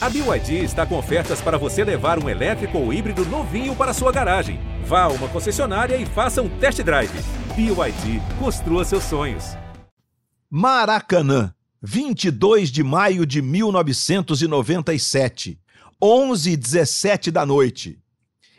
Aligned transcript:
A 0.00 0.08
BYD 0.08 0.62
está 0.62 0.86
com 0.86 0.96
ofertas 0.96 1.40
para 1.40 1.58
você 1.58 1.82
levar 1.82 2.22
um 2.22 2.28
elétrico 2.28 2.78
ou 2.78 2.92
híbrido 2.92 3.26
novinho 3.26 3.74
para 3.74 3.92
sua 3.92 4.12
garagem. 4.12 4.60
Vá 4.84 5.02
a 5.02 5.08
uma 5.08 5.28
concessionária 5.28 5.96
e 5.96 6.06
faça 6.06 6.40
um 6.40 6.48
test 6.60 6.80
drive. 6.84 7.10
BYD, 7.56 8.22
construa 8.38 8.84
seus 8.84 9.02
sonhos. 9.02 9.56
Maracanã, 10.48 11.52
22 11.82 12.70
de 12.70 12.84
maio 12.84 13.26
de 13.26 13.42
1997, 13.42 15.58
11 16.00 16.52
e 16.52 16.56
17 16.56 17.32
da 17.32 17.44
noite. 17.44 17.98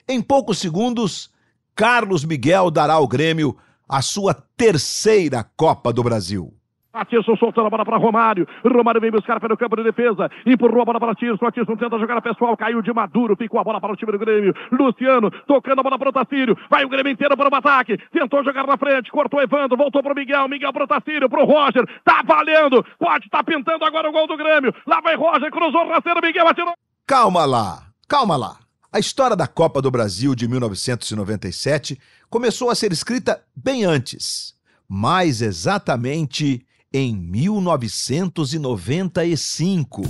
Em 0.09 0.21
poucos 0.21 0.57
segundos, 0.57 1.29
Carlos 1.73 2.25
Miguel 2.25 2.69
dará 2.69 2.95
ao 2.95 3.07
Grêmio 3.07 3.55
a 3.87 4.01
sua 4.01 4.33
terceira 4.33 5.41
Copa 5.55 5.93
do 5.93 6.03
Brasil. 6.03 6.53
Atirson 6.91 7.35
soltando 7.37 7.67
a 7.67 7.69
bola 7.69 7.85
para 7.85 7.97
Romário. 7.97 8.47
Romário 8.63 8.99
vem 8.99 9.11
buscar 9.11 9.39
pelo 9.39 9.55
campo 9.55 9.75
de 9.75 9.83
defesa. 9.83 10.29
Empurrou 10.45 10.81
a 10.81 10.85
bola 10.85 10.99
para 10.99 11.11
Atirson. 11.11 11.45
Atirson 11.45 11.75
tenta 11.75 11.99
jogar 11.99 12.17
a 12.17 12.21
pessoal. 12.21 12.57
Caiu 12.57 12.81
de 12.81 12.91
Maduro. 12.91 13.36
Ficou 13.36 13.59
a 13.59 13.64
bola 13.64 13.79
para 13.79 13.93
o 13.93 13.95
time 13.95 14.11
do 14.11 14.18
Grêmio. 14.18 14.54
Luciano 14.71 15.29
tocando 15.45 15.79
a 15.79 15.83
bola 15.83 16.00
para 16.00 16.09
o 16.09 16.14
Tacírio. 16.14 16.57
Vai 16.69 16.83
o 16.83 16.89
Grêmio 16.89 17.11
inteiro 17.11 17.37
para 17.37 17.50
o 17.50 17.55
ataque. 17.55 17.97
Tentou 18.11 18.43
jogar 18.43 18.65
na 18.65 18.78
frente. 18.78 19.11
Cortou 19.11 19.41
Evandro. 19.41 19.78
Voltou 19.78 20.01
para 20.01 20.14
o 20.14 20.15
Miguel. 20.15 20.47
Miguel 20.47 20.73
para 20.73 20.83
o 20.83 20.87
Tacírio. 20.87 21.29
Para 21.29 21.43
o 21.43 21.45
Roger. 21.45 21.86
Tá 22.04 22.23
valendo. 22.25 22.83
Pode 22.97 23.29
tá 23.29 23.43
pintando 23.43 23.86
agora 23.86 24.09
o 24.09 24.11
gol 24.11 24.28
do 24.28 24.37
Grêmio. 24.37 24.73
Lá 24.87 25.00
vai 25.00 25.15
Roger. 25.15 25.51
Cruzou 25.51 25.86
o 25.86 25.89
rasteiro. 25.89 26.19
Miguel 26.23 26.47
atirou. 26.47 26.73
Calma 27.06 27.45
lá. 27.45 27.83
Calma 28.07 28.36
lá. 28.36 28.57
A 28.92 28.97
história 28.97 29.36
da 29.36 29.45
Copa 29.45 29.83
do 29.83 29.92
Brasil 29.92 30.33
de 30.33 30.47
1997 30.47 32.00
começou 32.28 32.72
a 32.72 32.75
ser 32.75 32.92
escrita 32.92 33.44
bem 33.56 33.86
antes. 33.86 34.56
Mais 34.88 35.44
exatamente 35.44 36.66
em 36.92 37.16
1995. 37.16 40.02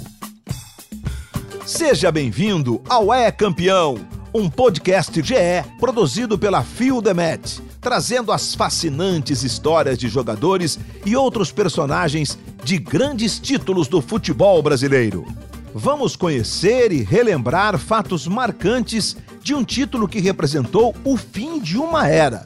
Seja 1.66 2.10
bem-vindo 2.12 2.82
ao 2.88 3.14
É 3.14 3.30
Campeão, 3.32 3.98
um 4.34 4.50
podcast 4.50 5.22
GE 5.22 5.36
produzido 5.78 6.40
pela 6.40 6.64
Fio 6.64 7.02
Demet, 7.02 7.62
trazendo 7.82 8.32
as 8.32 8.56
fascinantes 8.56 9.44
histórias 9.44 9.98
de 9.98 10.08
jogadores 10.08 10.80
e 11.06 11.18
outros 11.18 11.52
personagens 11.52 12.40
de 12.64 12.78
grandes 12.78 13.38
títulos 13.40 13.90
do 13.90 14.02
futebol 14.02 14.64
brasileiro. 14.64 15.26
Vamos 15.74 16.16
conhecer 16.16 16.94
e 16.94 17.04
relembrar 17.04 17.78
fatos 17.78 18.26
marcantes 18.26 19.18
de 19.44 19.54
um 19.54 19.66
título 19.66 20.08
que 20.08 20.22
representou 20.22 20.96
o 21.04 21.18
fim 21.18 21.60
de 21.60 21.78
uma 21.78 22.08
era 22.08 22.46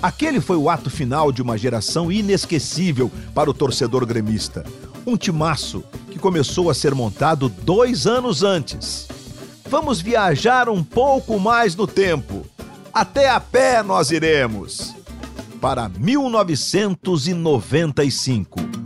Aquele 0.00 0.40
foi 0.40 0.56
o 0.56 0.70
ato 0.70 0.88
final 0.88 1.32
de 1.32 1.42
uma 1.42 1.58
geração 1.58 2.12
inesquecível 2.12 3.10
para 3.34 3.50
o 3.50 3.54
torcedor 3.54 4.06
gremista. 4.06 4.64
Um 5.04 5.16
timaço 5.16 5.82
que 6.10 6.18
começou 6.18 6.70
a 6.70 6.74
ser 6.74 6.94
montado 6.94 7.48
dois 7.48 8.06
anos 8.06 8.44
antes. 8.44 9.08
Vamos 9.68 10.00
viajar 10.00 10.68
um 10.68 10.84
pouco 10.84 11.40
mais 11.40 11.74
no 11.74 11.84
tempo. 11.86 12.46
Até 12.92 13.28
a 13.28 13.40
pé 13.40 13.82
nós 13.82 14.12
iremos. 14.12 14.94
Para 15.60 15.88
1995. 15.88 18.77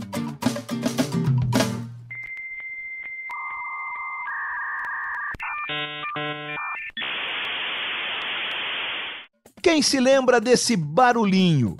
Quem 9.63 9.81
se 9.81 9.97
lembra 9.97 10.41
desse 10.41 10.75
barulhinho? 10.75 11.77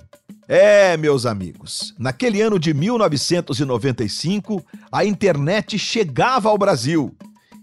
É, 0.47 0.95
meus 0.95 1.25
amigos, 1.25 1.93
naquele 1.99 2.41
ano 2.41 2.57
de 2.57 2.73
1995, 2.73 4.63
a 4.89 5.03
internet 5.03 5.77
chegava 5.77 6.47
ao 6.47 6.57
Brasil 6.57 7.13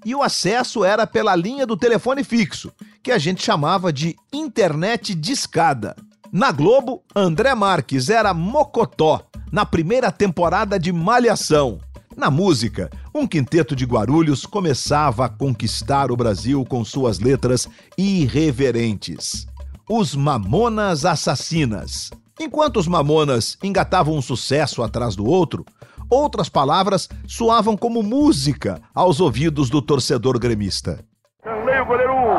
e 0.04 0.14
o 0.14 0.22
acesso 0.22 0.84
era 0.84 1.06
pela 1.06 1.34
linha 1.34 1.66
do 1.66 1.74
telefone 1.74 2.22
fixo, 2.22 2.70
que 3.02 3.10
a 3.10 3.16
gente 3.16 3.42
chamava 3.42 3.90
de 3.90 4.14
internet 4.30 5.14
discada. 5.14 5.96
Na 6.30 6.52
Globo, 6.52 7.02
André 7.16 7.54
Marques 7.54 8.10
era 8.10 8.34
Mocotó 8.34 9.26
na 9.50 9.64
primeira 9.64 10.12
temporada 10.12 10.78
de 10.78 10.92
Malhação. 10.92 11.80
Na 12.14 12.30
música, 12.30 12.90
um 13.14 13.26
quinteto 13.26 13.74
de 13.74 13.86
Guarulhos 13.86 14.44
começava 14.44 15.24
a 15.24 15.30
conquistar 15.30 16.12
o 16.12 16.16
Brasil 16.16 16.62
com 16.66 16.84
suas 16.84 17.20
letras 17.20 17.66
irreverentes 17.96 19.48
os 19.92 20.14
Mamonas 20.14 21.04
Assassinas. 21.04 22.12
Enquanto 22.38 22.76
os 22.76 22.86
Mamonas 22.86 23.58
engatavam 23.60 24.14
um 24.14 24.22
sucesso 24.22 24.84
atrás 24.84 25.16
do 25.16 25.26
outro, 25.26 25.66
outras 26.08 26.48
palavras 26.48 27.08
soavam 27.26 27.76
como 27.76 28.00
música 28.00 28.80
aos 28.94 29.18
ouvidos 29.20 29.68
do 29.68 29.82
torcedor 29.82 30.38
gremista. 30.38 31.04
Canlei 31.42 31.80
o 31.80 31.86
goleiro 31.86 32.12
1. 32.12 32.16
Um. 32.16 32.36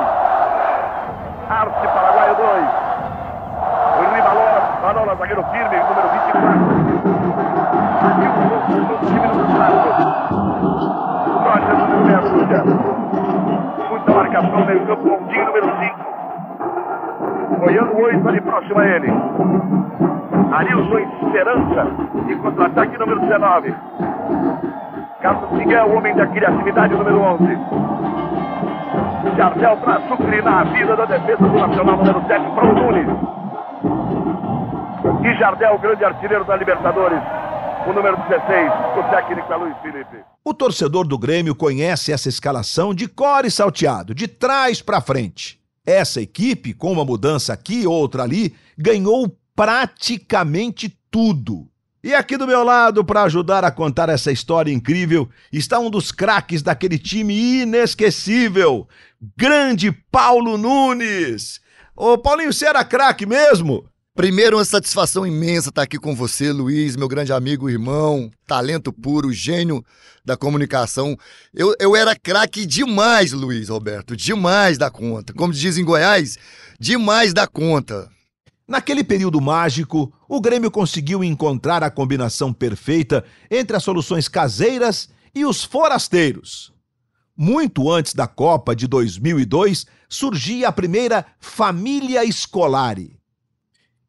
Arce 1.49 1.87
Paraguaio 1.87 2.37
2. 2.37 2.47
Ribalola, 4.15 4.79
Manola, 4.81 5.15
zagueiro 5.17 5.43
firme, 5.51 5.75
número 5.75 6.07
24. 6.07 6.47
Aqui 8.07 8.27
o 8.31 8.87
do 8.87 8.95
time 9.07 9.27
do 9.27 9.43
Santos. 9.51 9.97
Roger, 11.43 11.75
número 11.89 12.29
6. 12.47 12.63
Muita 13.89 14.09
marcação, 14.13 14.65
meio 14.65 14.87
campo, 14.87 15.03
Mondinho, 15.03 15.19
número 15.19 15.19
5. 15.19 15.20
Goiano 17.71 17.95
8 18.01 18.27
ali 18.27 18.41
próximo 18.41 18.79
a 18.79 18.85
ele. 18.85 19.07
Arilson 20.51 20.99
Esperança 20.99 21.87
e 22.29 22.35
contra-ataque 22.35 22.97
número 22.97 23.21
19. 23.21 23.73
Carlos 25.21 25.51
Miguel, 25.53 25.89
homem 25.95 26.13
da 26.13 26.27
criatividade 26.27 26.93
número 26.93 27.21
11. 27.21 27.43
Jardel 29.37 29.77
para 29.77 30.01
sucrinar 30.09 30.59
a 30.59 30.63
vida 30.65 30.97
da 30.97 31.05
defesa 31.05 31.47
do 31.47 31.57
Nacional 31.57 31.97
número 31.97 32.21
7 32.27 32.51
para 32.51 32.65
o 32.65 32.73
Nunes. 32.73 33.07
E 35.23 35.39
Jardel, 35.39 35.79
grande 35.79 36.03
artilheiro 36.03 36.43
da 36.43 36.57
Libertadores. 36.57 37.21
O 37.87 37.93
número 37.93 38.17
16, 38.17 38.71
o 38.97 39.03
técnico 39.09 39.53
é 39.53 39.55
Luiz 39.55 39.77
Felipe. 39.81 40.17
O 40.43 40.53
torcedor 40.53 41.07
do 41.07 41.17
Grêmio 41.17 41.55
conhece 41.55 42.11
essa 42.11 42.27
escalação 42.27 42.93
de 42.93 43.07
cor 43.07 43.45
e 43.45 43.51
salteado, 43.51 44.13
de 44.13 44.27
trás 44.27 44.81
para 44.81 44.99
frente. 44.99 45.60
Essa 45.85 46.21
equipe, 46.21 46.73
com 46.73 46.91
uma 46.91 47.05
mudança 47.05 47.53
aqui, 47.53 47.87
outra 47.87 48.23
ali, 48.23 48.53
ganhou 48.77 49.35
praticamente 49.55 50.97
tudo. 51.09 51.67
E 52.03 52.15
aqui 52.15 52.35
do 52.35 52.47
meu 52.47 52.63
lado, 52.63 53.05
para 53.05 53.23
ajudar 53.23 53.63
a 53.63 53.71
contar 53.71 54.09
essa 54.09 54.31
história 54.31 54.71
incrível, 54.71 55.29
está 55.53 55.79
um 55.79 55.89
dos 55.89 56.11
craques 56.11 56.63
daquele 56.63 56.97
time 56.97 57.61
inesquecível, 57.61 58.87
grande 59.37 59.91
Paulo 59.91 60.57
Nunes. 60.57 61.61
Ô 61.95 62.17
Paulinho, 62.17 62.51
você 62.51 62.65
era 62.65 62.83
craque 62.83 63.25
mesmo? 63.25 63.85
Primeiro, 64.13 64.57
uma 64.57 64.65
satisfação 64.65 65.25
imensa 65.25 65.69
estar 65.69 65.83
aqui 65.83 65.97
com 65.97 66.13
você, 66.13 66.51
Luiz, 66.51 66.97
meu 66.97 67.07
grande 67.07 67.31
amigo, 67.31 67.69
irmão, 67.69 68.29
talento 68.45 68.91
puro, 68.91 69.31
gênio 69.31 69.81
da 70.25 70.35
comunicação. 70.35 71.17
Eu, 71.53 71.73
eu 71.79 71.95
era 71.95 72.13
craque 72.13 72.65
demais, 72.65 73.31
Luiz 73.31 73.69
Roberto, 73.69 74.13
demais 74.13 74.77
da 74.77 74.91
conta. 74.91 75.31
Como 75.33 75.53
dizem 75.53 75.83
em 75.83 75.85
Goiás, 75.85 76.37
demais 76.77 77.33
da 77.33 77.47
conta. 77.47 78.09
Naquele 78.67 79.01
período 79.01 79.39
mágico, 79.39 80.13
o 80.27 80.41
Grêmio 80.41 80.69
conseguiu 80.69 81.23
encontrar 81.23 81.81
a 81.81 81.89
combinação 81.89 82.51
perfeita 82.51 83.23
entre 83.49 83.77
as 83.77 83.83
soluções 83.83 84.27
caseiras 84.27 85.07
e 85.33 85.45
os 85.45 85.63
forasteiros. 85.63 86.73
Muito 87.35 87.89
antes 87.89 88.13
da 88.13 88.27
Copa 88.27 88.75
de 88.75 88.87
2002, 88.87 89.85
surgia 90.09 90.67
a 90.67 90.71
primeira 90.73 91.25
Família 91.39 92.25
Escolari 92.25 93.20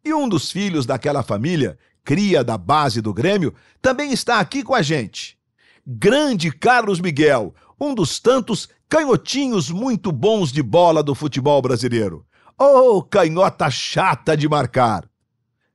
e 0.05 0.13
um 0.13 0.29
dos 0.29 0.51
filhos 0.51 0.85
daquela 0.85 1.23
família, 1.23 1.79
cria 2.05 2.43
da 2.43 2.59
base 2.59 3.01
do 3.01 3.13
Grêmio, 3.13 3.55
também 3.81 4.13
está 4.13 4.41
aqui 4.41 4.63
com 4.63 4.75
a 4.75 4.83
gente. 4.83 5.39
Grande 5.87 6.51
Carlos 6.51 7.01
Miguel, 7.01 7.55
um 7.81 7.95
dos 7.95 8.19
tantos 8.19 8.69
canhotinhos 8.89 9.71
muito 9.71 10.13
bons 10.13 10.53
de 10.53 10.63
bola 10.63 11.03
do 11.03 11.15
futebol 11.15 11.61
brasileiro. 11.63 12.27
Oh, 12.59 13.03
canhota 13.03 13.71
chata 13.71 14.37
de 14.37 14.49
marcar! 14.49 15.09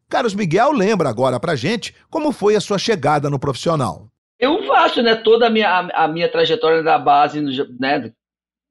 Carlos 0.10 0.34
Miguel 0.34 0.72
lembra 0.72 1.10
agora 1.10 1.40
pra 1.40 1.56
gente 1.56 1.94
como 2.10 2.32
foi 2.32 2.56
a 2.56 2.62
sua 2.62 2.78
chegada 2.78 3.30
no 3.30 3.40
profissional. 3.40 4.08
Eu 4.40 4.66
faço, 4.68 5.02
né, 5.02 5.16
toda 5.16 5.48
a 5.48 5.50
minha, 5.50 5.90
a, 5.94 6.08
minha 6.08 6.32
trajetória 6.32 6.84
da 6.84 6.98
base, 6.98 7.42
né, 7.80 8.14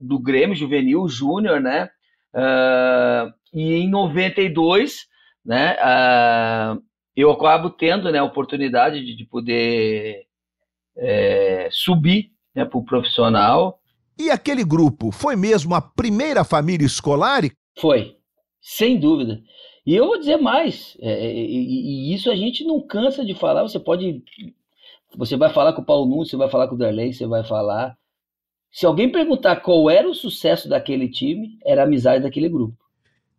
do 0.00 0.19
Grêmio 0.19 0.54
Juvenil, 0.54 1.08
Júnior, 1.08 1.60
né, 1.60 1.90
uh, 2.34 3.32
e 3.52 3.75
em 3.75 3.90
92 3.90 5.06
né? 5.46 5.75
Uh, 5.75 6.82
eu 7.14 7.31
acabo 7.31 7.70
tendo 7.70 8.10
né, 8.10 8.19
a 8.19 8.25
oportunidade 8.25 9.02
de, 9.02 9.16
de 9.16 9.25
poder 9.25 10.26
é, 10.96 11.69
subir 11.70 12.32
né, 12.54 12.64
para 12.64 12.78
o 12.78 12.84
profissional. 12.84 13.81
E 14.19 14.31
aquele 14.31 14.64
grupo 14.64 15.10
foi 15.10 15.37
mesmo 15.37 15.75
a 15.75 15.81
primeira 15.81 16.44
família 16.44 16.84
escolar? 16.84 17.43
Foi, 17.78 18.16
sem 18.60 18.98
dúvida. 18.98 19.40
E 19.87 19.94
eu 19.94 20.06
vou 20.06 20.19
dizer 20.19 20.37
mais, 20.37 20.96
é, 21.00 21.32
e, 21.32 22.10
e, 22.10 22.14
isso 22.14 22.31
a 22.31 22.34
gente 22.34 22.64
não 22.64 22.81
cansa 22.81 23.25
de 23.25 23.34
falar. 23.34 23.62
Você 23.62 23.78
pode, 23.78 24.22
você 25.16 25.37
vai 25.37 25.52
falar 25.52 25.72
com 25.72 25.82
o 25.82 25.84
Paulo 25.84 26.06
Nunes, 26.06 26.28
você 26.28 26.37
vai 26.37 26.50
falar 26.50 26.66
com 26.66 26.75
o 26.75 26.78
Darley, 26.78 27.14
você 27.14 27.26
vai 27.26 27.44
falar. 27.44 27.96
Se 28.72 28.84
alguém 28.84 29.10
perguntar 29.10 29.56
qual 29.56 29.88
era 29.88 30.08
o 30.08 30.14
sucesso 30.14 30.69
daquele 30.69 31.08
time, 31.08 31.56
era 31.64 31.82
a 31.82 31.84
amizade 31.84 32.25
daquele 32.25 32.49
grupo. 32.49 32.76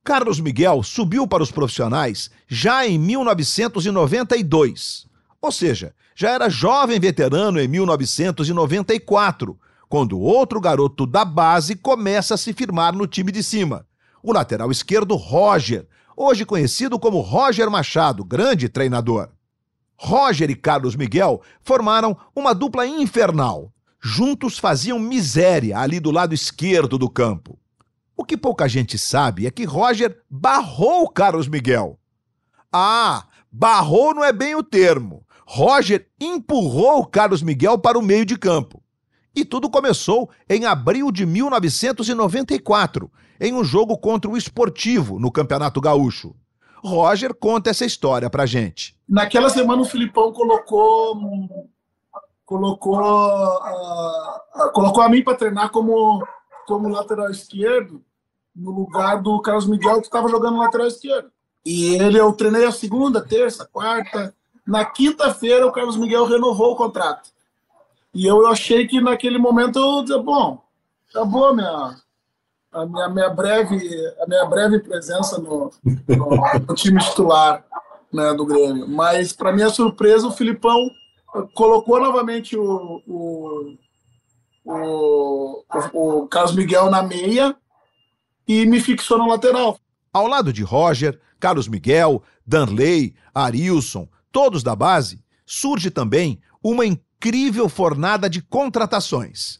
Carlos 0.08 0.40
Miguel 0.40 0.82
subiu 0.84 1.28
para 1.28 1.44
os 1.44 1.52
profissionais 1.52 2.32
já 2.48 2.88
em 2.88 2.98
1992. 2.98 5.06
Ou 5.42 5.52
seja, 5.52 5.94
já 6.16 6.30
era 6.30 6.48
jovem 6.48 6.98
veterano 6.98 7.60
em 7.60 7.68
1994, 7.68 9.60
quando 9.90 10.18
outro 10.18 10.62
garoto 10.62 11.06
da 11.06 11.26
base 11.26 11.76
começa 11.76 12.36
a 12.36 12.38
se 12.38 12.54
firmar 12.54 12.96
no 12.96 13.06
time 13.06 13.34
de 13.34 13.44
cima. 13.44 13.86
O 14.24 14.32
lateral 14.32 14.72
esquerdo 14.72 15.14
Roger, 15.18 15.86
hoje 16.16 16.46
conhecido 16.46 16.98
como 16.98 17.20
Roger 17.20 17.70
Machado, 17.70 18.24
grande 18.24 18.70
treinador. 18.70 19.28
Roger 19.98 20.50
e 20.50 20.56
Carlos 20.56 20.96
Miguel 20.96 21.42
formaram 21.62 22.16
uma 22.34 22.56
dupla 22.56 22.88
infernal. 22.88 23.74
Juntos 24.02 24.58
faziam 24.58 25.00
miséria 25.00 25.78
ali 25.78 26.00
do 26.00 26.12
lado 26.12 26.34
esquerdo 26.34 26.98
do 26.98 27.10
campo. 27.10 27.60
O 28.18 28.26
que 28.26 28.36
pouca 28.36 28.68
gente 28.68 28.98
sabe 28.98 29.46
é 29.46 29.52
que 29.52 29.64
Roger 29.64 30.20
barrou 30.28 31.08
Carlos 31.08 31.48
Miguel. 31.48 32.00
Ah, 32.74 33.28
barrou 33.52 34.12
não 34.16 34.24
é 34.24 34.34
bem 34.34 34.56
o 34.56 34.64
termo. 34.64 35.24
Roger 35.46 36.10
empurrou 36.20 37.06
Carlos 37.06 37.44
Miguel 37.44 37.78
para 37.78 37.98
o 37.98 38.02
meio 38.02 38.26
de 38.26 38.36
campo. 38.36 38.84
E 39.36 39.46
tudo 39.46 39.70
começou 39.70 40.32
em 40.50 40.66
abril 40.66 41.12
de 41.12 41.28
1994, 41.28 43.12
em 43.40 43.54
um 43.54 43.64
jogo 43.64 43.96
contra 43.96 44.32
o 44.32 44.36
Esportivo 44.36 45.20
no 45.20 45.32
Campeonato 45.32 45.80
Gaúcho. 45.80 46.36
Roger 46.84 47.36
conta 47.36 47.70
essa 47.70 47.86
história 47.86 48.32
pra 48.32 48.48
gente. 48.48 48.98
Naquela 49.08 49.52
semana 49.52 49.84
o 49.84 49.86
Filipão 49.86 50.34
colocou 50.34 51.22
colocou 52.44 52.98
uh, 52.98 54.72
colocou 54.74 55.04
a 55.04 55.10
mim 55.10 55.24
para 55.24 55.36
treinar 55.36 55.70
como 55.70 56.26
como 56.66 56.90
lateral 56.90 57.30
esquerdo 57.30 58.04
no 58.58 58.72
lugar 58.72 59.22
do 59.22 59.40
Carlos 59.40 59.68
Miguel, 59.68 60.00
que 60.02 60.08
estava 60.08 60.28
jogando 60.28 60.58
lateral 60.58 60.88
esquerdo. 60.88 61.30
E 61.64 61.96
ele, 61.96 62.20
eu 62.20 62.34
treinei 62.34 62.66
a 62.66 62.72
segunda, 62.72 63.22
terça, 63.22 63.70
quarta. 63.72 64.34
Na 64.66 64.84
quinta-feira, 64.84 65.68
o 65.68 65.72
Carlos 65.72 65.96
Miguel 65.96 66.26
renovou 66.26 66.74
o 66.74 66.76
contrato. 66.76 67.30
E 68.14 68.26
eu 68.26 68.48
achei 68.48 68.88
que 68.88 69.00
naquele 69.00 69.38
momento 69.38 69.78
eu 69.78 70.02
dizia, 70.02 70.18
bom, 70.18 70.62
acabou 71.10 71.50
a 71.50 71.54
minha, 71.54 71.96
a 72.72 72.86
minha, 72.86 73.10
minha, 73.10 73.30
breve, 73.30 73.78
a 74.22 74.28
minha 74.28 74.46
breve 74.46 74.80
presença 74.80 75.38
no, 75.38 75.72
no, 75.84 76.30
no 76.68 76.76
time 76.76 77.00
titular 77.00 77.64
né, 78.12 78.34
do 78.34 78.46
Grêmio. 78.46 78.88
Mas, 78.88 79.34
para 79.34 79.54
minha 79.54 79.70
surpresa, 79.70 80.28
o 80.28 80.32
Filipão 80.32 80.90
colocou 81.54 82.00
novamente 82.00 82.58
o, 82.58 83.02
o, 83.06 83.78
o, 84.66 85.64
o 85.94 86.28
Carlos 86.28 86.56
Miguel 86.56 86.90
na 86.90 87.04
meia 87.04 87.56
e 88.48 88.66
me 88.66 88.80
fixou 88.80 89.18
na 89.18 89.28
lateral. 89.28 89.80
Ao 90.14 90.28
lado 90.28 90.54
de 90.54 90.64
Roger, 90.64 91.20
Carlos 91.40 91.68
Miguel, 91.68 92.24
Danley, 92.46 93.14
Arilson, 93.34 94.08
todos 94.32 94.64
da 94.64 94.76
base, 94.76 95.24
surge 95.46 95.92
também 95.92 96.40
uma 96.64 96.86
incrível 96.86 97.70
fornada 97.70 98.30
de 98.30 98.42
contratações. 98.42 99.60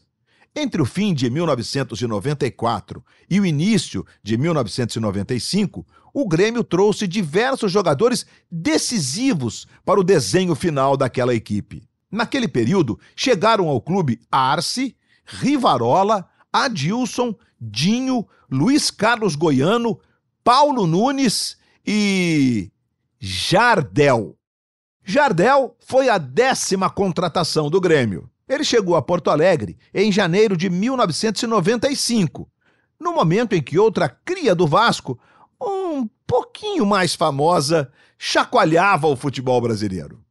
Entre 0.54 0.82
o 0.82 0.84
fim 0.84 1.14
de 1.14 1.30
1994 1.30 3.04
e 3.30 3.38
o 3.38 3.46
início 3.46 4.04
de 4.22 4.36
1995, 4.36 5.86
o 6.12 6.26
Grêmio 6.26 6.64
trouxe 6.64 7.06
diversos 7.06 7.70
jogadores 7.70 8.26
decisivos 8.50 9.66
para 9.84 10.00
o 10.00 10.04
desenho 10.04 10.54
final 10.54 10.96
daquela 10.96 11.34
equipe. 11.34 11.88
Naquele 12.10 12.48
período, 12.48 12.98
chegaram 13.14 13.68
ao 13.68 13.80
clube 13.80 14.20
Arce, 14.30 14.96
Rivarola, 15.24 16.26
Adilson, 16.52 17.36
Dinho, 17.60 18.26
Luiz 18.50 18.90
Carlos 18.90 19.34
Goiano, 19.34 19.98
Paulo 20.44 20.86
Nunes 20.86 21.56
e 21.86 22.70
Jardel. 23.18 24.36
Jardel 25.04 25.76
foi 25.80 26.08
a 26.08 26.18
décima 26.18 26.90
contratação 26.90 27.70
do 27.70 27.80
Grêmio. 27.80 28.30
Ele 28.48 28.64
chegou 28.64 28.96
a 28.96 29.02
Porto 29.02 29.30
Alegre 29.30 29.76
em 29.92 30.10
janeiro 30.10 30.56
de 30.56 30.70
1995, 30.70 32.48
no 32.98 33.12
momento 33.12 33.54
em 33.54 33.62
que 33.62 33.78
outra 33.78 34.08
cria 34.08 34.54
do 34.54 34.66
Vasco, 34.66 35.18
um 35.60 36.08
pouquinho 36.26 36.86
mais 36.86 37.14
famosa, 37.14 37.90
chacoalhava 38.16 39.06
o 39.06 39.16
futebol 39.16 39.60
brasileiro. 39.60 40.22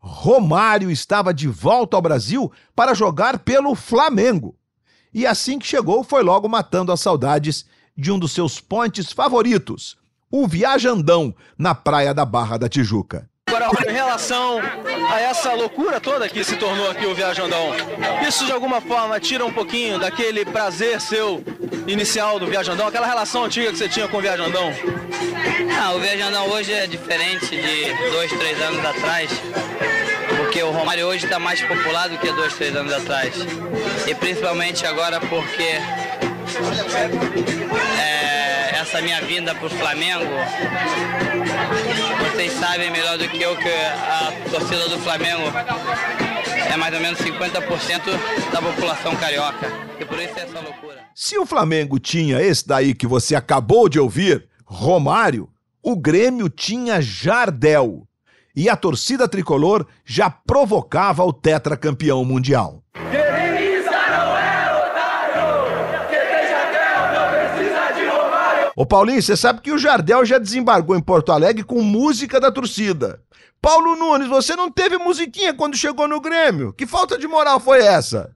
Romário 0.00 0.90
estava 0.90 1.34
de 1.34 1.48
volta 1.48 1.96
ao 1.96 2.02
Brasil 2.02 2.50
para 2.74 2.94
jogar 2.94 3.40
pelo 3.40 3.74
Flamengo. 3.74 4.56
E 5.12 5.26
assim 5.26 5.58
que 5.58 5.66
chegou, 5.66 6.04
foi 6.04 6.22
logo 6.22 6.48
matando 6.48 6.92
as 6.92 7.00
saudades 7.00 7.64
de 7.96 8.12
um 8.12 8.18
dos 8.18 8.32
seus 8.32 8.60
pontes 8.60 9.12
favoritos, 9.12 9.96
o 10.30 10.46
Viajandão, 10.46 11.34
na 11.56 11.74
praia 11.74 12.14
da 12.14 12.24
Barra 12.24 12.56
da 12.56 12.68
Tijuca. 12.68 13.28
Agora, 13.48 13.90
em 13.90 13.92
relação 13.92 14.60
a 15.10 15.20
essa 15.20 15.54
loucura 15.54 15.98
toda 16.00 16.28
que 16.28 16.44
se 16.44 16.56
tornou 16.56 16.90
aqui 16.90 17.06
o 17.06 17.14
Viajandão, 17.14 17.70
isso 18.28 18.44
de 18.44 18.52
alguma 18.52 18.80
forma 18.80 19.18
tira 19.18 19.44
um 19.44 19.52
pouquinho 19.52 19.98
daquele 19.98 20.44
prazer 20.44 21.00
seu 21.00 21.42
inicial 21.86 22.38
do 22.38 22.46
Viajandão, 22.46 22.86
aquela 22.86 23.06
relação 23.06 23.44
antiga 23.44 23.72
que 23.72 23.78
você 23.78 23.88
tinha 23.88 24.06
com 24.06 24.18
o 24.18 24.20
Viajandão? 24.20 24.70
Ah, 25.80 25.92
o 25.94 25.98
Viajandão 25.98 26.46
hoje 26.50 26.72
é 26.72 26.86
diferente 26.86 27.48
de 27.48 28.10
dois, 28.10 28.30
três 28.30 28.60
anos 28.60 28.84
atrás 28.84 29.30
porque 30.48 30.62
o 30.62 30.70
Romário 30.70 31.06
hoje 31.06 31.26
está 31.26 31.38
mais 31.38 31.60
popular 31.60 32.08
do 32.08 32.16
que 32.16 32.32
dois, 32.32 32.54
três 32.54 32.74
anos 32.74 32.90
atrás. 32.90 33.34
E 34.06 34.14
principalmente 34.14 34.86
agora 34.86 35.20
porque 35.20 35.62
é, 38.00 38.80
essa 38.80 39.02
minha 39.02 39.20
vinda 39.20 39.54
para 39.54 39.66
o 39.66 39.68
Flamengo, 39.68 40.24
vocês 42.32 42.50
sabem 42.54 42.90
melhor 42.90 43.18
do 43.18 43.28
que 43.28 43.42
eu 43.42 43.54
que 43.58 43.68
a 43.68 44.32
torcida 44.50 44.88
do 44.88 44.98
Flamengo 45.00 45.42
é 46.72 46.76
mais 46.78 46.94
ou 46.94 47.00
menos 47.00 47.18
50% 47.18 48.50
da 48.50 48.62
população 48.62 49.14
carioca. 49.16 49.70
E 50.00 50.04
por 50.06 50.18
isso 50.18 50.32
é 50.38 50.44
essa 50.44 50.60
loucura. 50.60 51.04
Se 51.14 51.36
o 51.36 51.44
Flamengo 51.44 51.98
tinha 51.98 52.40
esse 52.40 52.66
daí 52.66 52.94
que 52.94 53.06
você 53.06 53.34
acabou 53.36 53.86
de 53.86 54.00
ouvir, 54.00 54.48
Romário, 54.64 55.50
o 55.82 55.94
Grêmio 55.94 56.48
tinha 56.48 57.02
Jardel 57.02 58.07
e 58.54 58.68
a 58.68 58.76
torcida 58.76 59.28
tricolor 59.28 59.86
já 60.04 60.28
provocava 60.30 61.24
o 61.24 61.32
tetracampeão 61.32 62.24
mundial. 62.24 62.82
Ô 68.74 68.86
Paulinho, 68.86 69.20
você 69.20 69.36
sabe 69.36 69.60
que 69.60 69.72
o 69.72 69.78
Jardel 69.78 70.24
já 70.24 70.38
desembargou 70.38 70.96
em 70.96 71.00
Porto 71.00 71.32
Alegre 71.32 71.64
com 71.64 71.82
música 71.82 72.38
da 72.38 72.52
torcida. 72.52 73.20
Paulo 73.60 73.96
Nunes, 73.96 74.28
você 74.28 74.54
não 74.54 74.70
teve 74.70 74.96
musiquinha 74.98 75.52
quando 75.52 75.76
chegou 75.76 76.06
no 76.06 76.20
Grêmio? 76.20 76.72
Que 76.72 76.86
falta 76.86 77.18
de 77.18 77.26
moral 77.26 77.58
foi 77.58 77.80
essa? 77.80 78.30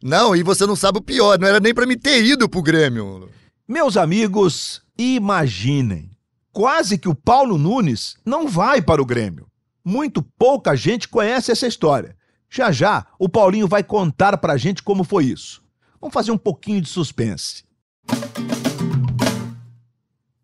Não, 0.00 0.36
e 0.36 0.44
você 0.44 0.64
não 0.66 0.76
sabe 0.76 0.98
o 0.98 1.02
pior, 1.02 1.36
não 1.36 1.48
era 1.48 1.58
nem 1.58 1.74
para 1.74 1.84
me 1.84 1.96
ter 1.96 2.24
ido 2.24 2.48
pro 2.48 2.62
Grêmio. 2.62 3.28
Meus 3.66 3.96
amigos, 3.96 4.80
imaginem. 4.96 6.12
Quase 6.52 6.96
que 6.96 7.08
o 7.08 7.14
Paulo 7.14 7.58
Nunes 7.58 8.16
não 8.24 8.46
vai 8.46 8.80
para 8.80 9.02
o 9.02 9.06
Grêmio. 9.06 9.47
Muito 9.90 10.22
pouca 10.22 10.76
gente 10.76 11.08
conhece 11.08 11.50
essa 11.50 11.66
história. 11.66 12.14
Já 12.50 12.70
já 12.70 13.06
o 13.18 13.26
Paulinho 13.26 13.66
vai 13.66 13.82
contar 13.82 14.36
pra 14.36 14.58
gente 14.58 14.82
como 14.82 15.02
foi 15.02 15.24
isso. 15.24 15.64
Vamos 15.98 16.12
fazer 16.12 16.30
um 16.30 16.36
pouquinho 16.36 16.82
de 16.82 16.90
suspense. 16.90 17.64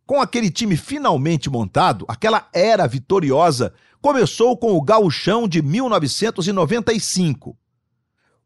Com 0.07 0.19
aquele 0.19 0.51
time 0.51 0.79
finalmente 0.79 1.51
montado, 1.51 2.07
aquela 2.09 2.49
era 2.55 2.87
vitoriosa 2.87 3.75
começou 4.01 4.57
com 4.57 4.73
o 4.73 4.81
gauchão 4.81 5.47
de 5.47 5.61
1995. 5.61 7.55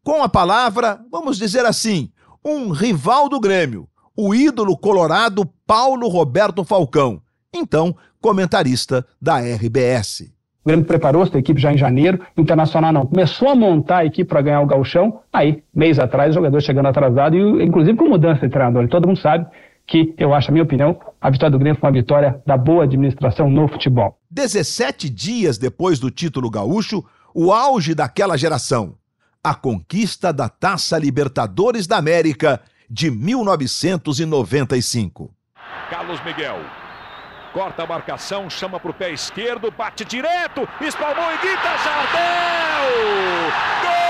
Com 0.02 0.20
a 0.20 0.28
palavra, 0.28 1.00
vamos 1.12 1.38
dizer 1.38 1.64
assim, 1.64 2.10
um 2.44 2.72
rival 2.72 3.28
do 3.28 3.38
Grêmio, 3.38 3.88
o 4.16 4.34
ídolo 4.34 4.76
colorado 4.76 5.46
Paulo 5.64 6.08
Roberto 6.08 6.64
Falcão, 6.64 7.22
então 7.54 7.96
comentarista 8.20 9.06
da 9.22 9.38
RBS. 9.38 10.36
O 10.68 10.68
Grêmio 10.68 10.84
preparou-se 10.84 11.34
a 11.34 11.40
equipe 11.40 11.58
já 11.58 11.72
em 11.72 11.78
janeiro, 11.78 12.20
o 12.36 12.42
Internacional 12.42 12.92
não. 12.92 13.06
Começou 13.06 13.48
a 13.48 13.54
montar 13.54 14.00
a 14.00 14.04
equipe 14.04 14.28
para 14.28 14.42
ganhar 14.42 14.60
o 14.60 14.66
gauchão, 14.66 15.20
aí, 15.32 15.62
mês 15.74 15.98
atrás, 15.98 16.32
o 16.32 16.34
jogador 16.34 16.60
chegando 16.60 16.88
atrasado, 16.88 17.34
e 17.34 17.64
inclusive 17.64 17.96
com 17.96 18.06
mudança 18.06 18.46
de 18.46 18.52
treinador. 18.52 18.84
E 18.84 18.88
todo 18.88 19.08
mundo 19.08 19.18
sabe 19.18 19.46
que, 19.86 20.12
eu 20.18 20.34
acho, 20.34 20.50
a 20.50 20.52
minha 20.52 20.62
opinião, 20.62 21.00
a 21.18 21.30
vitória 21.30 21.52
do 21.52 21.58
Grêmio 21.58 21.80
foi 21.80 21.88
uma 21.88 21.94
vitória 21.94 22.42
da 22.46 22.58
boa 22.58 22.84
administração 22.84 23.48
no 23.48 23.66
futebol. 23.66 24.18
17 24.30 25.08
dias 25.08 25.56
depois 25.56 25.98
do 25.98 26.10
título 26.10 26.50
gaúcho, 26.50 27.02
o 27.32 27.50
auge 27.50 27.94
daquela 27.94 28.36
geração. 28.36 28.92
A 29.42 29.54
conquista 29.54 30.34
da 30.34 30.50
Taça 30.50 30.98
Libertadores 30.98 31.86
da 31.86 31.96
América 31.96 32.60
de 32.90 33.10
1995. 33.10 35.30
Carlos 35.88 36.22
Miguel 36.26 36.58
corta 37.48 37.82
a 37.82 37.86
marcação, 37.86 38.48
chama 38.48 38.78
para 38.78 38.90
o 38.90 38.94
pé 38.94 39.10
esquerdo, 39.10 39.70
bate 39.70 40.04
direto, 40.04 40.68
espalmou 40.80 41.32
e 41.32 41.38
grita 41.38 41.76
Jardel! 41.78 43.52
Gol! 43.82 44.07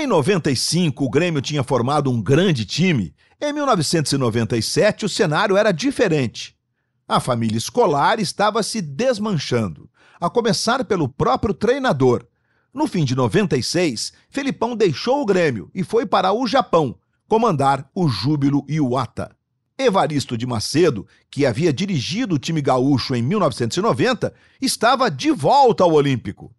Em 0.00 0.06
95 0.06 1.04
o 1.04 1.10
Grêmio 1.10 1.42
tinha 1.42 1.62
formado 1.62 2.10
um 2.10 2.22
grande 2.22 2.64
time, 2.64 3.14
em 3.38 3.52
1997 3.52 5.04
o 5.04 5.08
cenário 5.08 5.58
era 5.58 5.72
diferente. 5.72 6.56
A 7.06 7.20
família 7.20 7.58
escolar 7.58 8.18
estava 8.18 8.62
se 8.62 8.80
desmanchando, 8.80 9.90
a 10.18 10.30
começar 10.30 10.84
pelo 10.86 11.06
próprio 11.06 11.52
treinador. 11.52 12.24
No 12.72 12.86
fim 12.86 13.04
de 13.04 13.14
96, 13.14 14.12
Felipão 14.30 14.74
deixou 14.74 15.20
o 15.20 15.26
Grêmio 15.26 15.70
e 15.74 15.84
foi 15.84 16.06
para 16.06 16.32
o 16.32 16.46
Japão 16.46 16.96
comandar 17.28 17.86
o 17.94 18.08
Júbilo 18.08 18.64
Iwata. 18.68 19.36
Evaristo 19.76 20.36
de 20.36 20.46
Macedo, 20.46 21.06
que 21.30 21.44
havia 21.44 21.72
dirigido 21.72 22.36
o 22.36 22.38
time 22.38 22.62
gaúcho 22.62 23.14
em 23.14 23.22
1990, 23.22 24.32
estava 24.62 25.10
de 25.10 25.30
volta 25.30 25.84
ao 25.84 25.92
Olímpico. 25.92 26.54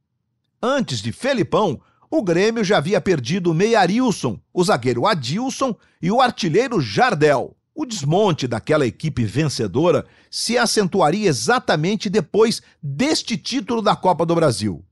Antes 0.61 1.01
de 1.01 1.11
Felipão, 1.11 1.81
o 2.11 2.21
Grêmio 2.21 2.61
já 2.61 2.77
havia 2.77 2.99
perdido 2.99 3.51
o 3.51 3.53
Meiarilson, 3.53 4.37
o 4.53 4.61
zagueiro 4.61 5.07
Adilson 5.07 5.73
e 6.01 6.11
o 6.11 6.19
artilheiro 6.19 6.81
Jardel. 6.81 7.55
O 7.73 7.85
desmonte 7.85 8.49
daquela 8.49 8.85
equipe 8.85 9.23
vencedora 9.23 10.05
se 10.29 10.57
acentuaria 10.57 11.29
exatamente 11.29 12.09
depois 12.09 12.61
deste 12.83 13.37
título 13.37 13.81
da 13.81 13.95
Copa 13.95 14.25
do 14.25 14.35
Brasil. 14.35 14.83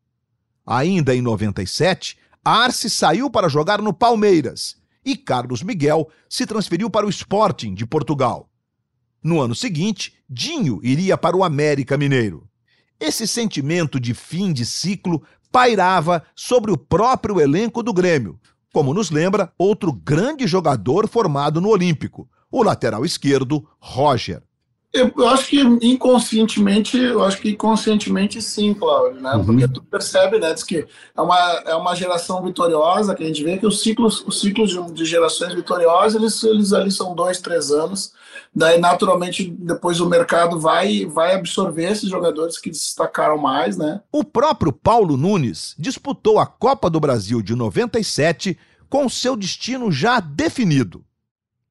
Ainda 0.66 1.14
em 1.14 1.22
97, 1.22 2.18
Arce 2.44 2.90
saiu 2.90 3.30
para 3.30 3.50
jogar 3.50 3.82
no 3.82 3.94
Palmeiras 3.94 4.78
e 5.04 5.18
Carlos 5.18 5.62
Miguel 5.62 6.10
se 6.30 6.46
transferiu 6.46 6.90
para 6.90 7.06
o 7.06 7.10
Sporting 7.10 7.74
de 7.74 7.86
Portugal. 7.86 8.50
No 9.22 9.42
ano 9.42 9.54
seguinte, 9.54 10.14
Dinho 10.30 10.80
iria 10.82 11.18
para 11.18 11.36
o 11.36 11.44
América 11.44 11.98
Mineiro. 11.98 12.48
Esse 12.98 13.28
sentimento 13.28 14.00
de 14.00 14.14
fim 14.14 14.52
de 14.52 14.66
ciclo 14.66 15.24
pairava 15.52 16.24
sobre 16.36 16.72
o 16.72 16.78
próprio 16.78 17.40
elenco 17.40 17.84
do 17.84 17.94
Grêmio, 17.94 18.40
como 18.74 18.94
nos 18.94 19.12
lembra 19.12 19.52
outro 19.58 19.92
grande 19.92 20.48
jogador 20.48 21.08
formado 21.08 21.60
no 21.60 21.70
Olímpico, 21.70 22.28
o 22.52 22.64
lateral 22.64 23.06
esquerdo, 23.06 23.68
Roger. 23.80 24.44
Eu, 24.92 25.28
acho 25.28 25.48
que 25.48 25.62
inconscientemente, 25.62 26.98
eu 26.98 27.24
acho 27.24 27.40
que 27.40 27.52
inconscientemente 27.52 28.42
sim, 28.42 28.74
Cláudio, 28.74 29.22
né? 29.22 29.36
Uhum. 29.36 29.46
Porque 29.46 29.68
tu 29.68 29.84
percebe, 29.84 30.40
né? 30.40 30.52
Diz 30.52 30.64
que 30.64 30.88
é 31.16 31.22
uma, 31.22 31.38
é 31.68 31.76
uma 31.76 31.94
geração 31.94 32.44
vitoriosa, 32.44 33.14
que 33.14 33.24
a 33.24 33.28
gente 33.28 33.44
vê 33.44 33.60
que 33.60 33.68
os 33.68 33.84
ciclos, 33.84 34.24
os 34.26 34.42
ciclos 34.42 34.72
de, 34.72 34.94
de 34.94 35.06
gerações 35.06 35.54
vitoriosas, 35.54 36.20
eles, 36.20 36.44
eles 36.44 36.74
ali 36.74 36.92
são 36.92 37.14
dois, 37.14 37.40
três 37.40 37.70
anos. 37.70 38.14
Daí, 38.56 38.80
naturalmente, 38.80 39.50
depois 39.60 40.00
o 40.00 40.10
mercado 40.10 40.60
vai, 40.60 41.06
vai 41.06 41.36
absorver 41.36 41.92
esses 41.92 42.10
jogadores 42.10 42.58
que 42.58 42.70
destacaram 42.70 43.38
mais, 43.38 43.78
né? 43.78 44.02
O 44.12 44.24
próprio 44.24 44.72
Paulo 44.72 45.16
Nunes 45.16 45.76
disputou 45.78 46.40
a 46.40 46.46
Copa 46.46 46.90
do 46.90 47.00
Brasil 47.00 47.42
de 47.42 47.56
97 47.56 48.58
com 48.90 49.08
seu 49.08 49.36
destino 49.38 49.92
já 49.92 50.20
definido. 50.20 51.06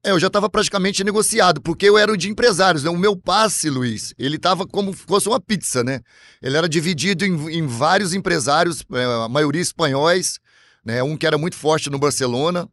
É, 0.01 0.11
eu 0.11 0.19
já 0.19 0.27
estava 0.27 0.49
praticamente 0.49 1.03
negociado, 1.03 1.59
porque 1.59 1.85
eu 1.85 1.97
era 1.97 2.11
o 2.11 2.17
de 2.17 2.29
empresários. 2.29 2.83
Né? 2.83 2.89
O 2.89 2.97
meu 2.97 3.17
passe, 3.17 3.69
Luiz, 3.69 4.13
ele 4.17 4.37
estava 4.37 4.65
como 4.65 4.93
se 4.93 5.03
fosse 5.03 5.27
uma 5.27 5.41
pizza, 5.41 5.83
né? 5.83 5.99
Ele 6.41 6.55
era 6.55 6.69
dividido 6.69 7.25
em, 7.25 7.57
em 7.57 7.67
vários 7.67 8.13
empresários, 8.13 8.83
é, 8.93 9.03
a 9.03 9.27
maioria 9.27 9.61
espanhóis, 9.61 10.39
né? 10.85 11.03
Um 11.03 11.17
que 11.17 11.27
era 11.27 11.37
muito 11.37 11.57
forte 11.57 11.89
no 11.89 11.99
Barcelona. 11.99 12.67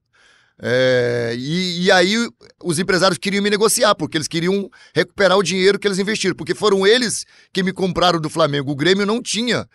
É, 0.63 1.35
e, 1.37 1.85
e, 1.85 1.91
aí 1.91 2.15
os 2.65 2.79
empresários 2.79 3.19
queriam 3.19 3.43
me 3.43 3.51
negociar, 3.51 3.95
porque 3.95 4.17
eles 4.17 4.27
queriam 4.27 4.71
recuperar 4.95 5.37
o 5.37 5.43
dinheiro 5.43 5.79
que 5.79 5.87
eles 5.87 5.99
investiram, 5.99 6.35
porque 6.35 6.55
foram 6.55 6.87
eles 6.87 7.27
que 7.53 7.63
me 7.63 7.73
compraram 7.73 8.19
do 8.19 8.31
Flamengo. 8.31 8.73
O 8.73 8.77
Grêmio 8.77 9.05
não 9.05 9.21
tinha 9.21 9.69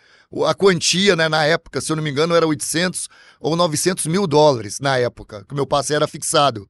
a 0.44 0.54
quantia, 0.54 1.14
né, 1.14 1.28
na 1.28 1.44
época, 1.44 1.80
se 1.80 1.92
eu 1.92 1.96
não 1.96 2.02
me 2.02 2.10
engano, 2.10 2.34
era 2.34 2.46
800 2.46 3.08
ou 3.40 3.54
900 3.54 4.06
mil 4.06 4.26
dólares 4.26 4.80
na 4.80 4.98
época, 4.98 5.44
que 5.46 5.52
o 5.52 5.56
meu 5.56 5.66
passe 5.66 5.94
era 5.94 6.08
fixado. 6.08 6.68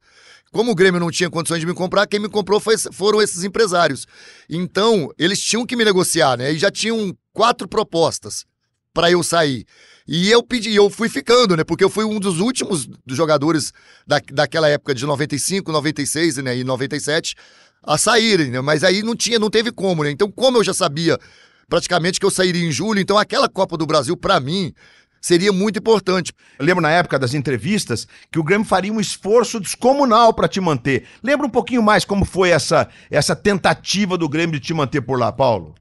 Como 0.52 0.70
o 0.70 0.74
Grêmio 0.74 1.00
não 1.00 1.10
tinha 1.10 1.30
condições 1.30 1.60
de 1.60 1.66
me 1.66 1.72
comprar, 1.72 2.06
quem 2.06 2.20
me 2.20 2.28
comprou 2.28 2.60
foi, 2.60 2.76
foram 2.76 3.22
esses 3.22 3.42
empresários. 3.42 4.06
Então, 4.50 5.10
eles 5.18 5.40
tinham 5.40 5.64
que 5.64 5.74
me 5.74 5.84
negociar, 5.84 6.36
né? 6.36 6.52
E 6.52 6.58
já 6.58 6.70
tinham 6.70 7.16
quatro 7.32 7.66
propostas 7.66 8.44
para 8.92 9.10
eu 9.10 9.22
sair. 9.22 9.64
E 10.06 10.30
eu 10.30 10.42
pedi, 10.42 10.74
eu 10.74 10.90
fui 10.90 11.08
ficando, 11.08 11.56
né? 11.56 11.64
Porque 11.64 11.84
eu 11.84 11.90
fui 11.90 12.04
um 12.04 12.18
dos 12.18 12.40
últimos 12.40 12.88
jogadores 13.06 13.72
da, 14.06 14.20
daquela 14.32 14.68
época 14.68 14.94
de 14.94 15.06
95, 15.06 15.70
96 15.70 16.38
né? 16.38 16.56
e 16.56 16.64
97 16.64 17.34
a 17.82 17.96
saírem, 17.98 18.50
né? 18.50 18.60
Mas 18.60 18.84
aí 18.84 19.02
não 19.02 19.14
tinha, 19.14 19.38
não 19.38 19.50
teve 19.50 19.72
como, 19.72 20.04
né? 20.04 20.10
Então, 20.10 20.30
como 20.30 20.58
eu 20.58 20.64
já 20.64 20.74
sabia 20.74 21.18
praticamente 21.68 22.20
que 22.20 22.26
eu 22.26 22.30
sairia 22.30 22.64
em 22.64 22.70
julho, 22.70 23.00
então 23.00 23.16
aquela 23.16 23.48
Copa 23.48 23.76
do 23.76 23.86
Brasil, 23.86 24.16
para 24.16 24.38
mim, 24.38 24.72
seria 25.20 25.52
muito 25.52 25.78
importante. 25.78 26.32
Eu 26.58 26.66
lembro 26.66 26.82
na 26.82 26.90
época 26.90 27.18
das 27.18 27.32
entrevistas 27.32 28.06
que 28.30 28.38
o 28.38 28.42
Grêmio 28.42 28.66
faria 28.66 28.92
um 28.92 29.00
esforço 29.00 29.58
descomunal 29.58 30.34
para 30.34 30.48
te 30.48 30.60
manter. 30.60 31.04
Lembra 31.22 31.46
um 31.46 31.50
pouquinho 31.50 31.82
mais 31.82 32.04
como 32.04 32.24
foi 32.24 32.50
essa, 32.50 32.88
essa 33.10 33.34
tentativa 33.34 34.18
do 34.18 34.28
Grêmio 34.28 34.58
de 34.58 34.66
te 34.66 34.74
manter 34.74 35.00
por 35.00 35.18
lá, 35.18 35.32
Paulo? 35.32 35.74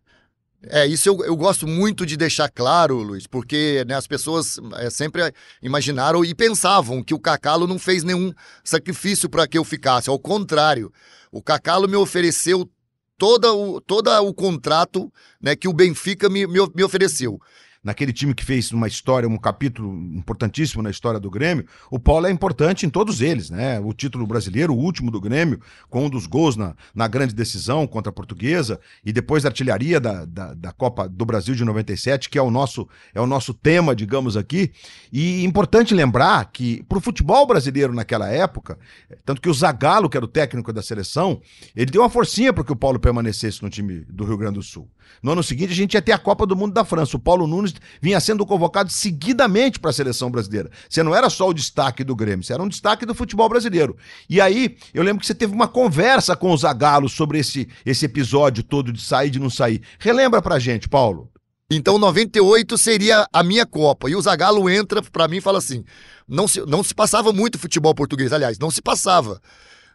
É, 0.68 0.86
isso 0.86 1.10
eu, 1.10 1.24
eu 1.26 1.36
gosto 1.36 1.66
muito 1.66 2.06
de 2.06 2.16
deixar 2.16 2.48
claro, 2.50 2.98
Luiz, 3.02 3.26
porque 3.26 3.84
né, 3.88 3.96
as 3.96 4.06
pessoas 4.06 4.60
é, 4.78 4.90
sempre 4.90 5.34
imaginaram 5.62 6.24
e 6.24 6.36
pensavam 6.36 7.04
que 7.04 7.14
o 7.14 7.20
Cacalo 7.20 7.66
não 7.66 7.80
fez 7.80 8.04
nenhum 8.04 8.32
sacrifício 8.64 9.28
para 9.28 9.48
que 9.48 9.58
eu 9.58 9.64
ficasse. 9.64 10.10
Ao 10.10 10.20
contrário, 10.20 10.94
o 11.32 11.42
Cacalo 11.42 11.88
me 11.88 11.96
ofereceu 11.96 12.70
todo 13.18 13.46
o, 13.56 13.82
todo 13.82 14.10
o 14.10 14.34
contrato 14.34 15.12
né, 15.42 15.56
que 15.56 15.68
o 15.68 15.74
Benfica 15.74 16.30
me, 16.30 16.46
me, 16.46 16.60
me 16.76 16.84
ofereceu 16.84 17.40
naquele 17.84 18.14
time 18.14 18.34
que 18.34 18.46
fez 18.46 18.72
uma 18.72 18.88
história, 18.88 19.28
um 19.28 19.38
capítulo 19.38 19.92
importantíssimo 20.16 20.84
na 20.84 20.90
história 20.90 21.20
do 21.20 21.30
Grêmio, 21.30 21.66
o 21.90 22.00
Paulo 22.00 22.28
é 22.28 22.32
importante 22.32 22.86
em 22.86 22.90
todos 22.90 23.22
eles, 23.22 23.50
né? 23.50 23.80
O 23.80 23.92
título 23.94 24.28
brasileiro, 24.28 24.74
o 24.74 24.78
último 24.78 25.10
do 25.10 25.20
Grêmio, 25.20 25.60
com 25.90 26.06
um 26.06 26.10
dos 26.10 26.28
gols 26.28 26.56
na, 26.56 26.76
na 26.94 27.08
grande 27.08 27.34
decisão 27.34 27.88
contra 27.88 28.12
a 28.12 28.14
Portuguesa, 28.14 28.80
e 29.04 29.12
depois 29.12 29.46
a 29.46 29.48
artilharia 29.48 30.00
da, 30.00 30.26
da, 30.26 30.54
da 30.54 30.72
Copa 30.72 31.10
do 31.10 31.26
Brasil 31.26 31.56
de 31.56 31.66
97, 31.66 32.30
que 32.30 32.38
é 32.38 32.42
o 32.42 32.52
nosso, 32.52 32.88
é 33.16 33.22
o 33.22 33.26
nosso 33.26 33.54
tema, 33.54 33.96
digamos 33.96 34.38
aqui. 34.38 34.72
E 35.12 35.44
importante 35.44 35.94
lembrar 35.94 36.52
que 36.52 36.84
para 36.84 37.00
o 37.00 37.02
futebol 37.02 37.48
brasileiro 37.48 37.94
naquela 37.94 38.30
época, 38.30 38.78
tanto 39.26 39.42
que 39.42 39.50
o 39.50 39.54
Zagallo, 39.54 40.10
que 40.10 40.18
era 40.18 40.26
o 40.26 40.30
técnico 40.30 40.72
da 40.72 40.84
seleção, 40.84 41.42
ele 41.76 41.92
deu 41.92 42.02
uma 42.02 42.10
forcinha 42.10 42.54
para 42.54 42.64
que 42.64 42.72
o 42.72 42.76
Paulo 42.76 43.00
permanecesse 43.00 43.64
no 43.64 43.70
time 43.70 44.06
do 44.08 44.24
Rio 44.24 44.38
Grande 44.38 44.56
do 44.56 44.64
Sul. 44.64 44.88
No 45.22 45.32
ano 45.32 45.44
seguinte, 45.44 45.72
a 45.72 45.76
gente 45.76 45.94
ia 45.94 46.02
ter 46.02 46.12
a 46.12 46.18
Copa 46.18 46.46
do 46.46 46.56
Mundo 46.56 46.74
da 46.74 46.86
França. 46.86 47.18
O 47.18 47.20
Paulo 47.20 47.48
Nunes 47.48 47.71
vinha 48.02 48.20
sendo 48.20 48.46
convocado 48.46 48.92
seguidamente 48.92 49.80
para 49.80 49.92
a 49.92 49.94
seleção 49.94 50.30
brasileira. 50.30 50.70
Você 50.90 51.04
não 51.04 51.16
era 51.16 51.30
só 51.30 51.48
o 51.48 51.54
destaque 51.54 52.04
do 52.04 52.16
Grêmio, 52.16 52.44
você 52.44 52.54
era 52.54 52.64
um 52.64 52.68
destaque 52.68 53.06
do 53.06 53.16
futebol 53.16 53.48
brasileiro. 53.48 53.96
E 54.30 54.42
aí, 54.42 54.78
eu 54.94 55.04
lembro 55.04 55.22
que 55.22 55.28
você 55.28 55.36
teve 55.36 55.54
uma 55.54 55.68
conversa 55.68 56.36
com 56.36 56.52
o 56.52 56.58
Zagallo 56.58 57.10
sobre 57.10 57.40
esse, 57.40 57.68
esse 57.86 58.06
episódio 58.06 58.64
todo 58.64 58.92
de 58.92 59.02
sair 59.02 59.28
e 59.28 59.32
de 59.32 59.40
não 59.40 59.50
sair. 59.50 59.82
Relembra 60.00 60.42
pra 60.42 60.60
gente, 60.60 60.90
Paulo. 60.90 61.32
Então, 61.74 61.98
98 61.98 62.78
seria 62.78 63.26
a 63.32 63.42
minha 63.42 63.66
Copa. 63.66 64.10
E 64.10 64.16
o 64.16 64.22
Zagallo 64.22 64.70
entra 64.70 65.02
para 65.02 65.28
mim 65.28 65.38
e 65.38 65.42
fala 65.42 65.58
assim: 65.58 65.86
não 66.28 66.48
se, 66.48 66.60
não 66.66 66.84
se 66.84 66.94
passava 66.94 67.32
muito 67.32 67.58
futebol 67.58 67.96
português, 67.96 68.34
aliás, 68.34 68.60
não 68.60 68.70
se 68.70 68.82
passava. 68.82 69.42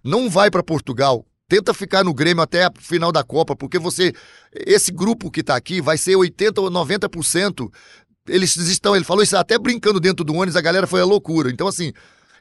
Não 0.03 0.31
vai 0.31 0.51
para 0.51 0.63
Portugal, 0.63 1.27
Tenta 1.49 1.73
ficar 1.73 2.03
no 2.03 2.13
Grêmio 2.13 2.43
até 2.43 2.67
o 2.67 2.73
final 2.81 3.13
da 3.13 3.23
Copa, 3.23 3.55
porque 3.55 3.79
você. 3.79 4.13
Esse 4.53 4.91
grupo 4.91 5.31
que 5.31 5.41
está 5.41 5.55
aqui 5.55 5.81
vai 5.81 5.97
ser 5.97 6.17
80% 6.17 6.59
ou 6.59 6.71
90%. 6.71 7.71
Eles 8.29 8.57
estão, 8.57 8.97
ele 8.97 9.05
falou 9.05 9.23
isso 9.23 9.37
até 9.37 9.57
brincando 9.57 10.01
dentro 10.01 10.25
do 10.25 10.35
ônibus, 10.35 10.57
a 10.57 10.61
galera 10.61 10.89
foi 10.89 11.01
a 11.01 11.05
loucura. 11.05 11.49
Então, 11.49 11.69
assim, 11.69 11.93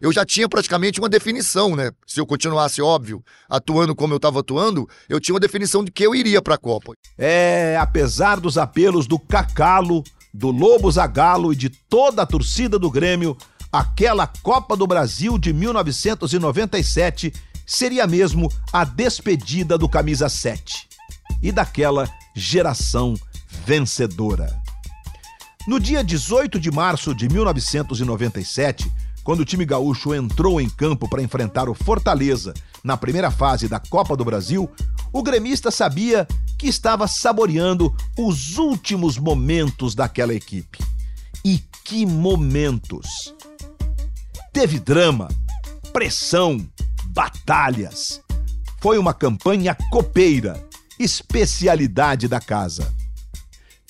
eu 0.01 0.11
já 0.11 0.25
tinha 0.25 0.49
praticamente 0.49 0.99
uma 0.99 1.07
definição, 1.07 1.75
né? 1.75 1.91
Se 2.07 2.19
eu 2.19 2.25
continuasse, 2.25 2.81
óbvio, 2.81 3.23
atuando 3.47 3.95
como 3.95 4.13
eu 4.13 4.17
estava 4.17 4.39
atuando, 4.39 4.89
eu 5.07 5.19
tinha 5.19 5.33
uma 5.33 5.39
definição 5.39 5.83
de 5.83 5.91
que 5.91 6.03
eu 6.03 6.15
iria 6.15 6.41
para 6.41 6.55
a 6.55 6.57
Copa. 6.57 6.93
É, 7.15 7.77
apesar 7.79 8.39
dos 8.39 8.57
apelos 8.57 9.05
do 9.05 9.19
Cacalo, 9.19 10.03
do 10.33 10.49
Lobo 10.49 10.91
Zagalo 10.91 11.53
e 11.53 11.55
de 11.55 11.69
toda 11.69 12.23
a 12.23 12.25
torcida 12.25 12.79
do 12.79 12.89
Grêmio, 12.89 13.37
aquela 13.71 14.27
Copa 14.27 14.75
do 14.75 14.87
Brasil 14.87 15.37
de 15.37 15.53
1997 15.53 17.31
seria 17.65 18.05
mesmo 18.05 18.51
a 18.71 18.83
despedida 18.83 19.77
do 19.77 19.89
camisa 19.89 20.29
7 20.29 20.87
e 21.41 21.51
daquela 21.51 22.09
geração 22.35 23.15
vencedora. 23.65 24.61
No 25.67 25.79
dia 25.79 26.03
18 26.03 26.59
de 26.59 26.69
março 26.69 27.15
de 27.15 27.27
1997, 27.27 28.91
quando 29.23 29.39
o 29.39 29.45
time 29.45 29.65
gaúcho 29.65 30.13
entrou 30.13 30.61
em 30.61 30.69
campo 30.69 31.09
para 31.09 31.23
enfrentar 31.23 31.67
o 31.67 31.73
Fortaleza 31.73 32.53
na 32.83 32.95
primeira 32.95 33.31
fase 33.31 33.67
da 33.67 33.79
Copa 33.79 34.15
do 34.15 34.23
Brasil, 34.23 34.69
o 35.11 35.23
gremista 35.23 35.71
sabia 35.71 36.27
que 36.59 36.67
estava 36.67 37.07
saboreando 37.07 37.95
os 38.15 38.57
últimos 38.59 39.17
momentos 39.17 39.95
daquela 39.95 40.35
equipe. 40.35 40.77
E 41.43 41.63
que 41.83 42.05
momentos! 42.05 43.33
Teve 44.53 44.79
drama, 44.79 45.27
pressão, 45.91 46.63
batalhas. 47.15 48.21
Foi 48.81 48.97
uma 48.97 49.13
campanha 49.13 49.75
copeira, 49.89 50.61
especialidade 50.99 52.27
da 52.27 52.41
casa. 52.41 52.93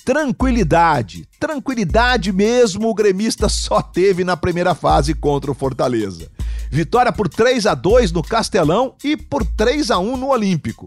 tranquilidade. 0.04 1.28
Tranquilidade 1.40 2.32
mesmo 2.32 2.88
o 2.88 2.94
gremista 2.94 3.48
só 3.48 3.82
teve 3.82 4.22
na 4.22 4.36
primeira 4.36 4.72
fase 4.72 5.12
contra 5.12 5.50
o 5.50 5.54
Fortaleza. 5.54 6.30
Vitória 6.70 7.10
por 7.10 7.28
3 7.28 7.66
a 7.66 7.74
2 7.74 8.12
no 8.12 8.22
Castelão 8.22 8.94
e 9.02 9.16
por 9.16 9.44
3 9.44 9.90
a 9.90 9.98
1 9.98 10.16
no 10.16 10.28
Olímpico. 10.28 10.86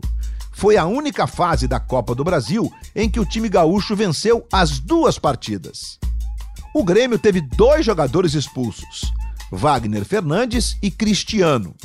Foi 0.53 0.77
a 0.77 0.85
única 0.85 1.27
fase 1.27 1.67
da 1.67 1.81
Copa 1.81 2.15
do 2.15 2.23
Brasil 2.23 2.71
em 2.95 3.09
que 3.09 3.19
o 3.19 3.25
time 3.25 3.49
gaúcho 3.49 3.93
venceu 3.93 4.47
as 4.53 4.79
duas 4.79 5.19
partidas. 5.19 5.99
O 6.73 6.81
Grêmio 6.85 7.19
teve 7.19 7.41
dois 7.41 7.85
jogadores 7.85 8.33
expulsos, 8.33 9.11
Wagner 9.51 10.05
Fernandes 10.05 10.77
e 10.81 10.89
Cristiano. 10.89 11.75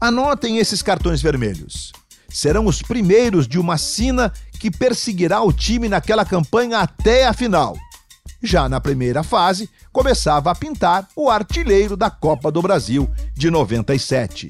Anotem 0.00 0.58
esses 0.58 0.82
cartões 0.82 1.22
vermelhos. 1.22 1.92
Serão 2.28 2.66
os 2.66 2.82
primeiros 2.82 3.48
de 3.48 3.58
uma 3.58 3.78
sina 3.78 4.30
que 4.58 4.70
perseguirá 4.70 5.42
o 5.42 5.52
time 5.52 5.88
naquela 5.88 6.24
campanha 6.24 6.80
até 6.80 7.26
a 7.26 7.32
final. 7.32 7.74
Já 8.42 8.68
na 8.68 8.78
primeira 8.78 9.22
fase, 9.22 9.70
começava 9.90 10.50
a 10.50 10.54
pintar 10.54 11.08
o 11.16 11.30
artilheiro 11.30 11.96
da 11.96 12.10
Copa 12.10 12.52
do 12.52 12.60
Brasil 12.60 13.10
de 13.34 13.50
97. 13.50 14.48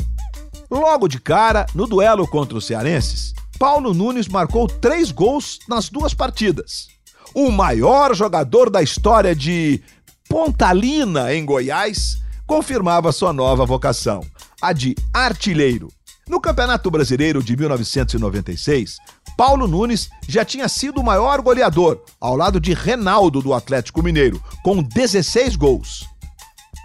Logo 0.68 1.06
de 1.06 1.20
cara, 1.20 1.64
no 1.74 1.86
duelo 1.86 2.26
contra 2.26 2.58
os 2.58 2.66
cearenses, 2.66 3.32
Paulo 3.56 3.94
Nunes 3.94 4.26
marcou 4.26 4.66
três 4.66 5.12
gols 5.12 5.60
nas 5.68 5.88
duas 5.88 6.12
partidas. 6.12 6.88
O 7.32 7.52
maior 7.52 8.16
jogador 8.16 8.68
da 8.68 8.82
história 8.82 9.34
de 9.34 9.80
Pontalina, 10.28 11.32
em 11.32 11.44
Goiás, 11.44 12.18
confirmava 12.46 13.12
sua 13.12 13.32
nova 13.32 13.66
vocação, 13.66 14.20
a 14.62 14.72
de 14.72 14.94
artilheiro. 15.12 15.88
No 16.28 16.40
Campeonato 16.40 16.90
Brasileiro 16.90 17.42
de 17.42 17.56
1996, 17.56 18.96
Paulo 19.36 19.66
Nunes 19.66 20.08
já 20.26 20.44
tinha 20.44 20.68
sido 20.68 21.00
o 21.00 21.04
maior 21.04 21.40
goleador, 21.40 22.02
ao 22.20 22.36
lado 22.36 22.58
de 22.58 22.72
Renaldo 22.72 23.40
do 23.40 23.52
Atlético 23.52 24.02
Mineiro, 24.02 24.42
com 24.62 24.82
16 24.82 25.56
gols. 25.56 26.04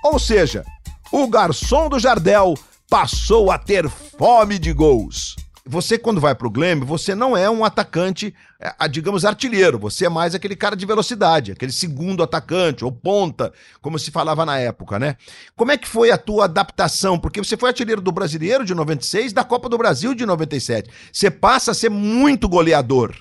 Ou 0.03 0.19
seja, 0.19 0.63
o 1.11 1.27
garçom 1.27 1.89
do 1.89 1.99
Jardel 1.99 2.55
passou 2.89 3.49
a 3.51 3.57
ter 3.57 3.89
fome 3.89 4.59
de 4.59 4.73
gols. 4.73 5.35
Você, 5.65 5.97
quando 5.97 6.19
vai 6.19 6.33
pro 6.33 6.49
Grêmio, 6.49 6.85
você 6.85 7.13
não 7.13 7.37
é 7.37 7.47
um 7.49 7.63
atacante, 7.63 8.33
é, 8.59 8.87
digamos, 8.87 9.23
artilheiro. 9.23 9.77
Você 9.77 10.05
é 10.05 10.09
mais 10.09 10.33
aquele 10.33 10.55
cara 10.55 10.75
de 10.75 10.85
velocidade, 10.85 11.51
aquele 11.51 11.71
segundo 11.71 12.23
atacante, 12.23 12.83
ou 12.83 12.91
ponta, 12.91 13.53
como 13.79 13.99
se 13.99 14.09
falava 14.09 14.43
na 14.45 14.57
época, 14.57 14.97
né? 14.97 15.15
Como 15.55 15.71
é 15.71 15.77
que 15.77 15.87
foi 15.87 16.09
a 16.09 16.17
tua 16.17 16.45
adaptação? 16.45 17.19
Porque 17.19 17.43
você 17.43 17.55
foi 17.55 17.69
artilheiro 17.69 18.01
do 18.01 18.11
Brasileiro 18.11 18.65
de 18.65 18.73
96, 18.73 19.33
da 19.33 19.43
Copa 19.43 19.69
do 19.69 19.77
Brasil 19.77 20.15
de 20.15 20.25
97. 20.25 20.89
Você 21.13 21.29
passa 21.29 21.71
a 21.71 21.75
ser 21.75 21.89
muito 21.89 22.49
goleador. 22.49 23.15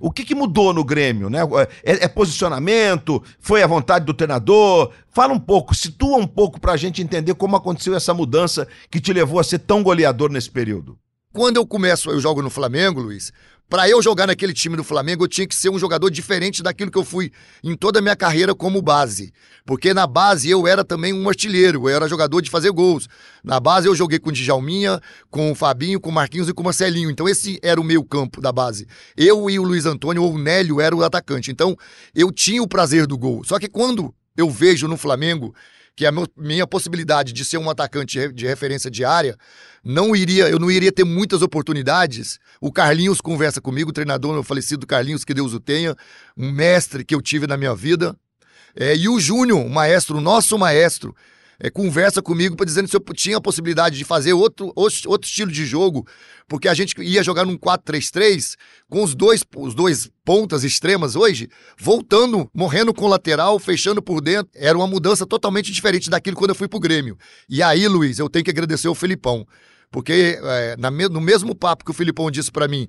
O 0.00 0.10
que, 0.10 0.24
que 0.24 0.34
mudou 0.34 0.72
no 0.72 0.84
Grêmio, 0.84 1.28
né? 1.28 1.40
É, 1.84 2.04
é, 2.04 2.08
posicionamento? 2.08 3.22
Foi 3.38 3.62
a 3.62 3.66
vontade 3.66 4.04
do 4.04 4.14
treinador? 4.14 4.92
Fala 5.10 5.32
um 5.34 5.40
pouco, 5.40 5.74
situa 5.74 6.16
um 6.16 6.26
pouco 6.26 6.60
pra 6.60 6.76
gente 6.76 7.02
entender 7.02 7.34
como 7.34 7.56
aconteceu 7.56 7.94
essa 7.94 8.14
mudança 8.14 8.66
que 8.90 9.00
te 9.00 9.12
levou 9.12 9.38
a 9.38 9.44
ser 9.44 9.58
tão 9.58 9.82
goleador 9.82 10.30
nesse 10.30 10.50
período. 10.50 10.98
Quando 11.32 11.56
eu 11.56 11.66
começo, 11.66 12.10
eu 12.10 12.20
jogo 12.20 12.42
no 12.42 12.50
Flamengo, 12.50 13.00
Luiz. 13.00 13.32
Para 13.66 13.88
eu 13.88 14.02
jogar 14.02 14.26
naquele 14.26 14.52
time 14.52 14.76
do 14.76 14.84
Flamengo, 14.84 15.24
eu 15.24 15.28
tinha 15.28 15.46
que 15.46 15.54
ser 15.54 15.70
um 15.70 15.78
jogador 15.78 16.10
diferente 16.10 16.62
daquilo 16.62 16.90
que 16.90 16.98
eu 16.98 17.04
fui 17.04 17.32
em 17.64 17.74
toda 17.74 18.00
a 18.00 18.02
minha 18.02 18.14
carreira 18.14 18.54
como 18.54 18.82
base. 18.82 19.32
Porque 19.64 19.94
na 19.94 20.06
base 20.06 20.50
eu 20.50 20.66
era 20.66 20.84
também 20.84 21.14
um 21.14 21.26
artilheiro, 21.26 21.88
eu 21.88 21.96
era 21.96 22.06
jogador 22.06 22.42
de 22.42 22.50
fazer 22.50 22.70
gols. 22.70 23.08
Na 23.42 23.58
base 23.58 23.88
eu 23.88 23.94
joguei 23.94 24.18
com 24.18 24.28
o 24.28 24.32
Djalminha, 24.32 25.00
com 25.30 25.50
o 25.50 25.54
Fabinho, 25.54 25.98
com 25.98 26.10
o 26.10 26.12
Marquinhos 26.12 26.50
e 26.50 26.52
com 26.52 26.60
o 26.60 26.66
Marcelinho. 26.66 27.10
Então 27.10 27.26
esse 27.26 27.58
era 27.62 27.80
o 27.80 27.84
meu 27.84 28.04
campo 28.04 28.42
da 28.42 28.52
base. 28.52 28.86
Eu 29.16 29.48
e 29.48 29.58
o 29.58 29.62
Luiz 29.62 29.86
Antônio 29.86 30.22
ou 30.22 30.34
o 30.34 30.38
Nélio 30.38 30.82
era 30.82 30.94
o 30.94 31.02
atacante. 31.02 31.50
Então 31.50 31.74
eu 32.14 32.30
tinha 32.30 32.62
o 32.62 32.68
prazer 32.68 33.06
do 33.06 33.16
gol. 33.16 33.42
Só 33.42 33.58
que 33.58 33.70
quando 33.70 34.14
eu 34.36 34.50
vejo 34.50 34.86
no 34.86 34.98
Flamengo 34.98 35.54
que 35.94 36.06
a 36.06 36.12
minha 36.36 36.66
possibilidade 36.66 37.32
de 37.32 37.44
ser 37.44 37.58
um 37.58 37.68
atacante 37.68 38.32
de 38.32 38.46
referência 38.46 38.90
diária 38.90 39.36
não 39.84 40.16
iria, 40.16 40.48
eu 40.48 40.58
não 40.58 40.70
iria 40.70 40.92
ter 40.92 41.04
muitas 41.04 41.42
oportunidades. 41.42 42.38
O 42.60 42.72
Carlinhos 42.72 43.20
conversa 43.20 43.60
comigo, 43.60 43.90
o 43.90 43.92
treinador, 43.92 44.38
o 44.38 44.42
falecido 44.42 44.86
Carlinhos, 44.86 45.24
que 45.24 45.34
Deus 45.34 45.52
o 45.52 45.60
tenha, 45.60 45.94
um 46.36 46.50
mestre 46.50 47.04
que 47.04 47.14
eu 47.14 47.20
tive 47.20 47.46
na 47.46 47.56
minha 47.56 47.74
vida. 47.74 48.16
É, 48.74 48.96
e 48.96 49.08
o 49.08 49.20
Júnior, 49.20 49.64
o 49.64 49.68
maestro, 49.68 50.16
o 50.16 50.20
nosso 50.20 50.58
maestro, 50.58 51.14
é, 51.62 51.70
conversa 51.70 52.20
comigo 52.20 52.56
para 52.56 52.66
dizendo 52.66 52.88
se 52.88 52.96
eu 52.96 53.00
tinha 53.14 53.36
a 53.36 53.40
possibilidade 53.40 53.96
de 53.96 54.04
fazer 54.04 54.32
outro, 54.32 54.72
outro 54.74 55.28
estilo 55.28 55.52
de 55.52 55.64
jogo, 55.64 56.04
porque 56.48 56.66
a 56.66 56.74
gente 56.74 57.00
ia 57.00 57.22
jogar 57.22 57.46
num 57.46 57.56
4-3-3 57.56 58.56
com 58.90 59.04
os 59.04 59.14
dois, 59.14 59.44
os 59.56 59.72
dois 59.72 60.10
pontas 60.24 60.64
extremas 60.64 61.14
hoje, 61.14 61.48
voltando, 61.78 62.50
morrendo 62.52 62.92
com 62.92 63.04
o 63.04 63.08
lateral, 63.08 63.60
fechando 63.60 64.02
por 64.02 64.20
dentro. 64.20 64.50
Era 64.56 64.76
uma 64.76 64.88
mudança 64.88 65.24
totalmente 65.24 65.70
diferente 65.70 66.10
daquilo 66.10 66.36
quando 66.36 66.50
eu 66.50 66.56
fui 66.56 66.66
pro 66.66 66.80
Grêmio. 66.80 67.16
E 67.48 67.62
aí, 67.62 67.86
Luiz, 67.86 68.18
eu 68.18 68.28
tenho 68.28 68.44
que 68.44 68.50
agradecer 68.50 68.88
o 68.88 68.94
Filipão, 68.94 69.46
porque 69.88 70.40
é, 70.42 70.76
na, 70.76 70.90
no 70.90 71.20
mesmo 71.20 71.54
papo 71.54 71.84
que 71.84 71.92
o 71.92 71.94
Filipão 71.94 72.28
disse 72.28 72.50
para 72.50 72.66
mim, 72.66 72.88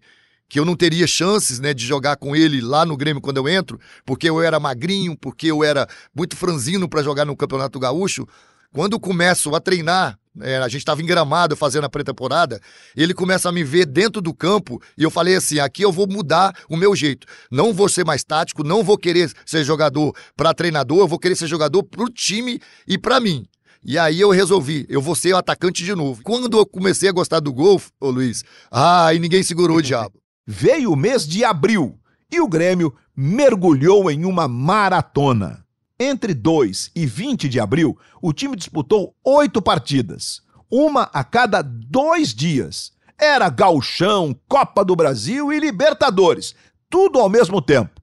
que 0.49 0.59
eu 0.59 0.65
não 0.65 0.75
teria 0.75 1.05
chances 1.05 1.59
né, 1.59 1.73
de 1.73 1.85
jogar 1.85 2.15
com 2.15 2.35
ele 2.35 2.59
lá 2.59 2.85
no 2.85 2.97
Grêmio 2.97 3.21
quando 3.21 3.37
eu 3.37 3.47
entro, 3.47 3.79
porque 4.03 4.27
eu 4.27 4.41
era 4.41 4.59
magrinho, 4.59 5.15
porque 5.15 5.47
eu 5.47 5.63
era 5.63 5.87
muito 6.13 6.35
franzino 6.35 6.89
para 6.89 7.03
jogar 7.03 7.25
no 7.25 7.35
Campeonato 7.35 7.79
Gaúcho. 7.79 8.27
Quando 8.73 8.99
começo 8.99 9.53
a 9.53 9.61
treinar, 9.61 10.17
é, 10.41 10.57
a 10.57 10.67
gente 10.67 10.79
estava 10.79 10.99
em 10.99 11.05
Gramado 11.05 11.55
fazendo 11.55 11.83
a 11.83 11.89
pré-temporada, 11.89 12.59
ele 12.97 13.13
começa 13.13 13.47
a 13.47 13.51
me 13.51 13.63
ver 13.63 13.85
dentro 13.85 14.19
do 14.19 14.33
campo 14.33 14.81
e 14.97 15.03
eu 15.03 15.11
falei 15.11 15.35
assim: 15.35 15.59
aqui 15.59 15.83
eu 15.83 15.91
vou 15.91 16.07
mudar 16.07 16.55
o 16.67 16.75
meu 16.75 16.95
jeito. 16.95 17.27
Não 17.51 17.71
vou 17.71 17.87
ser 17.87 18.03
mais 18.03 18.23
tático, 18.23 18.63
não 18.63 18.83
vou 18.83 18.97
querer 18.97 19.31
ser 19.45 19.63
jogador 19.63 20.15
para 20.35 20.55
treinador, 20.55 21.01
eu 21.01 21.07
vou 21.07 21.19
querer 21.19 21.35
ser 21.35 21.45
jogador 21.45 21.83
para 21.83 22.03
o 22.03 22.09
time 22.09 22.59
e 22.87 22.97
para 22.97 23.19
mim. 23.19 23.45
E 23.85 23.95
aí 23.99 24.19
eu 24.19 24.31
resolvi, 24.31 24.87
eu 24.89 25.01
vou 25.01 25.13
ser 25.13 25.33
o 25.33 25.37
atacante 25.37 25.83
de 25.83 25.93
novo. 25.93 26.23
Quando 26.23 26.57
eu 26.57 26.65
comecei 26.65 27.09
a 27.09 27.11
gostar 27.13 27.41
do 27.41 27.53
golfe, 27.53 27.91
ô 27.99 28.09
Luiz, 28.09 28.43
ah, 28.71 29.13
e 29.13 29.19
ninguém 29.19 29.43
segurou 29.43 29.77
o 29.77 29.81
diabo. 29.83 30.19
Veio 30.47 30.91
o 30.91 30.95
mês 30.95 31.27
de 31.27 31.43
abril 31.45 31.99
e 32.31 32.41
o 32.41 32.47
Grêmio 32.47 32.91
mergulhou 33.15 34.09
em 34.09 34.25
uma 34.25 34.47
maratona. 34.47 35.62
Entre 36.05 36.33
2 36.33 36.91
e 36.93 37.05
20 37.05 37.47
de 37.47 37.61
abril, 37.61 37.97
o 38.21 38.33
time 38.33 38.57
disputou 38.57 39.15
oito 39.23 39.61
partidas, 39.61 40.41
uma 40.69 41.03
a 41.13 41.23
cada 41.23 41.61
dois 41.61 42.35
dias. 42.35 42.91
Era 43.17 43.47
gauchão, 43.47 44.37
Copa 44.45 44.83
do 44.83 44.97
Brasil 44.97 45.53
e 45.53 45.57
Libertadores, 45.61 46.55
tudo 46.89 47.19
ao 47.19 47.29
mesmo 47.29 47.61
tempo. 47.61 48.01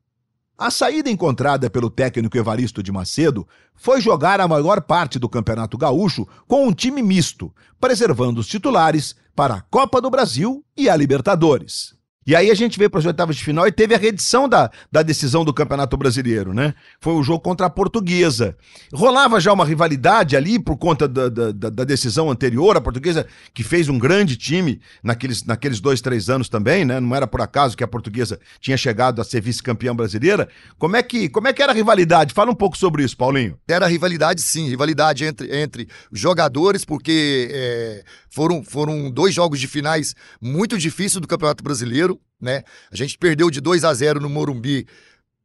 A 0.57 0.71
saída 0.71 1.11
encontrada 1.11 1.69
pelo 1.69 1.91
técnico 1.91 2.39
Evaristo 2.39 2.83
de 2.83 2.91
Macedo 2.91 3.47
foi 3.75 4.01
jogar 4.01 4.41
a 4.41 4.49
maior 4.49 4.81
parte 4.81 5.19
do 5.19 5.29
Campeonato 5.29 5.77
Gaúcho 5.77 6.27
com 6.49 6.67
um 6.67 6.73
time 6.73 7.03
misto, 7.03 7.55
preservando 7.79 8.41
os 8.41 8.47
titulares 8.47 9.15
para 9.37 9.57
a 9.57 9.61
Copa 9.61 10.01
do 10.01 10.09
Brasil 10.09 10.65
e 10.75 10.89
a 10.89 10.97
Libertadores. 10.97 12.00
E 12.27 12.37
aí 12.37 12.51
a 12.51 12.55
gente 12.55 12.77
veio 12.77 12.91
para 12.91 13.01
as 13.01 13.07
oitavas 13.07 13.35
de 13.35 13.43
final 13.43 13.67
e 13.67 13.73
teve 13.73 13.95
a 13.95 13.99
reedição 13.99 14.47
da, 14.47 14.71
da 14.93 15.01
decisão 15.01 15.43
do 15.43 15.55
Campeonato 15.55 15.97
Brasileiro, 15.97 16.53
né? 16.53 16.75
Foi 17.01 17.15
o 17.15 17.23
jogo 17.23 17.41
contra 17.41 17.67
a 17.67 17.71
Portuguesa. 17.71 18.55
Rolava 18.93 19.41
já 19.41 19.51
uma 19.51 19.65
rivalidade 19.65 20.37
ali 20.37 20.59
por 20.59 20.77
conta 20.77 21.09
da, 21.09 21.31
da, 21.31 21.51
da, 21.51 21.83
decisão 21.83 22.31
anterior. 22.31 22.77
A 22.77 22.81
Portuguesa 22.81 23.27
que 23.55 23.65
fez 23.65 23.89
um 23.89 23.99
grande 23.99 24.37
time 24.37 24.83
naqueles, 25.03 25.45
naqueles 25.45 25.81
dois, 25.81 26.03
três 26.03 26.29
anos 26.29 26.51
também, 26.51 26.85
né? 26.85 27.01
Não 27.01 27.17
era 27.17 27.27
por 27.27 27.41
acaso 27.41 27.75
que 27.75 27.83
a 27.83 27.89
Portuguesa 27.89 28.39
tinha 28.61 28.77
chegado 28.77 29.23
a 29.23 29.25
ser 29.25 29.41
vice-campeã 29.41 29.97
brasileira. 29.97 30.47
Como 30.79 30.97
é, 30.97 31.03
que, 31.03 31.27
como 31.31 31.49
é 31.49 31.55
que 31.55 31.63
era 31.63 31.73
a 31.73 31.75
rivalidade? 31.75 32.35
Fala 32.35 32.51
um 32.51 32.55
pouco 32.55 32.77
sobre 32.77 33.03
isso, 33.03 33.17
Paulinho. 33.17 33.59
Era 33.67 33.87
rivalidade, 33.87 34.43
sim. 34.43 34.69
Rivalidade 34.69 35.25
entre, 35.25 35.59
entre 35.59 35.89
jogadores, 36.13 36.85
porque 36.85 37.49
é, 37.51 38.05
foram, 38.29 38.63
foram 38.63 39.11
dois 39.11 39.35
jogos 39.35 39.59
de 39.59 39.67
finais 39.67 40.15
muito 40.41 40.77
difíceis 40.77 41.21
do 41.21 41.27
Campeonato 41.27 41.65
Brasileiro 41.65 42.10
né? 42.41 42.63
A 42.91 42.97
gente 42.97 43.19
perdeu 43.19 43.51
de 43.51 43.61
2 43.61 43.85
a 43.85 43.93
0 43.93 44.21
no 44.21 44.31
Morumbi 44.31 44.87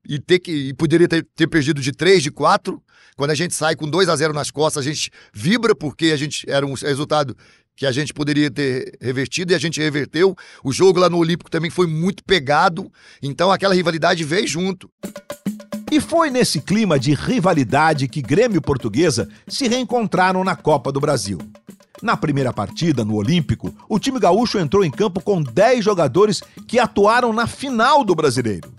e, 0.08 0.20
ter 0.20 0.40
que, 0.40 0.52
e 0.52 0.74
poderia 0.74 1.08
ter, 1.08 1.28
ter 1.36 1.48
perdido 1.48 1.82
de 1.82 1.92
3, 1.92 2.24
de 2.24 2.32
4. 2.32 2.82
Quando 3.18 3.32
a 3.32 3.36
gente 3.36 3.54
sai 3.54 3.76
com 3.76 3.90
2 3.90 4.08
a 4.08 4.16
0 4.16 4.34
nas 4.34 4.52
costas, 4.52 4.86
a 4.86 4.90
gente 4.90 5.10
vibra 5.34 5.76
porque 5.76 6.08
a 6.08 6.18
gente 6.18 6.50
era 6.50 6.66
um 6.66 6.74
resultado 6.74 7.36
que 7.76 7.86
a 7.86 7.92
gente 7.92 8.14
poderia 8.14 8.50
ter 8.50 8.98
revertido 9.02 9.52
e 9.52 9.56
a 9.56 9.60
gente 9.60 9.82
reverteu. 9.82 10.36
O 10.64 10.72
jogo 10.72 11.00
lá 11.00 11.10
no 11.10 11.18
Olímpico 11.18 11.52
também 11.52 11.70
foi 11.70 11.88
muito 11.88 12.24
pegado, 12.24 12.92
então 13.22 13.52
aquela 13.52 13.76
rivalidade 13.76 14.24
veio 14.24 14.48
junto. 14.48 14.90
E 15.92 16.00
foi 16.00 16.30
nesse 16.30 16.62
clima 16.62 16.98
de 16.98 17.14
rivalidade 17.14 18.08
que 18.08 18.22
Grêmio 18.22 18.58
e 18.58 18.62
Portuguesa 18.62 19.30
se 19.48 19.68
reencontraram 19.68 20.44
na 20.44 20.56
Copa 20.56 20.92
do 20.92 21.00
Brasil. 21.00 21.38
Na 22.02 22.18
primeira 22.18 22.52
partida, 22.52 23.06
no 23.06 23.16
Olímpico, 23.16 23.74
o 23.88 23.98
time 23.98 24.20
gaúcho 24.20 24.60
entrou 24.60 24.84
em 24.84 24.92
campo 24.92 25.22
com 25.22 25.42
10 25.42 25.84
jogadores 25.84 26.42
que 26.68 26.80
atuaram 26.80 27.32
na 27.32 27.48
final 27.48 28.04
do 28.04 28.14
brasileiro. 28.14 28.74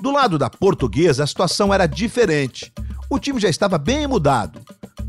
Do 0.00 0.10
lado 0.10 0.38
da 0.38 0.50
portuguesa, 0.50 1.24
a 1.24 1.26
situação 1.26 1.72
era 1.72 1.86
diferente. 1.86 2.72
O 3.10 3.18
time 3.18 3.40
já 3.40 3.48
estava 3.48 3.78
bem 3.78 4.06
mudado. 4.06 4.60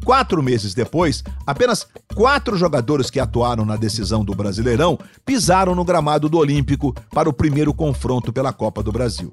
Quatro 0.03 0.41
meses 0.41 0.73
depois, 0.73 1.23
apenas 1.45 1.85
quatro 2.15 2.57
jogadores 2.57 3.09
que 3.09 3.19
atuaram 3.19 3.65
na 3.65 3.75
decisão 3.75 4.23
do 4.23 4.33
Brasileirão 4.33 4.97
pisaram 5.25 5.75
no 5.75 5.83
gramado 5.83 6.29
do 6.29 6.37
Olímpico 6.37 6.95
para 7.11 7.29
o 7.29 7.33
primeiro 7.33 7.73
confronto 7.73 8.31
pela 8.31 8.53
Copa 8.53 8.81
do 8.81 8.91
Brasil. 8.91 9.31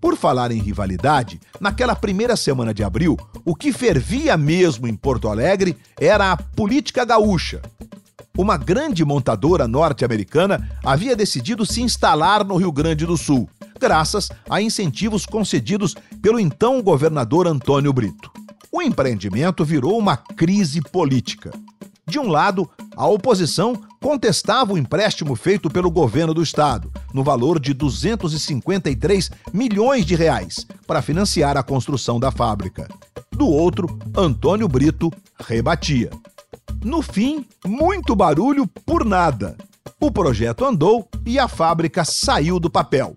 Por 0.00 0.16
falar 0.16 0.52
em 0.52 0.60
rivalidade, 0.60 1.40
naquela 1.60 1.96
primeira 1.96 2.36
semana 2.36 2.72
de 2.72 2.84
abril, 2.84 3.16
o 3.44 3.54
que 3.54 3.72
fervia 3.72 4.36
mesmo 4.36 4.86
em 4.86 4.94
Porto 4.94 5.28
Alegre 5.28 5.76
era 6.00 6.32
a 6.32 6.36
política 6.36 7.04
gaúcha. 7.04 7.60
Uma 8.36 8.56
grande 8.56 9.04
montadora 9.04 9.66
norte-americana 9.66 10.70
havia 10.84 11.16
decidido 11.16 11.66
se 11.66 11.82
instalar 11.82 12.44
no 12.44 12.56
Rio 12.56 12.70
Grande 12.70 13.04
do 13.04 13.16
Sul, 13.16 13.48
graças 13.80 14.28
a 14.48 14.62
incentivos 14.62 15.26
concedidos 15.26 15.96
pelo 16.22 16.38
então 16.38 16.80
governador 16.80 17.48
Antônio 17.48 17.92
Brito. 17.92 18.30
O 18.70 18.80
empreendimento 18.80 19.64
virou 19.64 19.98
uma 19.98 20.16
crise 20.16 20.80
política. 20.80 21.50
De 22.08 22.18
um 22.18 22.26
lado, 22.26 22.68
a 22.96 23.06
oposição 23.06 23.78
contestava 24.00 24.72
o 24.72 24.78
empréstimo 24.78 25.36
feito 25.36 25.68
pelo 25.68 25.90
governo 25.90 26.32
do 26.32 26.42
estado, 26.42 26.90
no 27.12 27.22
valor 27.22 27.60
de 27.60 27.74
253 27.74 29.30
milhões 29.52 30.06
de 30.06 30.14
reais, 30.14 30.66
para 30.86 31.02
financiar 31.02 31.58
a 31.58 31.62
construção 31.62 32.18
da 32.18 32.30
fábrica. 32.30 32.88
Do 33.30 33.46
outro, 33.46 33.98
Antônio 34.16 34.66
Brito 34.66 35.12
rebatia. 35.38 36.08
No 36.82 37.02
fim, 37.02 37.44
muito 37.66 38.16
barulho 38.16 38.66
por 38.86 39.04
nada. 39.04 39.54
O 40.00 40.10
projeto 40.10 40.64
andou 40.64 41.06
e 41.26 41.38
a 41.38 41.46
fábrica 41.46 42.06
saiu 42.06 42.58
do 42.58 42.70
papel. 42.70 43.14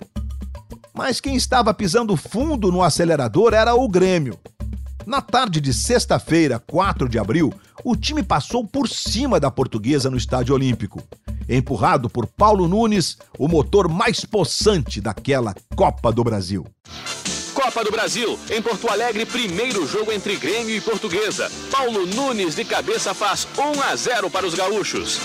Mas 0.93 1.21
quem 1.21 1.35
estava 1.35 1.73
pisando 1.73 2.17
fundo 2.17 2.71
no 2.71 2.83
acelerador 2.83 3.53
era 3.53 3.73
o 3.73 3.87
Grêmio. 3.87 4.37
Na 5.05 5.19
tarde 5.19 5.59
de 5.59 5.73
sexta-feira, 5.73 6.59
4 6.59 7.09
de 7.09 7.17
abril, 7.17 7.53
o 7.83 7.95
time 7.95 8.21
passou 8.21 8.65
por 8.65 8.87
cima 8.87 9.39
da 9.39 9.49
portuguesa 9.49 10.09
no 10.09 10.17
Estádio 10.17 10.53
Olímpico. 10.53 11.01
Empurrado 11.49 12.09
por 12.09 12.27
Paulo 12.27 12.67
Nunes, 12.67 13.17
o 13.37 13.47
motor 13.47 13.89
mais 13.89 14.23
possante 14.23 15.01
daquela 15.01 15.55
Copa 15.75 16.11
do 16.11 16.23
Brasil. 16.23 16.65
Copa 17.53 17.83
do 17.83 17.91
Brasil, 17.91 18.39
em 18.49 18.61
Porto 18.61 18.89
Alegre, 18.89 19.25
primeiro 19.25 19.85
jogo 19.87 20.11
entre 20.11 20.37
Grêmio 20.37 20.75
e 20.75 20.81
Portuguesa. 20.81 21.51
Paulo 21.69 22.05
Nunes 22.05 22.55
de 22.55 22.63
cabeça 22.63 23.13
faz 23.13 23.47
1 23.57 23.81
a 23.81 23.95
0 23.95 24.29
para 24.29 24.45
os 24.45 24.53
gaúchos. 24.53 25.19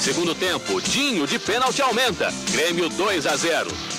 Segundo 0.00 0.34
tempo, 0.34 0.80
Dinho 0.80 1.26
de 1.26 1.38
pênalti 1.38 1.82
aumenta. 1.82 2.32
Grêmio 2.50 2.88
2 2.88 3.26
a 3.26 3.36
0. 3.36 3.97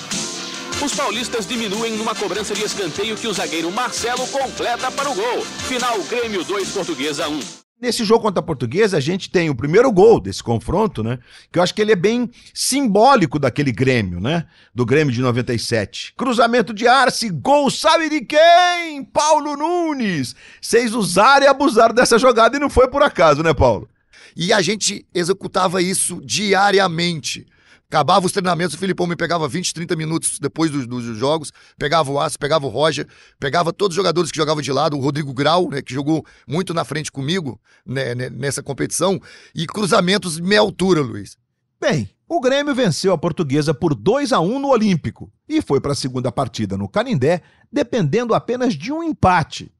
Os 0.82 0.94
paulistas 0.94 1.46
diminuem 1.46 1.94
numa 1.98 2.14
cobrança 2.14 2.54
de 2.54 2.64
escanteio 2.64 3.14
que 3.14 3.28
o 3.28 3.34
zagueiro 3.34 3.70
Marcelo 3.70 4.26
completa 4.28 4.90
para 4.90 5.10
o 5.10 5.14
gol. 5.14 5.44
Final 5.68 6.02
Grêmio 6.04 6.42
2 6.42 6.70
Portuguesa 6.70 7.28
1. 7.28 7.38
Nesse 7.78 8.02
jogo 8.02 8.22
contra 8.22 8.40
a 8.40 8.42
Portuguesa, 8.42 8.96
a 8.96 9.00
gente 9.00 9.30
tem 9.30 9.50
o 9.50 9.54
primeiro 9.54 9.92
gol 9.92 10.18
desse 10.18 10.42
confronto, 10.42 11.02
né? 11.02 11.18
Que 11.52 11.58
eu 11.58 11.62
acho 11.62 11.74
que 11.74 11.82
ele 11.82 11.92
é 11.92 11.96
bem 11.96 12.30
simbólico 12.54 13.38
daquele 13.38 13.72
Grêmio, 13.72 14.20
né? 14.20 14.46
Do 14.74 14.86
Grêmio 14.86 15.12
de 15.12 15.20
97. 15.20 16.14
Cruzamento 16.16 16.72
de 16.72 16.88
Arce, 16.88 17.28
gol, 17.28 17.70
sabe 17.70 18.08
de 18.08 18.22
quem? 18.22 19.04
Paulo 19.04 19.58
Nunes. 19.58 20.34
Vocês 20.62 20.94
usaram 20.94 21.44
e 21.44 21.48
abusaram 21.48 21.94
dessa 21.94 22.18
jogada 22.18 22.56
e 22.56 22.60
não 22.60 22.70
foi 22.70 22.88
por 22.88 23.02
acaso, 23.02 23.42
né, 23.42 23.52
Paulo? 23.52 23.86
E 24.34 24.50
a 24.50 24.62
gente 24.62 25.06
executava 25.14 25.82
isso 25.82 26.22
diariamente. 26.24 27.46
Acabava 27.90 28.24
os 28.24 28.30
treinamentos, 28.30 28.76
o 28.76 28.78
Filipão 28.78 29.04
me 29.04 29.16
pegava 29.16 29.48
20, 29.48 29.74
30 29.74 29.96
minutos 29.96 30.38
depois 30.38 30.70
dos, 30.70 30.86
dos 30.86 31.04
jogos, 31.18 31.52
pegava 31.76 32.08
o 32.08 32.20
Aço, 32.20 32.38
pegava 32.38 32.64
o 32.64 32.68
Roger, 32.68 33.04
pegava 33.36 33.72
todos 33.72 33.94
os 33.94 33.96
jogadores 33.96 34.30
que 34.30 34.36
jogavam 34.36 34.62
de 34.62 34.70
lado, 34.70 34.96
o 34.96 35.00
Rodrigo 35.00 35.34
Grau, 35.34 35.68
né, 35.68 35.82
que 35.82 35.92
jogou 35.92 36.24
muito 36.46 36.72
na 36.72 36.84
frente 36.84 37.10
comigo 37.10 37.60
né, 37.84 38.14
né, 38.14 38.30
nessa 38.30 38.62
competição, 38.62 39.20
e 39.52 39.66
cruzamentos 39.66 40.38
meia 40.38 40.60
altura, 40.60 41.00
Luiz. 41.00 41.36
Bem, 41.80 42.08
o 42.28 42.40
Grêmio 42.40 42.76
venceu 42.76 43.12
a 43.12 43.18
portuguesa 43.18 43.74
por 43.74 43.92
2 43.92 44.32
a 44.32 44.38
1 44.38 44.60
no 44.60 44.68
Olímpico 44.68 45.28
e 45.48 45.60
foi 45.60 45.80
para 45.80 45.90
a 45.90 45.96
segunda 45.96 46.30
partida 46.30 46.78
no 46.78 46.88
Canindé, 46.88 47.42
dependendo 47.72 48.34
apenas 48.34 48.74
de 48.74 48.92
um 48.92 49.02
empate. 49.02 49.74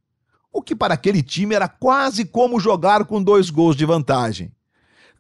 O 0.52 0.60
que 0.60 0.74
para 0.74 0.94
aquele 0.94 1.22
time 1.22 1.54
era 1.54 1.68
quase 1.68 2.24
como 2.24 2.58
jogar 2.58 3.04
com 3.04 3.22
dois 3.22 3.50
gols 3.50 3.76
de 3.76 3.84
vantagem. 3.84 4.50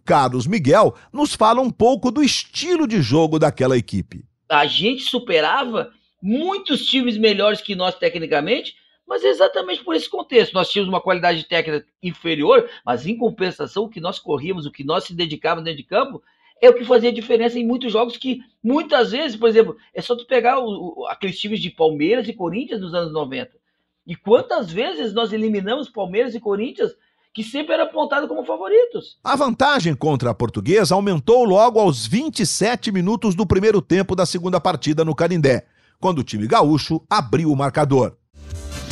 Carlos 0.04 0.46
Miguel 0.46 0.94
nos 1.12 1.34
fala 1.34 1.60
um 1.60 1.70
pouco 1.70 2.10
do 2.10 2.22
estilo 2.22 2.86
de 2.86 3.00
jogo 3.02 3.38
daquela 3.38 3.76
equipe. 3.76 4.24
A 4.48 4.66
gente 4.66 5.02
superava 5.02 5.92
muitos 6.22 6.86
times 6.86 7.16
melhores 7.16 7.60
que 7.60 7.74
nós 7.74 7.94
tecnicamente, 7.94 8.74
mas 9.06 9.24
exatamente 9.24 9.82
por 9.82 9.94
esse 9.94 10.08
contexto. 10.08 10.54
Nós 10.54 10.70
tínhamos 10.70 10.92
uma 10.92 11.00
qualidade 11.00 11.44
técnica 11.44 11.86
inferior, 12.02 12.68
mas 12.84 13.06
em 13.06 13.16
compensação, 13.16 13.84
o 13.84 13.88
que 13.88 14.00
nós 14.00 14.18
corríamos, 14.18 14.66
o 14.66 14.70
que 14.70 14.84
nós 14.84 15.04
se 15.04 15.14
dedicávamos 15.14 15.64
dentro 15.64 15.82
de 15.82 15.88
campo, 15.88 16.22
é 16.60 16.68
o 16.68 16.74
que 16.74 16.84
fazia 16.84 17.12
diferença 17.12 17.58
em 17.58 17.66
muitos 17.66 17.90
jogos 17.90 18.16
que 18.16 18.40
muitas 18.62 19.12
vezes, 19.12 19.36
por 19.36 19.48
exemplo, 19.48 19.76
é 19.94 20.00
só 20.02 20.14
tu 20.14 20.26
pegar 20.26 20.60
o, 20.60 21.06
aqueles 21.08 21.40
times 21.40 21.60
de 21.60 21.70
Palmeiras 21.70 22.28
e 22.28 22.34
Corinthians 22.34 22.80
dos 22.80 22.94
anos 22.94 23.12
90. 23.12 23.58
E 24.06 24.14
quantas 24.14 24.70
vezes 24.70 25.14
nós 25.14 25.32
eliminamos 25.32 25.88
Palmeiras 25.88 26.34
e 26.34 26.40
Corinthians 26.40 26.94
que 27.32 27.44
sempre 27.44 27.74
era 27.74 27.84
apontado 27.84 28.26
como 28.26 28.44
favoritos. 28.44 29.18
A 29.22 29.36
vantagem 29.36 29.94
contra 29.94 30.30
a 30.30 30.34
portuguesa 30.34 30.94
aumentou 30.94 31.44
logo 31.44 31.78
aos 31.78 32.06
27 32.06 32.90
minutos 32.90 33.34
do 33.34 33.46
primeiro 33.46 33.80
tempo 33.80 34.16
da 34.16 34.26
segunda 34.26 34.60
partida 34.60 35.04
no 35.04 35.14
Canindé, 35.14 35.66
quando 36.00 36.18
o 36.18 36.24
time 36.24 36.46
gaúcho 36.46 37.00
abriu 37.08 37.52
o 37.52 37.56
marcador. 37.56 38.16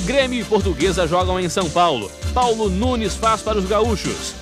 Grêmio 0.05 0.41
e 0.41 0.45
Portuguesa 0.45 1.07
jogam 1.07 1.41
em 1.41 1.49
São 1.49 1.69
Paulo. 1.69 2.11
Paulo 2.33 2.71
Nunes 2.71 3.15
faz 3.17 3.43
para 3.43 3.59
os 3.59 3.67
gaúchos. 3.67 4.35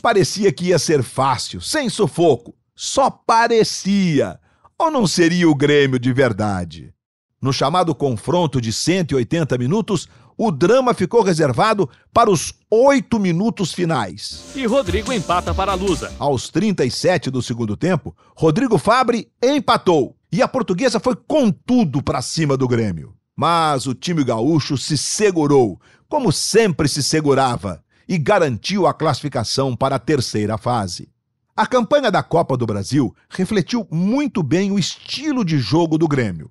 Parecia 0.00 0.52
que 0.52 0.66
ia 0.66 0.78
ser 0.78 1.02
fácil, 1.02 1.60
sem 1.60 1.88
sufoco. 1.88 2.54
Só 2.74 3.10
parecia. 3.10 4.40
Ou 4.78 4.90
não 4.90 5.06
seria 5.06 5.48
o 5.48 5.54
Grêmio 5.54 5.98
de 5.98 6.12
verdade? 6.12 6.92
No 7.40 7.52
chamado 7.52 7.94
confronto 7.94 8.60
de 8.60 8.72
180 8.72 9.58
minutos, 9.58 10.08
o 10.44 10.50
drama 10.50 10.92
ficou 10.92 11.22
reservado 11.22 11.88
para 12.12 12.28
os 12.28 12.52
oito 12.68 13.16
minutos 13.20 13.72
finais. 13.72 14.50
E 14.56 14.66
Rodrigo 14.66 15.12
empata 15.12 15.54
para 15.54 15.70
a 15.70 15.76
Lusa. 15.76 16.12
Aos 16.18 16.48
37 16.48 17.30
do 17.30 17.40
segundo 17.40 17.76
tempo, 17.76 18.12
Rodrigo 18.34 18.76
Fabre 18.76 19.30
empatou 19.40 20.16
e 20.32 20.42
a 20.42 20.48
portuguesa 20.48 20.98
foi 20.98 21.14
com 21.14 21.52
tudo 21.52 22.02
para 22.02 22.20
cima 22.20 22.56
do 22.56 22.66
Grêmio. 22.66 23.14
Mas 23.36 23.86
o 23.86 23.94
time 23.94 24.24
gaúcho 24.24 24.76
se 24.76 24.98
segurou, 24.98 25.80
como 26.08 26.32
sempre 26.32 26.88
se 26.88 27.04
segurava, 27.04 27.80
e 28.08 28.18
garantiu 28.18 28.88
a 28.88 28.92
classificação 28.92 29.76
para 29.76 29.94
a 29.94 30.00
terceira 30.00 30.58
fase. 30.58 31.08
A 31.56 31.68
campanha 31.68 32.10
da 32.10 32.20
Copa 32.20 32.56
do 32.56 32.66
Brasil 32.66 33.14
refletiu 33.30 33.86
muito 33.92 34.42
bem 34.42 34.72
o 34.72 34.78
estilo 34.78 35.44
de 35.44 35.58
jogo 35.58 35.96
do 35.96 36.08
Grêmio. 36.08 36.50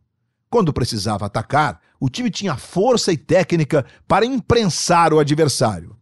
Quando 0.52 0.74
precisava 0.74 1.28
atacar, 1.28 1.80
o 1.98 2.10
time 2.10 2.30
tinha 2.30 2.58
força 2.58 3.14
e 3.14 3.18
técnica 3.18 3.86
para 4.06 4.26
imprensar 4.26 5.14
o 5.14 5.20
adversário. 5.20 5.96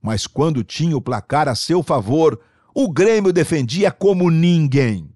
Mas 0.00 0.26
quando 0.26 0.64
tinha 0.64 0.96
o 0.96 1.02
placar 1.02 1.46
a 1.48 1.54
seu 1.54 1.82
favor, 1.82 2.40
o 2.74 2.90
Grêmio 2.90 3.30
defendia 3.30 3.92
como 3.92 4.30
ninguém. 4.30 5.12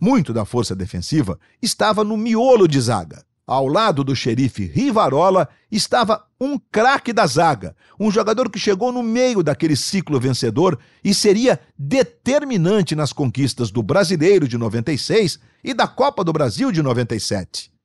Muito 0.00 0.32
da 0.32 0.44
força 0.44 0.74
defensiva 0.74 1.38
estava 1.62 2.02
no 2.02 2.16
miolo 2.16 2.66
de 2.66 2.80
zaga. 2.80 3.24
Ao 3.46 3.68
lado 3.68 4.02
do 4.02 4.16
xerife 4.16 4.64
Rivarola 4.64 5.48
estava 5.70 6.26
um 6.40 6.58
craque 6.58 7.12
da 7.12 7.28
zaga, 7.28 7.76
um 7.98 8.10
jogador 8.10 8.50
que 8.50 8.58
chegou 8.58 8.90
no 8.90 9.04
meio 9.04 9.40
daquele 9.40 9.76
ciclo 9.76 10.18
vencedor 10.18 10.80
e 11.04 11.14
seria 11.14 11.60
determinante 11.78 12.96
nas 12.96 13.12
conquistas 13.12 13.70
do 13.70 13.84
Brasileiro 13.84 14.48
de 14.48 14.58
96 14.58 15.38
e 15.62 15.72
da 15.72 15.86
Copa 15.86 16.24
do 16.24 16.32
Brasil 16.32 16.72
de 16.72 16.82
97 16.82 17.75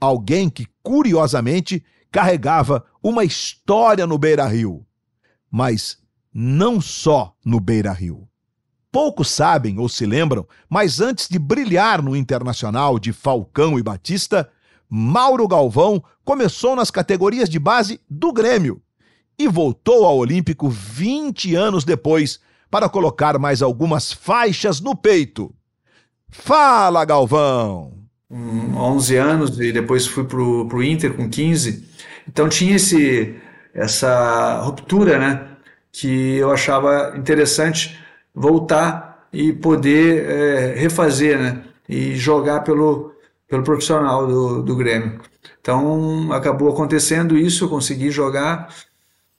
alguém 0.00 0.48
que, 0.48 0.66
curiosamente, 0.82 1.84
carregava 2.10 2.84
uma 3.02 3.24
história 3.24 4.06
no 4.06 4.18
Beira 4.18 4.46
Rio. 4.46 4.86
Mas 5.50 5.98
não 6.32 6.80
só 6.80 7.34
no 7.44 7.60
Beira 7.60 7.92
Rio. 7.92 8.28
Poucos 8.90 9.30
sabem 9.30 9.78
ou 9.78 9.88
se 9.88 10.04
lembram, 10.04 10.46
mas 10.68 11.00
antes 11.00 11.28
de 11.28 11.38
brilhar 11.38 12.02
no 12.02 12.16
Internacional 12.16 12.98
de 12.98 13.12
Falcão 13.12 13.78
e 13.78 13.82
Batista, 13.82 14.50
Mauro 14.88 15.46
Galvão 15.46 16.02
começou 16.24 16.74
nas 16.74 16.90
categorias 16.90 17.48
de 17.48 17.58
base 17.58 18.00
do 18.08 18.32
Grêmio 18.32 18.82
e 19.38 19.46
voltou 19.46 20.04
ao 20.04 20.18
Olímpico 20.18 20.68
20 20.68 21.54
anos 21.54 21.84
depois 21.84 22.40
para 22.68 22.88
colocar 22.88 23.38
mais 23.38 23.62
algumas 23.62 24.12
faixas 24.12 24.80
no 24.80 24.96
peito. 24.96 25.54
Fala, 26.28 27.04
Galvão! 27.04 27.99
Com 28.30 28.76
11 28.76 29.16
anos 29.16 29.60
e 29.60 29.72
depois 29.72 30.06
fui 30.06 30.22
pro, 30.22 30.68
pro 30.68 30.82
Inter 30.82 31.12
com 31.14 31.28
15. 31.28 31.84
Então 32.28 32.48
tinha 32.48 32.76
esse, 32.76 33.34
essa 33.74 34.60
ruptura, 34.60 35.18
né? 35.18 35.48
Que 35.90 36.36
eu 36.36 36.52
achava 36.52 37.14
interessante 37.16 37.98
voltar 38.32 39.26
e 39.32 39.52
poder 39.52 40.30
é, 40.30 40.74
refazer, 40.76 41.38
né? 41.40 41.64
E 41.88 42.14
jogar 42.14 42.60
pelo, 42.60 43.12
pelo 43.48 43.64
profissional 43.64 44.28
do, 44.28 44.62
do 44.62 44.76
Grêmio. 44.76 45.20
Então 45.60 46.32
acabou 46.32 46.70
acontecendo 46.70 47.36
isso, 47.36 47.64
eu 47.64 47.68
consegui 47.68 48.12
jogar, 48.12 48.72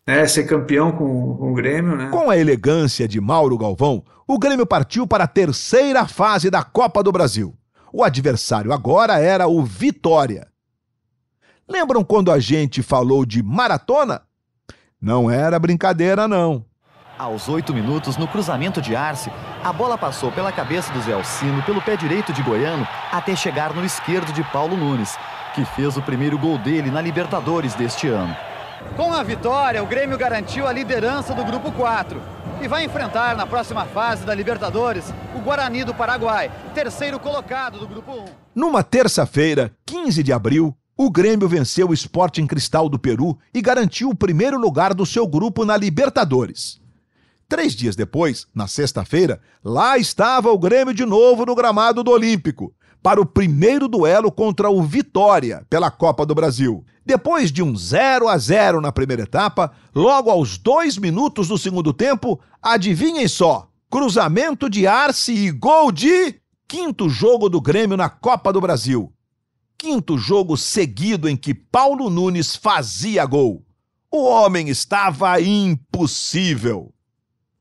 né, 0.05 0.27
ser 0.27 0.43
campeão 0.43 0.91
com, 0.91 1.37
com 1.37 1.51
o 1.51 1.55
Grêmio. 1.55 1.95
Né? 1.95 2.09
Com 2.11 2.29
a 2.29 2.37
elegância 2.37 3.07
de 3.07 3.21
Mauro 3.21 3.57
Galvão, 3.57 4.03
o 4.27 4.37
Grêmio 4.37 4.65
partiu 4.65 5.07
para 5.07 5.23
a 5.23 5.27
terceira 5.27 6.05
fase 6.05 6.49
da 6.49 6.61
Copa 6.61 7.01
do 7.01 7.11
Brasil. 7.11 7.55
O 7.93 8.03
adversário 8.03 8.71
agora 8.71 9.19
era 9.19 9.47
o 9.47 9.63
Vitória. 9.63 10.47
Lembram 11.67 12.03
quando 12.03 12.31
a 12.31 12.39
gente 12.39 12.81
falou 12.81 13.25
de 13.25 13.43
maratona? 13.43 14.21
Não 15.01 15.29
era 15.29 15.59
brincadeira, 15.59 16.27
não. 16.27 16.65
Aos 17.17 17.49
oito 17.49 17.73
minutos, 17.73 18.17
no 18.17 18.27
cruzamento 18.27 18.81
de 18.81 18.95
Arce, 18.95 19.29
a 19.63 19.73
bola 19.73 19.97
passou 19.97 20.31
pela 20.31 20.51
cabeça 20.51 20.91
do 20.93 21.01
Zé 21.01 21.13
Alcino, 21.13 21.61
pelo 21.63 21.81
pé 21.81 21.95
direito 21.95 22.31
de 22.33 22.41
Goiano, 22.41 22.87
até 23.11 23.35
chegar 23.35 23.73
no 23.73 23.85
esquerdo 23.85 24.31
de 24.31 24.43
Paulo 24.51 24.77
Nunes, 24.77 25.17
que 25.53 25.65
fez 25.65 25.97
o 25.97 26.01
primeiro 26.01 26.37
gol 26.37 26.57
dele 26.57 26.89
na 26.89 27.01
Libertadores 27.01 27.75
deste 27.75 28.07
ano. 28.07 28.35
Com 28.95 29.13
a 29.13 29.21
vitória, 29.21 29.83
o 29.83 29.87
Grêmio 29.87 30.17
garantiu 30.17 30.65
a 30.65 30.71
liderança 30.71 31.33
do 31.33 31.43
Grupo 31.43 31.71
4 31.71 32.40
e 32.61 32.67
vai 32.67 32.85
enfrentar 32.85 33.35
na 33.35 33.47
próxima 33.47 33.85
fase 33.85 34.23
da 34.23 34.35
Libertadores 34.35 35.05
o 35.35 35.39
Guarani 35.39 35.83
do 35.83 35.95
Paraguai, 35.95 36.51
terceiro 36.75 37.19
colocado 37.19 37.79
do 37.79 37.87
Grupo 37.87 38.11
1. 38.11 38.25
Numa 38.53 38.83
terça-feira, 38.83 39.71
15 39.85 40.21
de 40.21 40.31
abril, 40.31 40.75
o 40.95 41.09
Grêmio 41.09 41.49
venceu 41.49 41.89
o 41.89 41.93
Sporting 41.93 42.45
Cristal 42.45 42.87
do 42.87 42.99
Peru 42.99 43.37
e 43.51 43.61
garantiu 43.61 44.09
o 44.09 44.15
primeiro 44.15 44.59
lugar 44.59 44.93
do 44.93 45.05
seu 45.05 45.25
grupo 45.25 45.65
na 45.65 45.75
Libertadores. 45.75 46.79
Três 47.49 47.73
dias 47.73 47.95
depois, 47.95 48.45
na 48.53 48.67
sexta-feira, 48.67 49.41
lá 49.63 49.97
estava 49.97 50.51
o 50.51 50.59
Grêmio 50.59 50.93
de 50.93 51.05
novo 51.05 51.45
no 51.45 51.55
gramado 51.55 52.03
do 52.03 52.11
Olímpico, 52.11 52.73
para 53.01 53.19
o 53.19 53.25
primeiro 53.25 53.87
duelo 53.87 54.31
contra 54.31 54.69
o 54.69 54.81
Vitória 54.83 55.65
pela 55.69 55.89
Copa 55.89 56.25
do 56.25 56.35
Brasil. 56.35 56.85
Depois 57.05 57.51
de 57.51 57.63
um 57.63 57.75
0 57.75 58.27
a 58.27 58.37
0 58.37 58.79
na 58.79 58.91
primeira 58.91 59.23
etapa, 59.23 59.71
logo 59.93 60.29
aos 60.29 60.57
dois 60.57 60.97
minutos 60.97 61.47
do 61.47 61.57
segundo 61.57 61.91
tempo, 61.91 62.39
adivinhem 62.61 63.27
só: 63.27 63.67
cruzamento 63.89 64.69
de 64.69 64.85
Arce 64.85 65.33
e 65.33 65.51
gol 65.51 65.91
de 65.91 66.35
quinto 66.67 67.09
jogo 67.09 67.49
do 67.49 67.59
Grêmio 67.59 67.97
na 67.97 68.09
Copa 68.09 68.53
do 68.53 68.61
Brasil. 68.61 69.11
Quinto 69.77 70.17
jogo 70.17 70.55
seguido 70.55 71.27
em 71.27 71.35
que 71.35 71.55
Paulo 71.55 72.09
Nunes 72.09 72.55
fazia 72.55 73.25
gol. 73.25 73.65
O 74.11 74.23
homem 74.23 74.69
estava 74.69 75.41
impossível. 75.41 76.93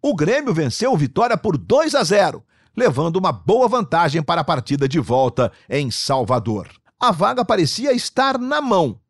O 0.03 0.15
Grêmio 0.15 0.53
venceu 0.53 0.93
o 0.93 0.97
Vitória 0.97 1.37
por 1.37 1.57
2 1.57 1.95
a 1.95 2.05
0 2.05 2.45
levando 2.77 3.17
uma 3.17 3.33
boa 3.33 3.69
vantagem 3.69 4.23
para 4.23 4.41
a 4.41 4.45
partida 4.45 4.89
de 4.89 4.99
volta 4.99 5.53
em 5.69 5.91
Salvador. 5.91 6.69
A 6.99 7.11
vaga 7.11 7.45
parecia 7.45 7.93
estar 7.93 8.39
na 8.39 8.61
mão. 8.61 9.01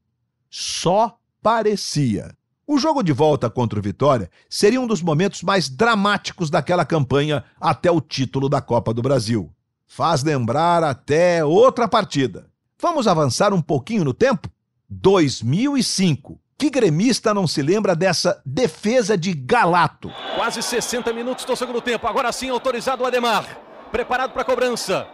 Só 0.49 1.19
parecia. 1.43 2.37
O 2.67 2.79
jogo 2.79 3.03
de 3.03 3.13
volta 3.13 3.51
contra 3.51 3.79
o 3.79 3.83
Vitória 3.83 4.31
seria 4.49 4.81
um 4.81 4.87
dos 4.87 5.03
momentos 5.03 5.43
mais 5.43 5.69
dramáticos 5.69 6.51
daquela 6.51 6.85
campanha 6.85 7.45
até 7.61 7.91
o 7.91 8.01
título 8.01 8.49
da 8.49 8.61
Copa 8.61 8.95
do 8.95 9.03
Brasil. 9.03 9.53
Faz 9.89 10.23
lembrar 10.23 10.85
até 10.85 11.45
outra 11.45 11.89
partida. 11.89 12.49
Vamos 12.81 13.09
avançar 13.09 13.53
um 13.53 13.61
pouquinho 13.61 14.05
no 14.05 14.15
tempo? 14.15 14.49
2005. 14.89 16.41
Que 16.61 16.69
gremista 16.69 17.33
não 17.33 17.47
se 17.47 17.63
lembra 17.63 17.97
dessa 17.97 18.39
defesa 18.45 19.17
de 19.17 19.33
Galato? 19.33 20.13
Quase 20.37 20.63
60 20.63 21.11
minutos 21.11 21.47
do 21.47 21.57
segundo 21.57 21.81
tempo. 21.81 22.07
Agora 22.07 22.31
sim, 22.33 22.51
autorizado 22.51 23.03
o 23.03 23.07
Ademar. 23.07 23.47
Preparado 23.91 24.33
para 24.33 24.43
a 24.43 24.45
cobrança. 24.45 25.09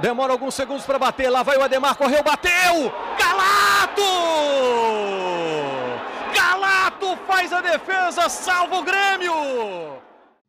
Demora 0.00 0.32
alguns 0.32 0.54
segundos 0.54 0.86
para 0.86 0.98
bater. 0.98 1.28
Lá 1.28 1.42
vai 1.42 1.58
o 1.58 1.62
Ademar, 1.62 1.94
correu, 1.96 2.22
bateu! 2.22 2.90
Galato! 3.18 4.02
Galato 6.34 7.14
faz 7.26 7.52
a 7.52 7.60
defesa, 7.60 8.30
salva 8.30 8.76
o 8.76 8.82
Grêmio! 8.82 9.34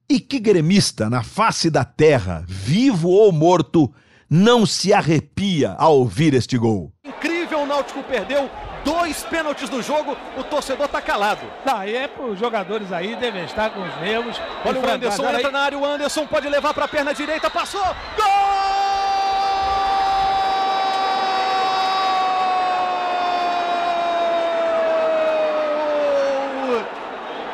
E 0.10 0.22
que 0.22 0.40
gremista 0.40 1.10
na 1.10 1.24
face 1.24 1.70
da 1.70 1.84
terra, 1.84 2.46
vivo 2.48 3.10
ou 3.10 3.34
morto, 3.34 3.94
não 4.30 4.66
se 4.66 4.94
arrepia 4.94 5.76
ao 5.78 5.98
ouvir 5.98 6.34
este 6.34 6.58
gol? 6.58 6.94
Incrível, 7.04 7.64
o 7.64 7.66
Náutico 7.66 8.02
perdeu 8.04 8.50
dois 8.86 9.24
pênaltis 9.24 9.70
no 9.70 9.82
jogo, 9.82 10.16
o 10.38 10.44
torcedor 10.44 10.88
tá 10.88 11.02
calado. 11.02 11.42
Daí 11.66 11.96
é 11.96 12.08
para 12.08 12.24
os 12.24 12.40
jogadores 12.40 12.92
aí 12.94 13.16
devem 13.16 13.44
estar 13.44 13.72
com 13.72 13.82
os 13.82 13.96
nervos. 14.00 14.40
Olha 14.64 14.80
o 14.80 14.90
Anderson, 14.90 15.30
entra 15.30 15.52
na 15.52 15.60
área, 15.60 15.78
o 15.78 15.84
Anderson 15.84 16.28
pode 16.28 16.48
levar 16.48 16.74
para 16.74 16.86
a 16.86 16.88
perna 16.88 17.14
direita, 17.14 17.50
passou, 17.50 17.82
gol! 17.82 18.46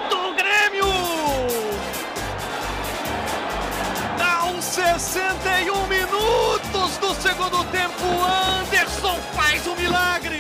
Do 0.09 0.33
Grêmio! 0.35 0.85
Aos 4.19 4.65
61 4.65 5.87
minutos 5.87 6.97
do 6.97 7.15
segundo 7.15 7.63
tempo, 7.71 8.03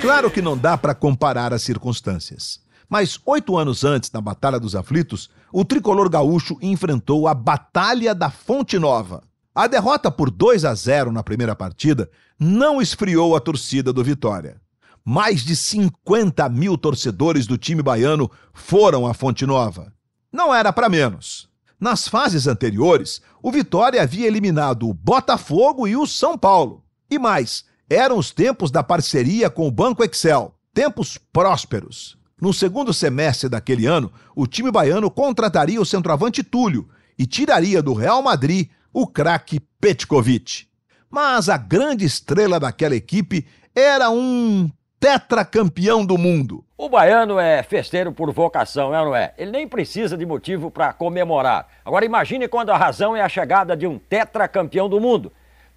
Claro 0.01 0.31
que 0.31 0.41
não 0.41 0.57
dá 0.57 0.75
para 0.75 0.95
comparar 0.95 1.53
as 1.53 1.61
circunstâncias. 1.61 2.59
Mas 2.89 3.19
oito 3.23 3.55
anos 3.55 3.83
antes, 3.83 4.11
na 4.11 4.19
Batalha 4.19 4.59
dos 4.59 4.75
Aflitos, 4.75 5.29
o 5.53 5.63
tricolor 5.63 6.09
gaúcho 6.09 6.57
enfrentou 6.59 7.27
a 7.27 7.35
Batalha 7.35 8.15
da 8.15 8.31
Fonte 8.31 8.79
Nova. 8.79 9.21
A 9.53 9.67
derrota 9.67 10.09
por 10.09 10.31
2 10.31 10.65
a 10.65 10.73
0 10.73 11.11
na 11.11 11.21
primeira 11.21 11.55
partida 11.55 12.09
não 12.39 12.81
esfriou 12.81 13.35
a 13.35 13.39
torcida 13.39 13.93
do 13.93 14.03
Vitória. 14.03 14.59
Mais 15.05 15.41
de 15.41 15.55
50 15.55 16.49
mil 16.49 16.79
torcedores 16.79 17.45
do 17.45 17.55
time 17.55 17.83
baiano 17.83 18.29
foram 18.55 19.05
à 19.05 19.13
Fonte 19.13 19.45
Nova. 19.45 19.93
Não 20.33 20.51
era 20.51 20.73
para 20.73 20.89
menos. 20.89 21.47
Nas 21.79 22.07
fases 22.07 22.47
anteriores, 22.47 23.21
o 23.41 23.51
Vitória 23.51 24.01
havia 24.01 24.25
eliminado 24.25 24.89
o 24.89 24.95
Botafogo 24.95 25.87
e 25.87 25.95
o 25.95 26.07
São 26.07 26.35
Paulo. 26.35 26.83
E 27.07 27.19
mais, 27.19 27.65
eram 27.93 28.17
os 28.17 28.31
tempos 28.31 28.71
da 28.71 28.81
parceria 28.81 29.49
com 29.49 29.67
o 29.67 29.71
Banco 29.71 30.03
Excel, 30.03 30.53
tempos 30.73 31.17
prósperos. 31.17 32.17
No 32.39 32.53
segundo 32.53 32.93
semestre 32.93 33.49
daquele 33.49 33.85
ano, 33.85 34.11
o 34.35 34.47
time 34.47 34.71
baiano 34.71 35.11
contrataria 35.11 35.79
o 35.79 35.85
centroavante 35.85 36.41
Túlio 36.41 36.87
e 37.19 37.25
tiraria 37.25 37.83
do 37.83 37.93
Real 37.93 38.23
Madrid 38.23 38.69
o 38.93 39.05
craque 39.05 39.59
Petkovic. 39.79 40.67
Mas 41.09 41.49
a 41.49 41.57
grande 41.57 42.05
estrela 42.05 42.59
daquela 42.59 42.95
equipe 42.95 43.45
era 43.75 44.09
um 44.09 44.71
tetracampeão 44.97 46.05
do 46.05 46.17
mundo. 46.17 46.63
O 46.77 46.87
baiano 46.87 47.39
é 47.39 47.61
festeiro 47.61 48.11
por 48.11 48.31
vocação, 48.31 48.95
é 48.95 48.99
ou 48.99 49.07
não 49.07 49.15
é? 49.15 49.33
Ele 49.37 49.51
nem 49.51 49.67
precisa 49.67 50.17
de 50.17 50.25
motivo 50.25 50.71
para 50.71 50.93
comemorar. 50.93 51.67
Agora 51.83 52.05
imagine 52.05 52.47
quando 52.47 52.69
a 52.69 52.77
razão 52.77 53.15
é 53.15 53.21
a 53.21 53.29
chegada 53.29 53.75
de 53.75 53.85
um 53.85 53.99
tetracampeão 53.99 54.87
do 54.87 54.99
mundo. 54.99 55.31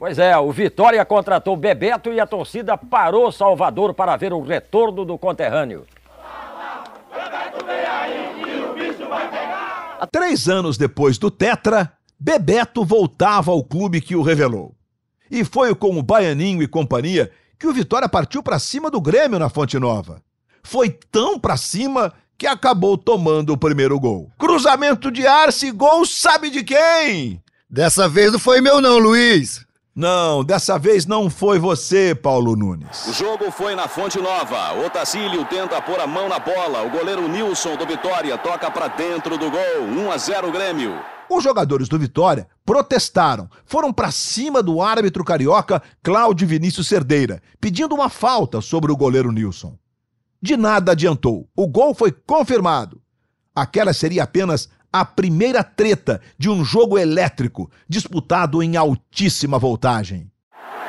Pois 0.05 0.19
é, 0.19 0.37
o 0.37 0.53
Vitória 0.53 1.03
contratou 1.03 1.57
Bebeto 1.57 2.13
e 2.13 2.21
a 2.21 2.27
torcida 2.27 2.77
parou 2.77 3.33
Salvador 3.33 3.95
para 3.95 4.19
ver 4.19 4.35
o 4.35 4.43
retorno 4.43 5.03
do 5.03 5.17
conterrâneo. 5.17 5.87
Três 10.13 10.47
anos 10.47 10.77
depois 10.77 11.17
do 11.17 11.31
Tetra, 11.31 11.91
Bebeto 12.21 12.85
voltava 12.85 13.51
ao 13.51 13.65
clube 13.65 14.03
que 14.03 14.15
o 14.15 14.21
revelou. 14.21 14.75
E 15.31 15.43
foi 15.43 15.75
com 15.75 15.99
o 15.99 16.03
Baianinho 16.03 16.63
e 16.63 16.69
companhia 16.69 17.33
que 17.59 17.67
o 17.67 17.73
Vitória 17.73 18.07
partiu 18.07 18.43
para 18.43 18.59
cima 18.59 18.91
do 18.91 19.01
Grêmio 19.01 19.39
na 19.39 19.49
Fonte 19.49 19.79
Nova. 19.79 20.21
Foi 20.63 20.91
tão 20.91 21.41
para 21.41 21.57
cima 21.57 22.13
que 22.37 22.47
acabou 22.47 22.99
tomando 22.99 23.55
o 23.55 23.59
primeiro 23.59 23.99
gol. 23.99 24.31
Cruzamento 24.37 25.11
de 25.11 25.27
Arce, 25.27 25.71
gol 25.71 26.05
sabe 26.05 26.51
de 26.51 26.63
quem? 26.63 27.43
Dessa 27.71 28.07
vez 28.07 28.33
não 28.33 28.39
foi 28.39 28.61
meu 28.61 28.83
não, 28.83 28.99
Luiz. 28.99 29.65
Não, 29.97 30.43
dessa 30.43 30.77
vez 30.77 31.07
não 31.07 31.31
foi 31.31 31.57
você, 31.57 32.17
Paulo 32.17 32.57
Nunes. 32.57 33.07
O 33.07 33.13
jogo 33.13 33.53
foi 33.53 33.77
na 33.77 33.87
Fonte 33.87 34.19
Nova. 34.19 34.73
Otacílio 34.85 35.45
tenta 35.45 35.81
pôr 35.81 36.01
a 36.01 36.07
mão 36.07 36.29
na 36.29 36.41
bola. 36.41 36.83
O 36.83 36.91
goleiro 36.91 37.29
Nilson 37.29 37.77
do 37.77 37.87
Vitória 37.87 38.37
toca 38.37 38.69
para 38.73 38.89
dentro 38.89 39.39
do 39.39 39.49
gol. 39.49 39.85
1 39.87 40.11
a 40.11 40.19
0 40.19 40.51
Grêmio. 40.51 41.01
Os 41.31 41.45
jogadores 41.45 41.89
do 41.89 41.97
Vitória 41.97 42.49
protestaram, 42.67 43.49
foram 43.65 43.93
para 43.93 44.11
cima 44.11 44.61
do 44.61 44.83
árbitro 44.83 45.23
carioca 45.23 45.81
Cláudio 46.03 46.49
Vinícius 46.49 46.89
Cerdeira, 46.89 47.41
pedindo 47.61 47.95
uma 47.95 48.09
falta 48.09 48.61
sobre 48.61 48.91
o 48.91 48.97
goleiro 48.97 49.31
Nilson. 49.31 49.79
De 50.43 50.57
nada 50.57 50.91
adiantou. 50.91 51.49
O 51.55 51.69
gol 51.69 51.95
foi 51.95 52.11
confirmado. 52.11 53.01
Aquela 53.55 53.93
seria 53.93 54.25
apenas 54.25 54.69
a 54.95 55.05
primeira 55.05 55.65
treta 55.65 56.21
de 56.39 56.49
um 56.49 56.65
jogo 56.65 56.97
elétrico 56.97 57.69
disputado 57.89 58.63
em 58.63 58.77
altíssima 58.77 59.59
voltagem. 59.59 60.31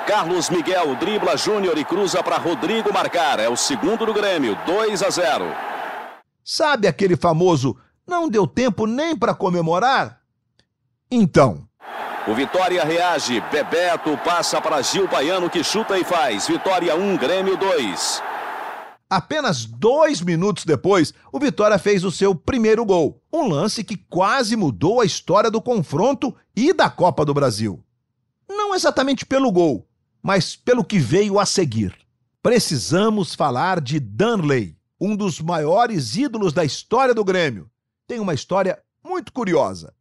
Carlos 0.05 0.47
Miguel 0.47 0.95
dribla 0.97 1.35
Júnior 1.35 1.75
e 1.75 1.83
cruza 1.83 2.21
para 2.21 2.37
Rodrigo 2.37 2.93
marcar. 2.93 3.39
É 3.39 3.49
o 3.49 3.55
segundo 3.55 4.05
do 4.05 4.13
Grêmio, 4.13 4.55
2 4.63 5.01
a 5.01 5.09
0. 5.09 5.45
Sabe 6.43 6.87
aquele 6.87 7.17
famoso 7.17 7.75
não 8.05 8.29
deu 8.29 8.45
tempo 8.45 8.85
nem 8.85 9.17
para 9.17 9.33
comemorar? 9.33 10.19
Então. 11.09 11.67
O 12.27 12.35
Vitória 12.35 12.85
reage. 12.85 13.41
Bebeto 13.51 14.15
passa 14.23 14.61
para 14.61 14.83
Gil 14.83 15.07
Baiano 15.07 15.49
que 15.49 15.63
chuta 15.63 15.97
e 15.97 16.03
faz. 16.03 16.47
Vitória 16.47 16.95
1, 16.95 17.17
Grêmio 17.17 17.57
2. 17.57 18.21
Apenas 19.15 19.63
dois 19.63 20.19
minutos 20.19 20.65
depois, 20.65 21.13
o 21.31 21.39
Vitória 21.39 21.79
fez 21.79 22.03
o 22.03 22.11
seu 22.11 22.35
primeiro 22.35 22.83
gol. 22.83 23.23
Um 23.31 23.47
lance 23.47 23.81
que 23.81 23.95
quase 23.95 24.57
mudou 24.57 24.99
a 24.99 25.05
história 25.05 25.49
do 25.49 25.61
confronto 25.61 26.35
e 26.53 26.73
da 26.73 26.89
Copa 26.89 27.23
do 27.23 27.33
Brasil. 27.33 27.81
Não 28.45 28.75
exatamente 28.75 29.25
pelo 29.25 29.49
gol, 29.53 29.87
mas 30.21 30.57
pelo 30.57 30.83
que 30.83 30.99
veio 30.99 31.39
a 31.39 31.45
seguir. 31.45 31.95
precisamos 32.43 33.33
falar 33.33 33.79
de 33.79 34.01
Danley, 34.01 34.75
um 34.99 35.15
dos 35.15 35.39
maiores 35.39 36.17
ídolos 36.17 36.51
da 36.51 36.65
história 36.65 37.13
do 37.13 37.23
Grêmio. 37.23 37.71
Tem 38.05 38.19
uma 38.19 38.33
história 38.33 38.77
muito 39.01 39.31
curiosa. 39.31 39.93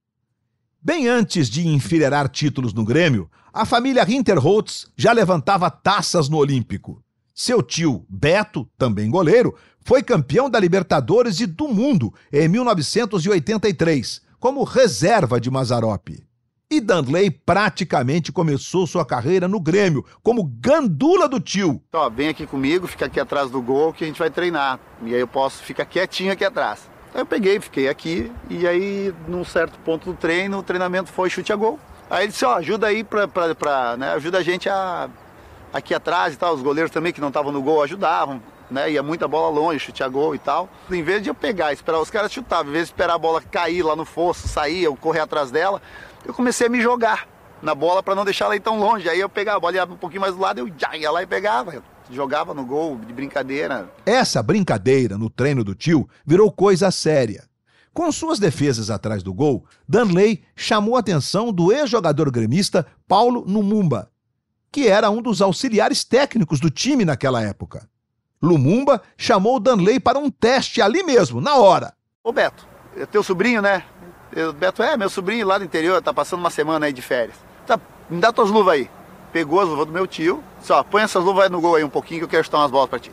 Bem 0.82 1.06
antes 1.06 1.48
de 1.48 1.68
enfileirar 1.68 2.28
títulos 2.28 2.74
no 2.74 2.84
Grêmio, 2.84 3.30
a 3.52 3.64
família 3.64 4.04
Hinterholtz 4.10 4.88
já 4.96 5.12
levantava 5.12 5.70
taças 5.70 6.28
no 6.28 6.36
Olímpico. 6.36 7.00
Seu 7.34 7.60
tio, 7.64 8.06
Beto, 8.08 8.70
também 8.78 9.10
goleiro, 9.10 9.56
foi 9.84 10.04
campeão 10.04 10.48
da 10.48 10.60
Libertadores 10.60 11.40
e 11.40 11.46
do 11.46 11.66
Mundo 11.66 12.14
em 12.32 12.46
1983, 12.46 14.22
como 14.38 14.62
reserva 14.62 15.40
de 15.40 15.50
Mazarope. 15.50 16.24
E 16.70 16.80
Danley 16.80 17.32
praticamente 17.32 18.30
começou 18.30 18.86
sua 18.86 19.04
carreira 19.04 19.48
no 19.48 19.58
Grêmio, 19.58 20.04
como 20.22 20.44
gandula 20.44 21.28
do 21.28 21.40
tio. 21.40 21.82
Ó, 21.92 22.08
vem 22.08 22.28
aqui 22.28 22.46
comigo, 22.46 22.86
fica 22.86 23.06
aqui 23.06 23.18
atrás 23.18 23.50
do 23.50 23.60
gol 23.60 23.92
que 23.92 24.04
a 24.04 24.06
gente 24.06 24.18
vai 24.20 24.30
treinar. 24.30 24.78
E 25.02 25.12
aí 25.12 25.20
eu 25.20 25.26
posso 25.26 25.60
ficar 25.64 25.86
quietinho 25.86 26.32
aqui 26.32 26.44
atrás. 26.44 26.88
Aí 27.12 27.20
eu 27.20 27.26
peguei, 27.26 27.58
fiquei 27.58 27.88
aqui, 27.88 28.30
e 28.48 28.64
aí, 28.64 29.12
num 29.26 29.44
certo 29.44 29.76
ponto 29.80 30.12
do 30.12 30.16
treino, 30.16 30.58
o 30.58 30.62
treinamento 30.62 31.10
foi 31.10 31.28
chute 31.28 31.52
a 31.52 31.56
gol. 31.56 31.80
Aí 32.08 32.26
ele 32.26 32.32
disse, 32.32 32.44
ó, 32.44 32.54
ajuda 32.54 32.86
aí 32.86 33.02
pra, 33.02 33.26
pra, 33.26 33.54
pra 33.56 33.96
né, 33.96 34.12
ajuda 34.12 34.38
a 34.38 34.42
gente 34.42 34.68
a 34.68 35.10
aqui 35.74 35.92
atrás 35.92 36.32
e 36.32 36.36
tal. 36.36 36.54
Os 36.54 36.62
goleiros 36.62 36.92
também 36.92 37.12
que 37.12 37.20
não 37.20 37.28
estavam 37.28 37.50
no 37.50 37.60
gol 37.60 37.82
ajudavam, 37.82 38.40
né? 38.70 38.92
Ia 38.92 39.02
muita 39.02 39.26
bola 39.26 39.50
longe, 39.50 39.80
chute 39.80 40.04
a 40.04 40.08
gol 40.08 40.34
e 40.34 40.38
tal. 40.38 40.68
Em 40.90 41.02
vez 41.02 41.20
de 41.20 41.28
eu 41.28 41.34
pegar 41.34 41.72
esperar 41.72 42.00
os 42.00 42.10
caras 42.10 42.32
chutar, 42.32 42.64
em 42.64 42.70
vez 42.70 42.84
de 42.84 42.92
esperar 42.92 43.14
a 43.14 43.18
bola 43.18 43.42
cair 43.42 43.82
lá 43.82 43.96
no 43.96 44.04
fosso, 44.04 44.46
sair, 44.46 44.84
eu 44.84 44.94
correr 44.94 45.20
atrás 45.20 45.50
dela, 45.50 45.82
eu 46.24 46.32
comecei 46.32 46.68
a 46.68 46.70
me 46.70 46.80
jogar 46.80 47.28
na 47.60 47.74
bola 47.74 48.02
para 48.02 48.14
não 48.14 48.24
deixar 48.24 48.44
ela 48.44 48.56
ir 48.56 48.60
tão 48.60 48.78
longe. 48.78 49.08
Aí 49.08 49.18
eu 49.18 49.28
pegava 49.28 49.58
a 49.58 49.60
bola, 49.60 49.74
ia 49.74 49.84
um 49.84 49.96
pouquinho 49.96 50.20
mais 50.20 50.34
do 50.34 50.40
lado, 50.40 50.60
eu 50.60 50.70
já 50.78 50.96
ia 50.96 51.10
lá 51.10 51.22
e 51.22 51.26
pegava. 51.26 51.82
Jogava 52.10 52.52
no 52.52 52.64
gol 52.64 52.98
de 52.98 53.12
brincadeira. 53.12 53.90
Essa 54.04 54.42
brincadeira 54.42 55.16
no 55.16 55.30
treino 55.30 55.64
do 55.64 55.74
tio 55.74 56.08
virou 56.24 56.52
coisa 56.52 56.90
séria. 56.90 57.44
Com 57.94 58.10
suas 58.10 58.38
defesas 58.40 58.90
atrás 58.90 59.22
do 59.22 59.32
gol, 59.32 59.64
Danley 59.88 60.42
chamou 60.56 60.96
a 60.96 60.98
atenção 60.98 61.52
do 61.52 61.72
ex-jogador 61.72 62.30
gremista 62.30 62.84
Paulo 63.06 63.44
Numumba, 63.46 64.10
que 64.74 64.88
era 64.88 65.08
um 65.08 65.22
dos 65.22 65.40
auxiliares 65.40 66.02
técnicos 66.02 66.58
do 66.58 66.68
time 66.68 67.04
naquela 67.04 67.40
época. 67.40 67.88
Lumumba 68.42 69.00
chamou 69.16 69.60
Danley 69.60 70.00
para 70.00 70.18
um 70.18 70.28
teste 70.28 70.82
ali 70.82 71.04
mesmo, 71.04 71.40
na 71.40 71.54
hora. 71.54 71.94
Ô 72.24 72.32
Beto, 72.32 72.66
é 72.96 73.06
teu 73.06 73.22
sobrinho, 73.22 73.62
né? 73.62 73.84
Eu, 74.34 74.52
Beto, 74.52 74.82
é, 74.82 74.96
meu 74.96 75.08
sobrinho 75.08 75.46
lá 75.46 75.58
do 75.58 75.64
interior, 75.64 76.02
tá 76.02 76.12
passando 76.12 76.40
uma 76.40 76.50
semana 76.50 76.86
aí 76.86 76.92
de 76.92 77.00
férias. 77.00 77.36
Tá, 77.64 77.78
me 78.10 78.20
dá 78.20 78.32
tuas 78.32 78.50
luvas 78.50 78.74
aí. 78.74 78.90
Pegou 79.32 79.60
as 79.60 79.68
luvas 79.68 79.86
do 79.86 79.92
meu 79.92 80.08
tio, 80.08 80.42
só 80.60 80.82
põe 80.82 81.02
essas 81.02 81.22
luvas 81.22 81.44
aí 81.44 81.50
no 81.50 81.60
gol 81.60 81.76
aí 81.76 81.84
um 81.84 81.88
pouquinho 81.88 82.22
que 82.22 82.24
eu 82.24 82.28
quero 82.28 82.42
chutar 82.42 82.58
umas 82.58 82.72
bolas 82.72 82.90
pra 82.90 82.98
ti. 82.98 83.12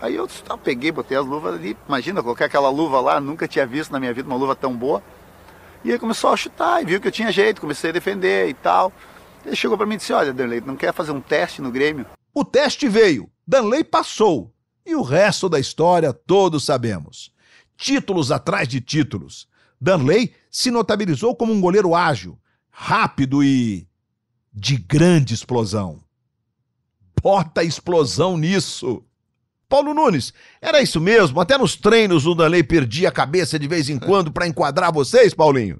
Aí 0.00 0.16
eu 0.16 0.26
tá, 0.26 0.56
peguei, 0.56 0.90
botei 0.90 1.18
as 1.18 1.26
luvas 1.26 1.54
ali, 1.54 1.76
imagina, 1.86 2.22
colocar 2.22 2.46
aquela 2.46 2.70
luva 2.70 2.98
lá, 2.98 3.20
nunca 3.20 3.46
tinha 3.46 3.66
visto 3.66 3.90
na 3.90 4.00
minha 4.00 4.14
vida 4.14 4.26
uma 4.26 4.38
luva 4.38 4.56
tão 4.56 4.74
boa. 4.74 5.02
E 5.84 5.92
aí 5.92 5.98
começou 5.98 6.32
a 6.32 6.36
chutar 6.38 6.80
e 6.80 6.86
viu 6.86 6.98
que 6.98 7.08
eu 7.08 7.12
tinha 7.12 7.30
jeito, 7.30 7.60
comecei 7.60 7.90
a 7.90 7.92
defender 7.92 8.48
e 8.48 8.54
tal. 8.54 8.90
Ele 9.44 9.56
chegou 9.56 9.76
para 9.76 9.86
mim 9.86 9.94
e 9.94 9.98
disse: 9.98 10.12
Olha, 10.12 10.32
Danley, 10.32 10.60
não 10.60 10.76
quer 10.76 10.92
fazer 10.92 11.12
um 11.12 11.20
teste 11.20 11.60
no 11.60 11.70
Grêmio? 11.70 12.06
O 12.34 12.44
teste 12.44 12.88
veio, 12.88 13.30
Danley 13.46 13.84
passou. 13.84 14.54
E 14.84 14.94
o 14.94 15.02
resto 15.02 15.48
da 15.48 15.60
história 15.60 16.12
todos 16.12 16.64
sabemos. 16.64 17.32
Títulos 17.76 18.32
atrás 18.32 18.66
de 18.66 18.80
títulos. 18.80 19.48
Danley 19.80 20.32
se 20.50 20.70
notabilizou 20.70 21.34
como 21.34 21.52
um 21.52 21.60
goleiro 21.60 21.94
ágil, 21.94 22.38
rápido 22.70 23.42
e. 23.42 23.86
de 24.52 24.76
grande 24.76 25.34
explosão. 25.34 26.00
Bota 27.22 27.62
explosão 27.62 28.36
nisso! 28.36 29.04
Paulo 29.68 29.94
Nunes, 29.94 30.34
era 30.60 30.82
isso 30.82 31.00
mesmo? 31.00 31.40
Até 31.40 31.56
nos 31.56 31.76
treinos 31.76 32.26
o 32.26 32.34
Danley 32.34 32.62
perdia 32.62 33.08
a 33.08 33.12
cabeça 33.12 33.58
de 33.58 33.66
vez 33.66 33.88
em 33.88 33.98
quando 33.98 34.30
para 34.30 34.46
enquadrar 34.46 34.92
vocês, 34.92 35.32
Paulinho? 35.32 35.78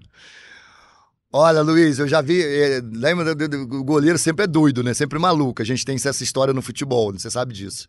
Olha, 1.32 1.62
Luiz, 1.62 1.98
eu 1.98 2.06
já 2.06 2.20
vi. 2.20 2.42
É, 2.42 2.82
lembra, 2.92 3.32
o 3.32 3.82
goleiro 3.82 4.18
sempre 4.18 4.44
é 4.44 4.46
doido, 4.46 4.82
né? 4.82 4.92
Sempre 4.92 5.18
maluco. 5.18 5.62
A 5.62 5.64
gente 5.64 5.84
tem 5.84 5.96
essa 5.96 6.22
história 6.22 6.52
no 6.52 6.60
futebol, 6.60 7.12
você 7.12 7.30
sabe 7.30 7.54
disso. 7.54 7.88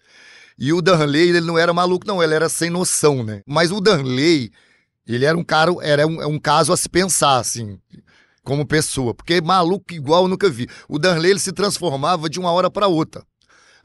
E 0.57 0.71
o 0.71 0.81
Danley, 0.81 1.29
ele 1.29 1.41
não 1.41 1.57
era 1.57 1.73
maluco, 1.73 2.07
não, 2.07 2.23
ele 2.23 2.33
era 2.33 2.47
sem 2.47 2.69
noção, 2.69 3.23
né? 3.23 3.41
Mas 3.45 3.71
o 3.71 3.81
Danley, 3.81 4.49
ele 5.05 5.25
era 5.25 5.37
um 5.37 5.43
cara, 5.43 5.71
era 5.81 6.07
um, 6.07 6.25
um 6.25 6.39
caso 6.39 6.71
a 6.71 6.77
se 6.77 6.87
pensar, 6.87 7.37
assim, 7.37 7.77
como 8.45 8.65
pessoa. 8.65 9.13
Porque 9.13 9.41
maluco 9.41 9.93
igual 9.93 10.23
eu 10.23 10.29
nunca 10.29 10.49
vi. 10.49 10.67
O 10.87 10.97
Danley, 10.97 11.31
ele 11.31 11.39
se 11.39 11.51
transformava 11.51 12.29
de 12.29 12.39
uma 12.39 12.51
hora 12.51 12.71
para 12.71 12.87
outra. 12.87 13.25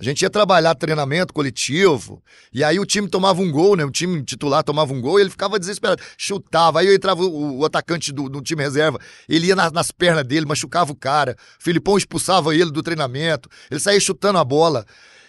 A 0.01 0.05
gente 0.05 0.23
ia 0.23 0.31
trabalhar 0.31 0.77
treinamento 0.77 1.35
coletivo, 1.35 2.23
e 2.53 2.63
aí 2.63 2.79
o 2.79 2.87
time 2.87 3.09
tomava 3.09 3.43
um 3.43 3.51
gol, 3.51 3.75
né? 3.75 3.85
O 3.85 3.91
time 3.91 4.23
titular 4.23 4.63
tomava 4.63 4.93
um 4.93 5.01
gol 5.01 5.19
e 5.19 5.23
ele 5.23 5.31
ficava 5.31 5.59
desesperado. 5.59 6.01
Chutava, 6.17 6.79
aí 6.79 6.95
entrava 6.95 7.25
o, 7.25 7.59
o 7.59 7.65
atacante 7.65 8.13
do, 8.13 8.29
do, 8.29 8.41
time 8.41 8.63
reserva, 8.63 9.01
ele 9.29 9.49
ia 9.49 9.57
nas, 9.57 9.73
nas 9.73 9.91
pernas 9.91 10.25
dele, 10.25 10.47
machucava 10.47 10.93
o 10.93 10.97
cara. 10.97 11.37
O 11.61 11.65
Filipão 11.65 11.99
expulsava 11.99 12.55
ele 12.55 12.71
do 12.71 12.81
treinamento, 12.81 13.49
ele 13.69 13.81
saía 13.81 13.99
chutando 13.99 14.39
a 14.39 14.45
bola. 14.45 14.87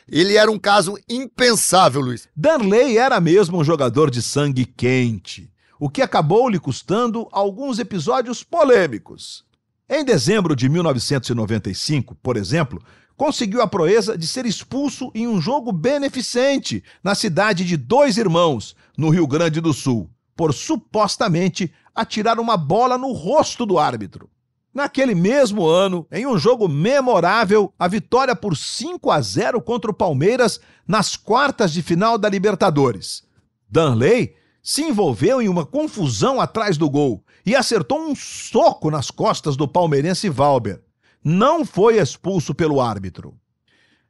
Ele 0.07 0.35
era 0.37 0.51
um 0.51 0.59
caso 0.59 0.97
impensável, 1.09 2.01
Luiz. 2.01 2.27
Darley 2.35 2.97
era 2.97 3.19
mesmo 3.19 3.59
um 3.59 3.63
jogador 3.63 4.11
de 4.11 4.21
sangue 4.21 4.65
quente, 4.65 5.51
o 5.79 5.89
que 5.89 6.01
acabou 6.01 6.47
lhe 6.47 6.59
custando 6.59 7.27
alguns 7.31 7.79
episódios 7.79 8.43
polêmicos. 8.43 9.43
Em 9.89 10.05
dezembro 10.05 10.55
de 10.55 10.69
1995, 10.69 12.13
por 12.21 12.37
exemplo, 12.37 12.79
conseguiu 13.19 13.61
a 13.61 13.67
proeza 13.67 14.17
de 14.17 14.25
ser 14.25 14.45
expulso 14.45 15.11
em 15.13 15.27
um 15.27 15.41
jogo 15.41 15.73
beneficente 15.73 16.81
na 17.03 17.13
cidade 17.13 17.65
de 17.65 17.75
Dois 17.75 18.17
Irmãos, 18.17 18.77
no 18.97 19.09
Rio 19.09 19.27
Grande 19.27 19.59
do 19.59 19.73
Sul, 19.73 20.09
por 20.37 20.53
supostamente 20.53 21.69
atirar 21.93 22.39
uma 22.39 22.55
bola 22.55 22.97
no 22.97 23.11
rosto 23.11 23.65
do 23.65 23.77
árbitro. 23.77 24.29
Naquele 24.73 25.13
mesmo 25.13 25.67
ano, 25.67 26.07
em 26.09 26.25
um 26.25 26.37
jogo 26.37 26.69
memorável, 26.69 27.73
a 27.77 27.89
vitória 27.89 28.33
por 28.33 28.55
5 28.55 29.11
a 29.11 29.19
0 29.19 29.61
contra 29.61 29.91
o 29.91 29.93
Palmeiras 29.93 30.61
nas 30.87 31.17
quartas 31.17 31.73
de 31.73 31.81
final 31.81 32.17
da 32.17 32.29
Libertadores. 32.29 33.23
Danley 33.69 34.33
se 34.63 34.81
envolveu 34.81 35.41
em 35.41 35.49
uma 35.49 35.65
confusão 35.65 36.39
atrás 36.39 36.77
do 36.77 36.89
gol 36.89 37.21
e 37.45 37.53
acertou 37.53 37.99
um 37.99 38.15
soco 38.15 38.89
nas 38.89 39.11
costas 39.11 39.57
do 39.57 39.67
palmeirense 39.67 40.29
Valber 40.29 40.81
não 41.23 41.65
foi 41.65 41.97
expulso 41.97 42.53
pelo 42.53 42.81
árbitro. 42.81 43.37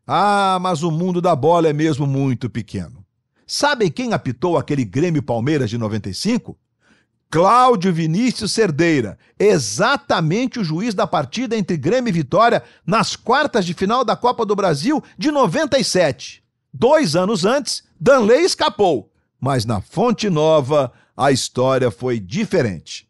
Ah, 0.06 0.58
mas 0.62 0.84
o 0.84 0.92
mundo 0.92 1.22
da 1.22 1.36
bola 1.36 1.68
é 1.70 1.74
mesmo 1.74 2.08
muito 2.08 2.50
pequeno. 2.50 3.06
Sabem 3.46 3.90
quem 3.92 4.14
apitou 4.14 4.58
aquele 4.58 4.86
Grêmio 4.86 5.24
Palmeiras 5.24 5.70
de 5.70 5.78
95? 5.78 6.58
Cláudio 7.32 7.94
Vinícius 7.94 8.52
Cerdeira, 8.52 9.18
exatamente 9.38 10.60
o 10.60 10.64
juiz 10.64 10.96
da 10.96 11.06
partida 11.06 11.56
entre 11.56 11.78
Grêmio 11.78 12.10
e 12.10 12.14
Vitória 12.14 12.64
nas 12.86 13.16
quartas 13.16 13.66
de 13.66 13.74
final 13.76 14.04
da 14.04 14.16
Copa 14.16 14.46
do 14.46 14.56
Brasil 14.56 15.04
de 15.16 15.32
97. 15.32 16.44
Dois 16.74 17.16
anos 17.16 17.46
antes, 17.46 17.84
Danley 18.00 18.46
escapou, 18.46 19.12
mas 19.40 19.66
na 19.66 19.82
Fonte 19.82 20.30
Nova 20.30 20.92
a 21.18 21.32
história 21.32 21.92
foi 21.92 22.20
diferente. 22.20 23.09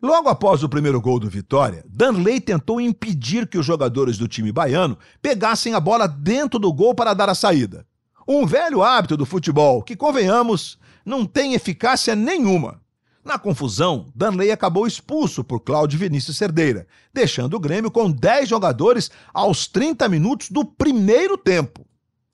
Logo 0.00 0.28
após 0.28 0.62
o 0.62 0.68
primeiro 0.68 1.00
gol 1.00 1.18
do 1.18 1.28
Vitória, 1.28 1.84
Danley 1.88 2.40
tentou 2.40 2.80
impedir 2.80 3.48
que 3.48 3.58
os 3.58 3.66
jogadores 3.66 4.16
do 4.16 4.28
time 4.28 4.52
baiano 4.52 4.96
pegassem 5.20 5.74
a 5.74 5.80
bola 5.80 6.06
dentro 6.06 6.56
do 6.60 6.72
gol 6.72 6.94
para 6.94 7.14
dar 7.14 7.28
a 7.28 7.34
saída. 7.34 7.84
Um 8.26 8.46
velho 8.46 8.80
hábito 8.80 9.16
do 9.16 9.26
futebol 9.26 9.82
que, 9.82 9.96
convenhamos, 9.96 10.78
não 11.04 11.26
tem 11.26 11.54
eficácia 11.54 12.14
nenhuma. 12.14 12.80
Na 13.24 13.40
confusão, 13.40 14.06
Danley 14.14 14.52
acabou 14.52 14.86
expulso 14.86 15.42
por 15.42 15.58
Cláudio 15.58 15.98
Vinícius 15.98 16.36
Cerdeira, 16.36 16.86
deixando 17.12 17.54
o 17.54 17.60
Grêmio 17.60 17.90
com 17.90 18.08
10 18.08 18.48
jogadores 18.48 19.10
aos 19.34 19.66
30 19.66 20.08
minutos 20.08 20.48
do 20.48 20.64
primeiro 20.64 21.36
tempo. 21.36 21.87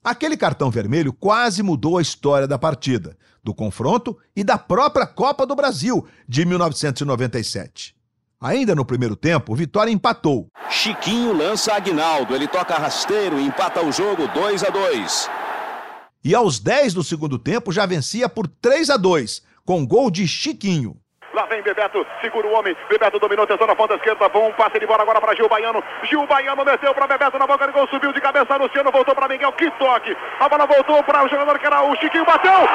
Aquele 0.05 0.37
cartão 0.37 0.71
vermelho 0.71 1.15
quase 1.15 1.63
mudou 1.63 1.97
a 1.97 2.03
história 2.03 2.47
da 2.47 2.59
partida, 2.59 3.17
do 3.43 3.55
confronto 3.55 4.19
e 4.37 4.45
da 4.45 4.59
própria 4.59 5.07
Copa 5.07 5.47
do 5.47 5.57
Brasil 5.57 6.07
de 6.29 6.45
1997. 6.45 7.97
Ainda 8.39 8.75
no 8.75 8.85
primeiro 8.85 9.17
tempo, 9.17 9.55
Vitória 9.55 9.91
empatou. 9.91 10.49
Chiquinho 10.69 11.33
lança 11.33 11.73
Agnaldo, 11.73 12.35
ele 12.35 12.47
toca 12.47 12.75
rasteiro 12.75 13.41
e 13.41 13.47
empata 13.47 13.83
o 13.83 13.91
jogo 13.91 14.29
2 14.29 14.65
a 14.65 14.69
2. 14.69 15.31
E 16.23 16.35
aos 16.35 16.61
10 16.61 16.93
do 16.93 17.03
segundo 17.03 17.39
tempo 17.39 17.73
já 17.73 17.87
vencia 17.87 18.29
por 18.29 18.47
3 18.47 18.91
a 18.91 18.99
2, 18.99 19.43
com 19.65 19.87
gol 19.87 20.11
de 20.11 20.29
Chiquinho. 20.29 20.99
Lá 21.35 21.47
vem 21.47 21.63
Bebeto, 21.63 22.07
segura 22.21 22.47
o 22.47 22.53
homem. 22.53 22.77
Bebeto 22.89 23.19
dominou, 23.19 23.45
testou 23.45 23.67
na 23.67 23.75
ponta 23.75 23.95
esquerda. 23.95 24.29
Bom 24.29 24.53
passe 24.53 24.79
de 24.79 24.87
bola 24.87 25.03
agora 25.03 25.21
para 25.21 25.35
Gil 25.35 25.49
Baiano. 25.49 25.83
Gil 26.05 26.25
Baiano 26.29 26.65
meteu 26.65 26.95
para 26.95 27.09
Bebeto 27.09 27.37
na 27.39 27.47
boca 27.47 27.67
do 27.67 27.73
gol, 27.73 27.89
subiu 27.89 28.13
de 28.13 28.21
cabeça. 28.21 28.57
Luciano 28.57 28.93
voltou 28.93 29.17
para 29.17 29.27
Miguel. 29.27 29.51
Que 29.53 29.69
toque! 29.73 30.17
A 30.39 30.49
bola 30.49 30.65
voltou 30.65 31.03
para 31.03 31.25
o 31.25 31.29
jogador 31.29 31.59
que 31.59 31.67
era 31.67 31.83
o 31.83 31.97
Chiquinho. 31.97 32.25
Bateu! 32.25 32.69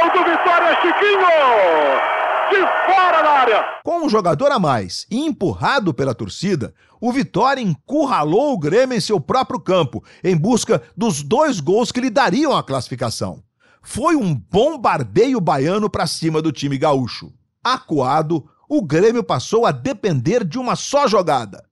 Gol 0.00 0.10
do 0.10 0.24
Vitória, 0.30 0.80
Chiquinho! 0.80 2.14
de 2.50 2.60
fora 2.86 3.22
da 3.22 3.30
área. 3.30 3.64
Com 3.84 4.06
um 4.06 4.08
jogador 4.08 4.52
a 4.52 4.58
mais 4.58 5.06
e 5.10 5.20
empurrado 5.26 5.92
pela 5.92 6.14
torcida, 6.14 6.72
o 6.98 7.12
Vitória 7.12 7.60
encurralou 7.60 8.54
o 8.54 8.58
Grêmio 8.58 8.96
em 8.96 9.00
seu 9.00 9.20
próprio 9.20 9.60
campo, 9.60 10.02
em 10.22 10.34
busca 10.34 10.80
dos 10.96 11.22
dois 11.22 11.60
gols 11.60 11.92
que 11.92 12.00
lhe 12.00 12.10
dariam 12.10 12.56
a 12.56 12.62
classificação. 12.62 13.43
Foi 13.84 14.16
um 14.16 14.34
bombardeio 14.34 15.38
baiano 15.40 15.90
para 15.90 16.06
cima 16.06 16.40
do 16.40 16.50
time 16.50 16.78
gaúcho. 16.78 17.32
Acuado, 17.62 18.48
o 18.66 18.82
Grêmio 18.82 19.22
passou 19.22 19.66
a 19.66 19.70
depender 19.70 20.42
de 20.42 20.58
uma 20.58 20.74
só 20.74 21.06
jogada. 21.06 21.62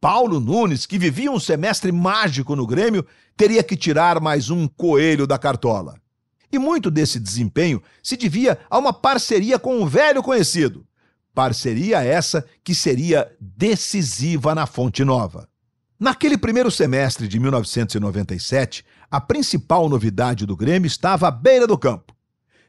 Paulo 0.00 0.38
Nunes, 0.38 0.86
que 0.86 0.96
vivia 0.96 1.32
um 1.32 1.40
semestre 1.40 1.90
mágico 1.90 2.54
no 2.54 2.66
Grêmio, 2.66 3.04
teria 3.36 3.64
que 3.64 3.76
tirar 3.76 4.20
mais 4.20 4.48
um 4.48 4.68
coelho 4.68 5.26
da 5.26 5.36
cartola. 5.36 5.96
E 6.52 6.58
muito 6.58 6.88
desse 6.88 7.18
desempenho 7.18 7.82
se 8.00 8.16
devia 8.16 8.58
a 8.70 8.78
uma 8.78 8.92
parceria 8.92 9.58
com 9.58 9.80
um 9.80 9.86
velho 9.86 10.22
conhecido. 10.22 10.86
Parceria 11.34 12.04
essa 12.04 12.46
que 12.62 12.76
seria 12.76 13.28
decisiva 13.40 14.54
na 14.54 14.66
Fonte 14.66 15.02
Nova. 15.04 15.48
Naquele 15.98 16.36
primeiro 16.36 16.70
semestre 16.70 17.26
de 17.26 17.40
1997, 17.40 18.84
a 19.10 19.20
principal 19.20 19.88
novidade 19.88 20.46
do 20.46 20.56
Grêmio 20.56 20.86
estava 20.86 21.28
à 21.28 21.30
beira 21.30 21.66
do 21.66 21.78
campo. 21.78 22.14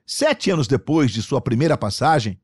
Sete 0.06 0.52
anos 0.52 0.68
depois 0.68 1.12
de 1.12 1.22
sua 1.22 1.42
primeira 1.42 1.78
passagem, 1.78 2.40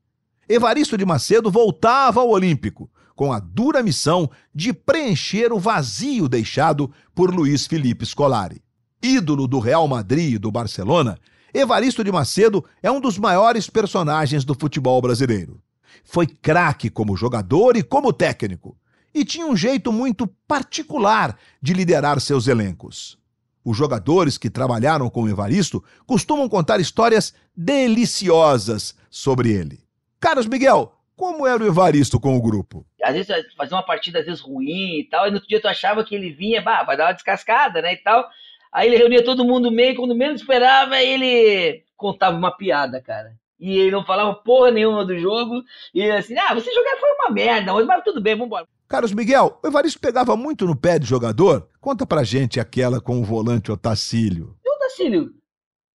Evaristo 0.48 0.98
de 0.98 1.04
Macedo 1.04 1.50
voltava 1.50 2.20
ao 2.20 2.28
Olímpico, 2.28 2.90
com 3.14 3.32
a 3.32 3.38
dura 3.38 3.82
missão 3.82 4.28
de 4.54 4.72
preencher 4.72 5.52
o 5.52 5.58
vazio 5.58 6.28
deixado 6.28 6.92
por 7.14 7.32
Luiz 7.32 7.66
Felipe 7.66 8.04
Scolari. 8.04 8.62
Ídolo 9.02 9.46
do 9.46 9.58
Real 9.58 9.86
Madrid 9.86 10.34
e 10.34 10.38
do 10.38 10.50
Barcelona, 10.50 11.18
Evaristo 11.54 12.02
de 12.02 12.10
Macedo 12.10 12.64
é 12.82 12.90
um 12.90 13.00
dos 13.00 13.18
maiores 13.18 13.68
personagens 13.68 14.44
do 14.44 14.54
futebol 14.54 15.00
brasileiro. 15.00 15.60
Foi 16.04 16.26
craque 16.26 16.88
como 16.88 17.16
jogador 17.16 17.76
e 17.76 17.82
como 17.82 18.12
técnico, 18.12 18.76
e 19.14 19.24
tinha 19.24 19.46
um 19.46 19.56
jeito 19.56 19.92
muito 19.92 20.26
particular 20.48 21.36
de 21.60 21.74
liderar 21.74 22.20
seus 22.20 22.48
elencos. 22.48 23.18
Os 23.64 23.76
jogadores 23.76 24.36
que 24.36 24.50
trabalharam 24.50 25.08
com 25.08 25.28
Evaristo 25.28 25.82
costumam 26.06 26.48
contar 26.48 26.80
histórias 26.80 27.34
deliciosas 27.56 28.96
sobre 29.08 29.52
ele. 29.52 29.80
Carlos 30.18 30.46
Miguel, 30.46 30.92
como 31.16 31.46
era 31.46 31.62
o 31.62 31.66
Evaristo 31.66 32.18
com 32.18 32.36
o 32.36 32.42
grupo? 32.42 32.84
Às 33.02 33.14
vezes 33.14 33.54
fazia 33.56 33.76
uma 33.76 33.84
partida 33.84 34.20
às 34.20 34.26
vezes 34.26 34.40
ruim 34.40 34.98
e 34.98 35.04
tal, 35.04 35.26
e 35.26 35.30
no 35.30 35.36
outro 35.36 35.48
dia 35.48 35.60
tu 35.60 35.68
achava 35.68 36.04
que 36.04 36.14
ele 36.14 36.32
vinha, 36.32 36.60
bah, 36.60 36.82
vai 36.82 36.96
dar 36.96 37.06
uma 37.06 37.12
descascada, 37.12 37.80
né, 37.80 37.92
e 37.94 37.96
tal. 37.98 38.28
Aí 38.72 38.88
ele 38.88 38.96
reunia 38.96 39.22
todo 39.22 39.44
mundo 39.44 39.70
meio, 39.70 39.94
quando 39.94 40.14
menos 40.14 40.40
esperava, 40.40 41.00
ele 41.00 41.84
contava 41.96 42.36
uma 42.36 42.50
piada, 42.50 43.00
cara. 43.00 43.36
E 43.60 43.78
ele 43.78 43.90
não 43.92 44.04
falava 44.04 44.34
porra 44.34 44.72
nenhuma 44.72 45.04
do 45.04 45.16
jogo. 45.16 45.62
E 45.94 46.10
assim, 46.10 46.36
ah, 46.36 46.54
você 46.54 46.72
jogar 46.72 46.96
foi 46.98 47.10
uma 47.12 47.30
merda, 47.30 47.72
mas 47.84 48.02
tudo 48.02 48.20
bem, 48.20 48.34
vambora. 48.34 48.66
Carlos 48.92 49.14
Miguel, 49.14 49.58
o 49.64 49.68
Evaristo 49.68 49.98
pegava 49.98 50.36
muito 50.36 50.66
no 50.66 50.76
pé 50.76 50.98
de 50.98 51.06
jogador? 51.06 51.66
Conta 51.80 52.04
pra 52.04 52.24
gente 52.24 52.60
aquela 52.60 53.00
com 53.00 53.18
o 53.18 53.24
volante 53.24 53.72
Otacílio. 53.72 54.54
E 54.62 54.70
Otacílio, 54.70 55.30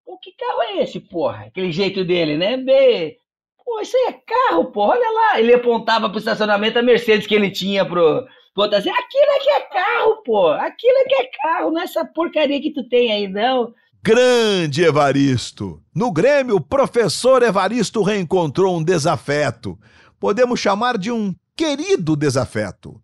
o 0.05 0.17
que 0.17 0.31
carro 0.31 0.61
é 0.61 0.81
esse, 0.81 1.01
porra? 1.01 1.47
Aquele 1.47 1.73
jeito 1.73 2.05
dele, 2.05 2.37
né? 2.37 2.55
Bem... 2.55 3.17
Pô, 3.65 3.81
isso 3.81 3.97
aí 3.97 4.13
é 4.13 4.13
carro, 4.13 4.71
porra, 4.71 4.93
olha 4.93 5.11
lá. 5.11 5.41
Ele 5.41 5.53
apontava 5.53 6.09
pro 6.09 6.19
estacionamento 6.19 6.79
a 6.79 6.81
Mercedes 6.81 7.27
que 7.27 7.35
ele 7.35 7.51
tinha 7.51 7.85
pro, 7.85 8.25
Conta 8.55 8.77
assim, 8.77 8.89
aquilo 8.89 9.29
é 9.29 9.39
que 9.39 9.49
é 9.49 9.59
carro, 9.59 10.23
pô. 10.23 10.47
Aquilo 10.51 10.97
é 10.99 11.03
que 11.03 11.15
é 11.15 11.29
carro, 11.43 11.71
não 11.71 11.81
é 11.81 11.83
essa 11.83 12.05
porcaria 12.05 12.61
que 12.61 12.71
tu 12.71 12.87
tem 12.87 13.11
aí, 13.11 13.27
não. 13.27 13.73
Grande 14.01 14.85
Evaristo! 14.85 15.81
No 15.93 16.13
Grêmio, 16.13 16.55
o 16.55 16.61
professor 16.61 17.43
Evaristo 17.43 18.01
reencontrou 18.01 18.77
um 18.77 18.81
desafeto. 18.81 19.77
Podemos 20.17 20.61
chamar 20.61 20.97
de 20.97 21.11
um 21.11 21.35
querido 21.55 22.15
desafeto. 22.15 23.01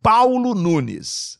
Paulo 0.00 0.54
Nunes. 0.54 1.37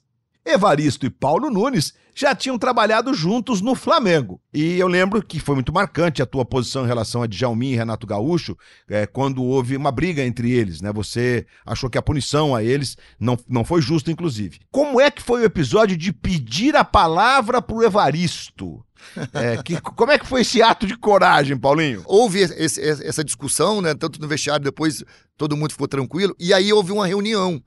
Evaristo 0.53 1.07
e 1.07 1.11
Paulo 1.11 1.51
Nunes 1.51 1.93
já 2.19 2.35
tinham 2.35 2.59
trabalhado 2.59 3.15
juntos 3.15 3.61
no 3.61 3.77
Flamengo. 3.77 4.41
E 4.53 4.77
eu 4.77 4.89
lembro 4.89 5.23
que 5.23 5.39
foi 5.39 5.55
muito 5.55 5.73
marcante 5.73 6.21
a 6.21 6.27
tua 6.27 6.45
posição 6.45 6.85
em 6.85 6.89
relação 6.89 7.23
a 7.23 7.29
Djalmin 7.29 7.71
e 7.71 7.77
Renato 7.77 8.09
Gaúcho, 8.09 8.57
é, 8.89 9.07
quando 9.07 9.45
houve 9.45 9.77
uma 9.77 9.93
briga 9.93 10.25
entre 10.25 10.51
eles, 10.51 10.81
né? 10.81 10.93
Você 10.93 11.47
achou 11.65 11.89
que 11.89 11.97
a 11.97 12.03
punição 12.03 12.57
a 12.57 12.65
eles 12.65 12.97
não, 13.21 13.39
não 13.49 13.65
foi 13.65 13.81
justa, 13.81 14.11
inclusive. 14.11 14.59
Como 14.71 15.01
é 15.01 15.13
que 15.13 15.23
foi 15.23 15.43
o 15.43 15.45
episódio 15.45 15.97
de 15.97 16.13
pedir 16.13 16.75
a 16.75 16.83
palavra 16.83 17.63
pro 17.63 17.85
Evaristo? 17.85 18.85
É, 19.33 19.57
que, 19.63 19.81
como 19.81 20.11
é 20.11 20.19
que 20.19 20.27
foi 20.27 20.41
esse 20.41 20.61
ato 20.61 20.89
de 20.89 20.97
coragem, 20.97 21.57
Paulinho? 21.57 22.03
Houve 22.05 22.41
esse, 22.41 22.81
essa 22.81 23.23
discussão, 23.23 23.81
né? 23.81 23.95
Tanto 23.95 24.21
no 24.21 24.27
vestiário, 24.27 24.65
depois 24.65 25.05
todo 25.37 25.57
mundo 25.57 25.71
ficou 25.71 25.87
tranquilo. 25.87 26.35
E 26.37 26.53
aí 26.53 26.73
houve 26.73 26.91
uma 26.91 27.07
reunião 27.07 27.63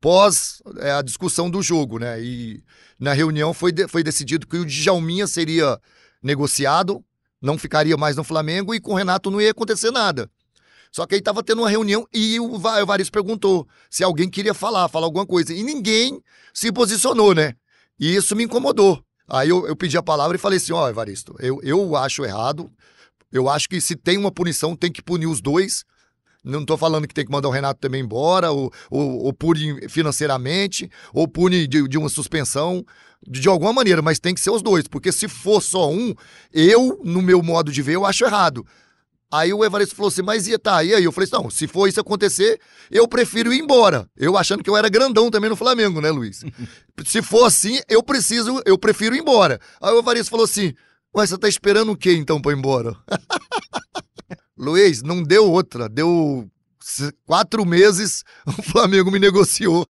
pós 0.00 0.62
é, 0.78 0.92
a 0.92 1.02
discussão 1.02 1.50
do 1.50 1.62
jogo, 1.62 1.98
né? 1.98 2.20
E 2.20 2.62
na 2.98 3.12
reunião 3.12 3.52
foi, 3.52 3.72
de, 3.72 3.86
foi 3.86 4.02
decidido 4.02 4.46
que 4.46 4.56
o 4.56 4.64
Djalminha 4.64 5.26
seria 5.26 5.78
negociado, 6.22 7.04
não 7.40 7.58
ficaria 7.58 7.96
mais 7.96 8.16
no 8.16 8.24
Flamengo 8.24 8.74
e 8.74 8.80
com 8.80 8.92
o 8.92 8.96
Renato 8.96 9.30
não 9.30 9.40
ia 9.40 9.50
acontecer 9.50 9.90
nada. 9.90 10.30
Só 10.92 11.06
que 11.06 11.14
aí 11.14 11.20
estava 11.20 11.42
tendo 11.42 11.62
uma 11.62 11.70
reunião 11.70 12.06
e 12.12 12.40
o 12.40 12.56
Evaristo 12.78 13.12
perguntou 13.12 13.66
se 13.88 14.02
alguém 14.02 14.28
queria 14.28 14.52
falar, 14.52 14.88
falar 14.88 15.06
alguma 15.06 15.26
coisa. 15.26 15.54
E 15.54 15.62
ninguém 15.62 16.20
se 16.52 16.72
posicionou, 16.72 17.34
né? 17.34 17.54
E 17.98 18.14
isso 18.16 18.34
me 18.34 18.44
incomodou. 18.44 19.02
Aí 19.28 19.48
eu, 19.48 19.66
eu 19.68 19.76
pedi 19.76 19.96
a 19.96 20.02
palavra 20.02 20.36
e 20.36 20.40
falei 20.40 20.56
assim: 20.56 20.72
ó, 20.72 20.84
oh, 20.86 20.88
Evaristo, 20.88 21.36
eu, 21.38 21.60
eu 21.62 21.94
acho 21.96 22.24
errado. 22.24 22.70
Eu 23.30 23.48
acho 23.48 23.68
que 23.68 23.80
se 23.80 23.94
tem 23.94 24.18
uma 24.18 24.32
punição, 24.32 24.74
tem 24.74 24.90
que 24.90 25.00
punir 25.00 25.26
os 25.26 25.40
dois. 25.40 25.84
Não 26.42 26.60
estou 26.60 26.78
falando 26.78 27.06
que 27.06 27.14
tem 27.14 27.24
que 27.24 27.30
mandar 27.30 27.48
o 27.48 27.52
Renato 27.52 27.80
também 27.80 28.02
embora, 28.02 28.50
ou, 28.50 28.72
ou, 28.90 29.24
ou 29.24 29.32
pune 29.32 29.88
financeiramente, 29.88 30.90
ou 31.12 31.28
pune 31.28 31.66
de, 31.66 31.86
de 31.86 31.98
uma 31.98 32.08
suspensão, 32.08 32.84
de, 33.26 33.40
de, 33.40 33.48
alguma 33.48 33.72
maneira, 33.72 34.00
mas 34.00 34.18
tem 34.18 34.34
que 34.34 34.40
ser 34.40 34.50
os 34.50 34.62
dois, 34.62 34.88
porque 34.88 35.12
se 35.12 35.28
for 35.28 35.60
só 35.60 35.90
um, 35.90 36.14
eu, 36.52 36.98
no 37.04 37.20
meu 37.20 37.42
modo 37.42 37.70
de 37.70 37.82
ver, 37.82 37.94
eu 37.94 38.06
acho 38.06 38.24
errado. 38.24 38.66
Aí 39.32 39.52
o 39.52 39.64
Evaristo 39.64 39.94
falou 39.94 40.08
assim, 40.08 40.22
mas 40.22 40.48
e 40.48 40.58
tá, 40.58 40.82
e 40.82 40.92
aí? 40.92 41.04
Eu 41.04 41.12
falei 41.12 41.28
assim, 41.30 41.40
não, 41.40 41.48
se 41.48 41.68
for 41.68 41.86
isso 41.86 42.00
acontecer, 42.00 42.58
eu 42.90 43.06
prefiro 43.06 43.52
ir 43.52 43.60
embora. 43.60 44.08
Eu 44.16 44.36
achando 44.36 44.64
que 44.64 44.68
eu 44.68 44.76
era 44.76 44.88
grandão 44.88 45.30
também 45.30 45.48
no 45.48 45.54
Flamengo, 45.54 46.00
né, 46.00 46.10
Luiz? 46.10 46.42
se 47.06 47.22
for 47.22 47.44
assim, 47.44 47.78
eu 47.88 48.02
preciso, 48.02 48.60
eu 48.66 48.76
prefiro 48.76 49.14
ir 49.14 49.20
embora. 49.20 49.60
Aí 49.80 49.92
o 49.92 50.00
Evaristo 50.00 50.30
falou 50.30 50.44
assim, 50.44 50.74
mas 51.14 51.30
você 51.30 51.38
tá 51.38 51.48
esperando 51.48 51.92
o 51.92 51.96
quê 51.96 52.14
então 52.14 52.42
pra 52.42 52.52
ir 52.52 52.58
embora? 52.58 52.96
Luiz, 54.60 55.02
não 55.02 55.22
deu 55.22 55.50
outra. 55.50 55.88
Deu 55.88 56.46
quatro 57.24 57.64
meses, 57.64 58.22
o 58.46 58.62
Flamengo 58.62 59.10
me 59.10 59.18
negociou. 59.18 59.86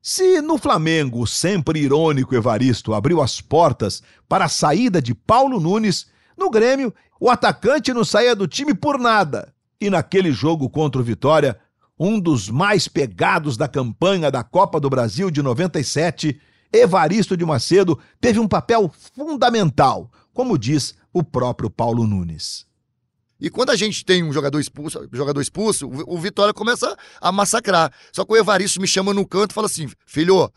Se 0.00 0.40
no 0.40 0.56
Flamengo 0.58 1.26
sempre 1.26 1.80
irônico 1.80 2.34
Evaristo 2.34 2.94
abriu 2.94 3.22
as 3.22 3.40
portas 3.40 4.02
para 4.28 4.46
a 4.46 4.48
saída 4.48 5.00
de 5.00 5.14
Paulo 5.14 5.60
Nunes, 5.60 6.06
no 6.36 6.50
Grêmio 6.50 6.92
o 7.20 7.30
atacante 7.30 7.92
não 7.92 8.04
saía 8.04 8.34
do 8.34 8.48
time 8.48 8.74
por 8.74 8.98
nada. 8.98 9.54
E 9.80 9.88
naquele 9.88 10.32
jogo 10.32 10.68
contra 10.68 11.00
o 11.00 11.04
Vitória, 11.04 11.58
um 11.98 12.18
dos 12.18 12.50
mais 12.50 12.88
pegados 12.88 13.56
da 13.56 13.68
campanha 13.68 14.30
da 14.30 14.42
Copa 14.42 14.80
do 14.80 14.90
Brasil 14.90 15.30
de 15.30 15.42
97, 15.42 16.40
Evaristo 16.72 17.36
de 17.36 17.44
Macedo 17.44 17.98
teve 18.20 18.38
um 18.38 18.48
papel 18.48 18.90
fundamental, 19.14 20.10
como 20.32 20.58
diz 20.58 20.94
o 21.12 21.22
próprio 21.22 21.70
Paulo 21.70 22.06
Nunes. 22.06 22.66
E 23.40 23.50
quando 23.50 23.70
a 23.70 23.76
gente 23.76 24.04
tem 24.04 24.22
um 24.22 24.32
jogador 24.32 24.60
expulso, 24.60 25.08
jogador 25.12 25.40
expulso, 25.40 25.90
o 26.06 26.18
Vitória 26.18 26.54
começa 26.54 26.96
a 27.20 27.32
massacrar. 27.32 27.92
Só 28.12 28.24
que 28.24 28.32
o 28.32 28.36
Evaristo 28.36 28.80
me 28.80 28.86
chama 28.86 29.12
no 29.12 29.26
canto 29.26 29.50
e 29.50 29.54
fala 29.54 29.66
assim: 29.66 29.88
filho, 30.06 30.50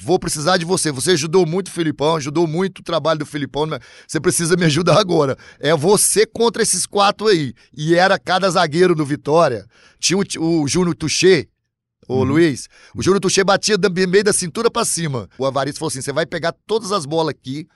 vou 0.00 0.18
precisar 0.18 0.56
de 0.56 0.64
você. 0.64 0.92
Você 0.92 1.12
ajudou 1.12 1.46
muito 1.46 1.68
o 1.68 1.70
Filipão, 1.70 2.16
ajudou 2.16 2.46
muito 2.46 2.80
o 2.80 2.82
trabalho 2.82 3.20
do 3.20 3.26
Filipão, 3.26 3.66
você 4.06 4.20
precisa 4.20 4.56
me 4.56 4.64
ajudar 4.66 4.98
agora. 4.98 5.36
É 5.58 5.74
você 5.74 6.26
contra 6.26 6.62
esses 6.62 6.86
quatro 6.86 7.26
aí. 7.26 7.54
E 7.76 7.94
era 7.94 8.18
cada 8.18 8.48
zagueiro 8.50 8.94
do 8.94 9.04
Vitória. 9.04 9.66
Tinha 9.98 10.18
o, 10.18 10.62
o 10.62 10.68
Júnior 10.68 10.94
Tuchê, 10.94 11.48
Ô, 12.08 12.20
uhum. 12.20 12.24
Luiz, 12.24 12.68
o 12.94 13.02
Júnior 13.02 13.20
Tuchê 13.20 13.44
batia 13.44 13.76
do 13.76 13.90
meio 13.90 14.24
da 14.24 14.32
cintura 14.32 14.70
para 14.70 14.82
cima. 14.84 15.28
O 15.36 15.44
Avaristo 15.44 15.78
falou 15.78 15.88
assim: 15.88 16.00
você 16.00 16.12
vai 16.12 16.24
pegar 16.24 16.54
todas 16.66 16.90
as 16.90 17.04
bolas 17.04 17.34
aqui, 17.34 17.68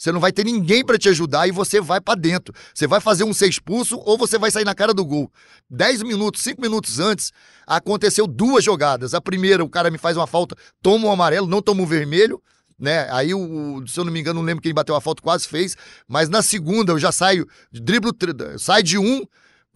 você 0.00 0.10
não 0.10 0.18
vai 0.18 0.32
ter 0.32 0.44
ninguém 0.44 0.82
para 0.82 0.96
te 0.96 1.10
ajudar 1.10 1.46
e 1.46 1.52
você 1.52 1.78
vai 1.78 2.00
para 2.00 2.18
dentro. 2.18 2.54
Você 2.74 2.86
vai 2.86 3.02
fazer 3.02 3.22
um 3.22 3.34
ser 3.34 3.50
expulso 3.50 4.00
ou 4.06 4.16
você 4.16 4.38
vai 4.38 4.50
sair 4.50 4.64
na 4.64 4.74
cara 4.74 4.94
do 4.94 5.04
gol. 5.04 5.30
Dez 5.68 6.02
minutos, 6.02 6.40
cinco 6.42 6.62
minutos 6.62 6.98
antes, 6.98 7.30
aconteceu 7.66 8.26
duas 8.26 8.64
jogadas. 8.64 9.12
A 9.12 9.20
primeira, 9.20 9.62
o 9.62 9.68
cara 9.68 9.90
me 9.90 9.98
faz 9.98 10.16
uma 10.16 10.26
falta, 10.26 10.56
toma 10.80 11.06
um 11.06 11.12
amarelo, 11.12 11.46
não 11.46 11.60
toma 11.60 11.82
um 11.82 11.86
vermelho 11.86 12.42
né? 12.78 13.06
Aí, 13.10 13.34
o, 13.34 13.84
se 13.86 14.00
eu 14.00 14.04
não 14.06 14.10
me 14.10 14.18
engano, 14.18 14.40
não 14.40 14.46
lembro 14.46 14.62
quem 14.62 14.72
bateu 14.72 14.96
a 14.96 15.02
falta, 15.02 15.20
quase 15.20 15.46
fez. 15.46 15.76
Mas 16.08 16.30
na 16.30 16.40
segunda 16.40 16.92
eu 16.92 16.98
já 16.98 17.12
saio, 17.12 17.46
driblo, 17.70 18.10
sai 18.58 18.82
de 18.82 18.96
um, 18.96 19.22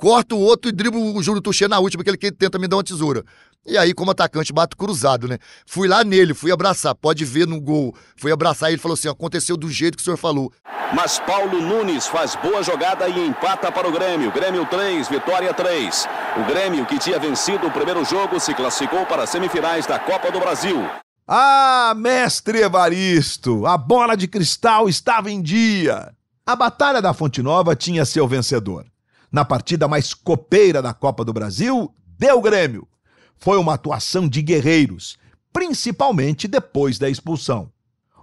corto 0.05 0.37
o 0.37 0.41
outro 0.41 0.69
e 0.69 0.73
driblo 0.73 1.17
o 1.17 1.23
Júlio 1.23 1.41
Tuchê 1.41 1.67
na 1.67 1.79
última, 1.79 2.05
que 2.05 2.31
tenta 2.31 2.59
me 2.59 2.69
dar 2.69 2.77
uma 2.77 2.85
tesoura. 2.85 3.25
E 3.67 3.79
aí, 3.79 3.95
como 3.95 4.11
atacante, 4.11 4.53
bato 4.53 4.77
cruzado, 4.77 5.27
né? 5.27 5.39
Fui 5.65 5.89
lá 5.89 6.05
nele, 6.05 6.35
fui 6.35 6.53
abraçar, 6.53 6.95
pode 6.95 7.25
ver 7.25 7.47
no 7.47 7.59
gol. 7.59 7.97
Fui 8.15 8.31
abraçar 8.31 8.69
ele 8.69 8.77
falou 8.77 8.93
assim: 8.93 9.09
aconteceu 9.09 9.57
do 9.57 9.71
jeito 9.71 9.97
que 9.97 10.03
o 10.03 10.05
senhor 10.05 10.19
falou. 10.19 10.53
mas 10.95 11.19
Paulo 11.21 11.59
Nunes 11.59 12.07
faz 12.07 12.37
boa 12.37 12.63
jogada 12.63 13.09
e 13.09 13.19
empata 13.19 13.73
para 13.73 13.89
o 13.89 13.93
Grêmio. 13.93 14.31
Grêmio 14.31 14.67
3, 14.67 15.09
Vitória 15.09 15.55
3. 15.55 16.07
O 16.37 16.45
Grêmio, 16.45 16.85
que 16.85 16.99
tinha 16.99 17.19
vencido 17.19 17.67
o 17.67 17.71
primeiro 17.71 18.05
jogo, 18.05 18.39
se 18.39 18.53
classificou 18.53 19.07
para 19.07 19.23
as 19.23 19.31
semifinais 19.31 19.87
da 19.87 19.99
Copa 19.99 20.31
do 20.31 20.39
Brasil. 20.39 20.87
Ah, 21.27 21.95
mestre 21.97 22.61
Evaristo, 22.61 23.67
a 23.67 23.79
bola 23.79 24.19
de 24.19 24.29
cristal 24.29 24.87
estava 24.87 25.31
em 25.31 25.41
dia. 25.41 26.13
A 26.45 26.55
Batalha 26.55 27.01
da 27.01 27.15
Fonte 27.15 27.41
Nova 27.41 27.75
tinha 27.75 28.05
seu 28.05 28.29
vencedor. 28.29 28.85
Na 29.35 29.45
partida 29.45 29.89
mais 29.89 30.15
copeira 30.15 30.81
da 30.81 30.95
Copa 30.95 31.25
do 31.25 31.33
Brasil, 31.33 31.93
deu 32.17 32.41
Grêmio. 32.41 32.87
Foi 33.37 33.59
uma 33.59 33.75
atuação 33.75 34.29
de 34.29 34.41
guerreiros, 34.41 35.19
principalmente 35.53 36.47
depois 36.47 37.01
da 37.01 37.11
expulsão. 37.11 37.69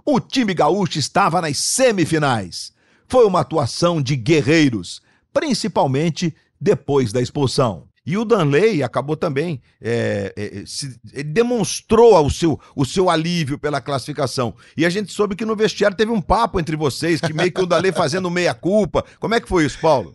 O 0.06 0.18
time 0.18 0.54
gaúcho 0.54 0.98
estava 0.98 1.42
nas 1.42 1.58
semifinais. 1.58 2.72
Foi 3.06 3.26
uma 3.26 3.40
atuação 3.40 4.00
de 4.00 4.16
guerreiros, 4.16 5.02
principalmente 5.34 6.34
depois 6.58 7.12
da 7.12 7.20
expulsão. 7.20 7.86
E 8.06 8.16
o 8.16 8.24
Danley 8.24 8.82
acabou 8.82 9.14
também, 9.14 9.60
é, 9.82 10.32
é, 10.34 10.62
se, 10.64 10.98
ele 11.12 11.24
demonstrou 11.24 12.24
o 12.24 12.30
seu, 12.30 12.58
o 12.74 12.86
seu 12.86 13.10
alívio 13.10 13.58
pela 13.58 13.82
classificação. 13.82 14.54
E 14.74 14.86
a 14.86 14.88
gente 14.88 15.12
soube 15.12 15.36
que 15.36 15.44
no 15.44 15.54
vestiário 15.54 15.94
teve 15.94 16.10
um 16.10 16.22
papo 16.22 16.58
entre 16.58 16.74
vocês, 16.74 17.20
que 17.20 17.34
meio 17.34 17.52
que 17.52 17.60
o 17.60 17.66
Danley 17.66 17.92
fazendo 17.92 18.30
meia-culpa. 18.30 19.04
Como 19.20 19.34
é 19.34 19.40
que 19.40 19.48
foi 19.48 19.66
isso, 19.66 19.78
Paulo? 19.78 20.14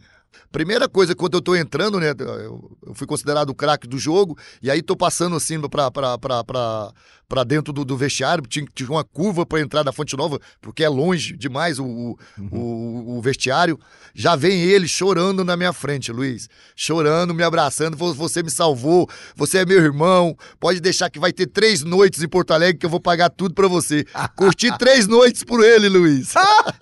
Primeira 0.52 0.88
coisa, 0.88 1.16
quando 1.16 1.36
eu 1.36 1.42
tô 1.42 1.56
entrando, 1.56 2.00
né? 2.00 2.12
Eu, 2.18 2.72
fui 2.94 3.06
considerado 3.08 3.50
o 3.50 3.56
craque 3.56 3.88
do 3.88 3.98
jogo, 3.98 4.38
e 4.62 4.72
aí 4.72 4.82
tô 4.82 4.96
passando 4.96 5.36
assim 5.36 5.60
pra, 5.62 5.92
pra, 5.92 6.18
pra, 6.18 6.44
pra, 6.44 6.92
pra 7.28 7.44
dentro 7.44 7.74
do, 7.74 7.84
do 7.84 7.98
vestiário, 7.98 8.44
tinha, 8.48 8.66
tinha 8.74 8.90
uma 8.90 9.04
curva 9.04 9.46
para 9.46 9.60
entrar 9.60 9.84
na 9.84 9.92
Fonte 9.92 10.16
Nova, 10.16 10.40
porque 10.62 10.84
é 10.84 10.90
longe 10.90 11.36
demais 11.36 11.78
o, 11.78 11.86
o, 11.86 12.20
uhum. 12.38 12.50
o, 12.52 13.18
o, 13.18 13.22
vestiário. 13.22 13.78
Já 14.16 14.36
vem 14.36 14.62
ele 14.62 14.88
chorando 14.88 15.44
na 15.44 15.58
minha 15.58 15.74
frente, 15.74 16.12
Luiz. 16.12 16.48
Chorando, 16.76 17.34
me 17.34 17.44
abraçando. 17.44 17.98
Você 17.98 18.42
me 18.42 18.50
salvou, 18.50 19.10
você 19.36 19.60
é 19.60 19.66
meu 19.66 19.80
irmão. 19.80 20.38
Pode 20.60 20.80
deixar 20.80 21.10
que 21.10 21.20
vai 21.20 21.34
ter 21.34 21.48
três 21.48 21.84
noites 21.84 22.24
em 22.24 22.28
Porto 22.28 22.52
Alegre 22.52 22.80
que 22.80 22.86
eu 22.86 22.90
vou 22.90 23.00
pagar 23.00 23.30
tudo 23.30 23.54
para 23.54 23.68
você. 23.68 24.06
Curti 24.36 24.76
três 24.80 25.08
noites 25.08 25.44
por 25.44 25.64
ele, 25.64 25.90
Luiz. 25.90 26.34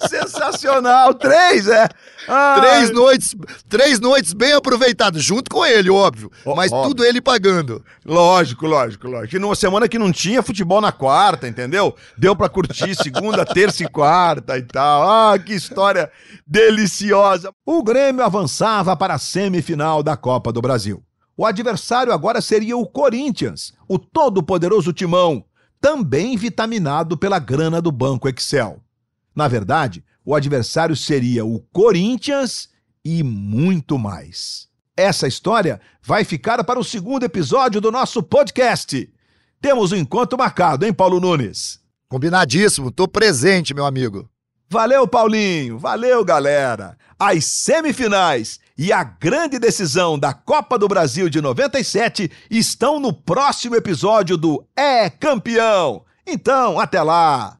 Sensacional! 0.07 1.13
Três, 1.15 1.67
é? 1.67 1.87
Três 2.55 2.91
noites, 2.91 3.35
três 3.67 3.99
noites 3.99 4.33
bem 4.33 4.53
aproveitadas, 4.53 5.23
junto 5.23 5.49
com 5.49 5.65
ele, 5.65 5.89
óbvio. 5.89 6.31
mas 6.55 6.71
óbvio. 6.71 6.89
tudo 6.89 7.05
ele 7.05 7.21
pagando. 7.21 7.83
Lógico, 8.05 8.67
lógico, 8.67 9.07
lógico. 9.07 9.35
E 9.35 9.39
numa 9.39 9.55
semana 9.55 9.87
que 9.87 9.97
não 9.97 10.11
tinha 10.11 10.34
futebol 10.43 10.81
na 10.81 10.91
quarta, 10.91 11.47
entendeu? 11.47 11.95
Deu 12.17 12.35
pra 12.35 12.49
curtir 12.49 12.95
segunda, 12.95 13.45
terça 13.45 13.83
e 13.83 13.87
quarta 13.87 14.57
e 14.57 14.63
tal. 14.63 15.09
Ah, 15.09 15.39
que 15.39 15.53
história 15.53 16.11
deliciosa. 16.45 17.53
O 17.65 17.83
Grêmio 17.83 18.23
avançava 18.23 18.95
para 18.95 19.15
a 19.15 19.19
semifinal 19.19 20.01
da 20.01 20.17
Copa 20.17 20.51
do 20.51 20.61
Brasil. 20.61 21.03
O 21.37 21.45
adversário 21.45 22.13
agora 22.13 22.39
seria 22.41 22.77
o 22.77 22.85
Corinthians, 22.85 23.73
o 23.87 23.99
todo-poderoso 23.99 24.93
timão, 24.93 25.43
também 25.81 26.37
vitaminado 26.37 27.17
pela 27.17 27.39
grana 27.39 27.81
do 27.81 27.91
Banco 27.91 28.29
Excel. 28.29 28.81
Na 29.35 29.47
verdade, 29.47 30.03
o 30.23 30.33
adversário 30.33 30.95
seria 30.95 31.45
o 31.45 31.59
Corinthians 31.71 32.69
e 33.03 33.21
muito 33.21 33.99
mais. 33.99 34.67
Essa 34.97 35.27
história 35.27 35.81
vai 36.01 36.23
ficar 36.23 36.63
para 36.63 36.79
o 36.79 36.83
segundo 36.83 37.23
episódio 37.23 37.81
do 37.81 37.91
nosso 37.91 38.23
podcast. 38.23 39.11
Temos 39.61 39.91
um 39.91 39.95
encontro 39.95 40.37
marcado, 40.37 40.85
hein, 40.85 40.93
Paulo 40.93 41.19
Nunes? 41.19 41.79
Combinadíssimo, 42.07 42.91
tô 42.91 43.07
presente, 43.07 43.73
meu 43.73 43.85
amigo. 43.85 44.29
Valeu, 44.69 45.07
Paulinho. 45.07 45.77
Valeu, 45.77 46.23
galera. 46.23 46.97
As 47.17 47.45
semifinais 47.45 48.59
e 48.77 48.91
a 48.91 49.03
grande 49.03 49.57
decisão 49.57 50.19
da 50.19 50.33
Copa 50.33 50.77
do 50.77 50.87
Brasil 50.87 51.29
de 51.29 51.41
97 51.41 52.29
estão 52.49 52.99
no 52.99 53.13
próximo 53.13 53.75
episódio 53.75 54.37
do 54.37 54.65
É 54.75 55.09
Campeão. 55.09 56.03
Então, 56.27 56.79
até 56.79 57.01
lá. 57.01 57.57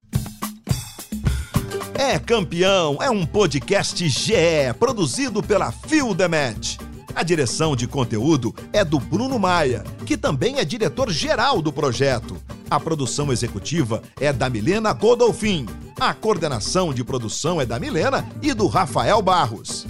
É 1.94 2.20
Campeão 2.20 2.98
é 3.02 3.10
um 3.10 3.26
podcast 3.26 4.08
GE 4.10 4.74
produzido 4.78 5.42
pela 5.42 5.72
The 6.18 6.28
Match. 6.28 6.85
A 7.16 7.24
direção 7.24 7.78
de 7.78 7.88
conteúdo 7.88 8.54
é 8.74 8.84
do 8.84 9.00
Bruno 9.00 9.40
Maia, 9.40 9.86
que 10.06 10.18
também 10.18 10.60
é 10.60 10.66
diretor-geral 10.66 11.62
do 11.62 11.72
projeto. 11.72 12.36
A 12.70 12.78
produção 12.78 13.32
executiva 13.32 14.04
é 14.20 14.34
da 14.34 14.50
Milena 14.50 14.92
Godolfin. 14.92 15.66
A 15.98 16.14
coordenação 16.14 16.94
de 16.94 17.06
produção 17.06 17.62
é 17.62 17.66
da 17.66 17.80
Milena 17.80 18.28
e 18.42 18.54
do 18.54 18.68
Rafael 18.68 19.22
Barros. 19.22 19.88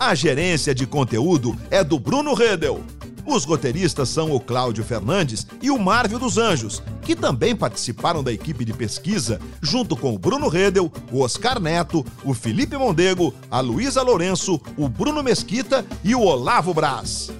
A 0.00 0.14
gerência 0.14 0.74
de 0.74 0.86
conteúdo 0.86 1.54
é 1.70 1.84
do 1.84 1.98
Bruno 1.98 2.32
Redel. 2.32 2.82
Os 3.26 3.44
roteiristas 3.44 4.08
são 4.08 4.30
o 4.30 4.38
Cláudio 4.38 4.84
Fernandes 4.84 5.46
e 5.60 5.68
o 5.68 5.78
Marvio 5.78 6.18
dos 6.18 6.38
Anjos, 6.38 6.80
que 7.02 7.16
também 7.16 7.56
participaram 7.56 8.22
da 8.22 8.32
equipe 8.32 8.64
de 8.64 8.72
pesquisa, 8.72 9.40
junto 9.60 9.96
com 9.96 10.14
o 10.14 10.18
Bruno 10.18 10.48
Redel, 10.48 10.92
o 11.10 11.22
Oscar 11.22 11.60
Neto, 11.60 12.06
o 12.24 12.32
Felipe 12.32 12.76
Mondego, 12.76 13.34
a 13.50 13.58
Luísa 13.60 14.00
Lourenço, 14.00 14.60
o 14.76 14.88
Bruno 14.88 15.24
Mesquita 15.24 15.84
e 16.04 16.14
o 16.14 16.22
Olavo 16.22 16.72
Braz. 16.72 17.32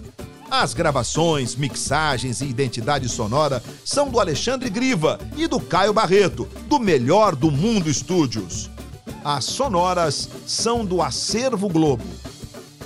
As 0.51 0.74
gravações, 0.74 1.55
mixagens 1.55 2.41
e 2.41 2.47
identidade 2.47 3.09
sonora 3.09 3.62
são 3.84 4.09
do 4.09 4.18
Alexandre 4.18 4.70
Griva 4.70 5.20
e 5.37 5.47
do 5.47 5.61
Caio 5.61 5.93
Barreto, 5.93 6.49
do 6.68 6.78
Melhor 6.78 7.37
do 7.37 7.51
Mundo 7.51 7.89
Estúdios. 7.89 8.70
As 9.24 9.45
sonoras 9.45 10.28
são 10.47 10.84
do 10.84 11.03
Acervo 11.03 11.68
Globo. 11.68 12.05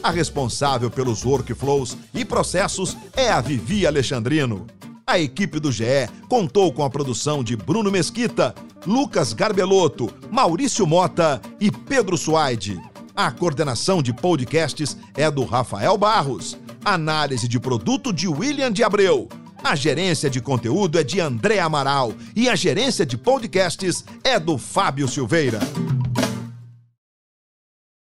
A 0.02 0.10
responsável 0.10 0.90
pelos 0.90 1.24
workflows 1.24 1.96
e 2.14 2.24
processos 2.24 2.96
é 3.14 3.30
a 3.30 3.40
Vivi 3.40 3.86
Alexandrino. 3.86 4.66
A 5.06 5.18
equipe 5.18 5.60
do 5.60 5.70
GE 5.70 6.08
contou 6.28 6.72
com 6.72 6.82
a 6.82 6.90
produção 6.90 7.44
de 7.44 7.54
Bruno 7.54 7.90
Mesquita, 7.90 8.54
Lucas 8.86 9.34
Garbelotto, 9.34 10.10
Maurício 10.30 10.86
Mota 10.86 11.40
e 11.60 11.70
Pedro 11.70 12.16
Suaide. 12.16 12.80
A 13.14 13.30
coordenação 13.30 14.02
de 14.02 14.14
podcasts 14.14 14.96
é 15.14 15.30
do 15.30 15.44
Rafael 15.44 15.98
Barros. 15.98 16.56
Análise 16.82 17.46
de 17.46 17.60
produto 17.60 18.10
de 18.12 18.26
William 18.26 18.72
de 18.72 18.82
Abreu. 18.82 19.28
A 19.62 19.74
gerência 19.74 20.30
de 20.30 20.40
conteúdo 20.40 20.98
é 20.98 21.04
de 21.04 21.20
André 21.20 21.58
Amaral 21.58 22.14
e 22.34 22.48
a 22.48 22.56
gerência 22.56 23.04
de 23.04 23.18
podcasts 23.18 24.02
é 24.24 24.40
do 24.40 24.56
Fábio 24.56 25.06
Silveira. 25.06 25.60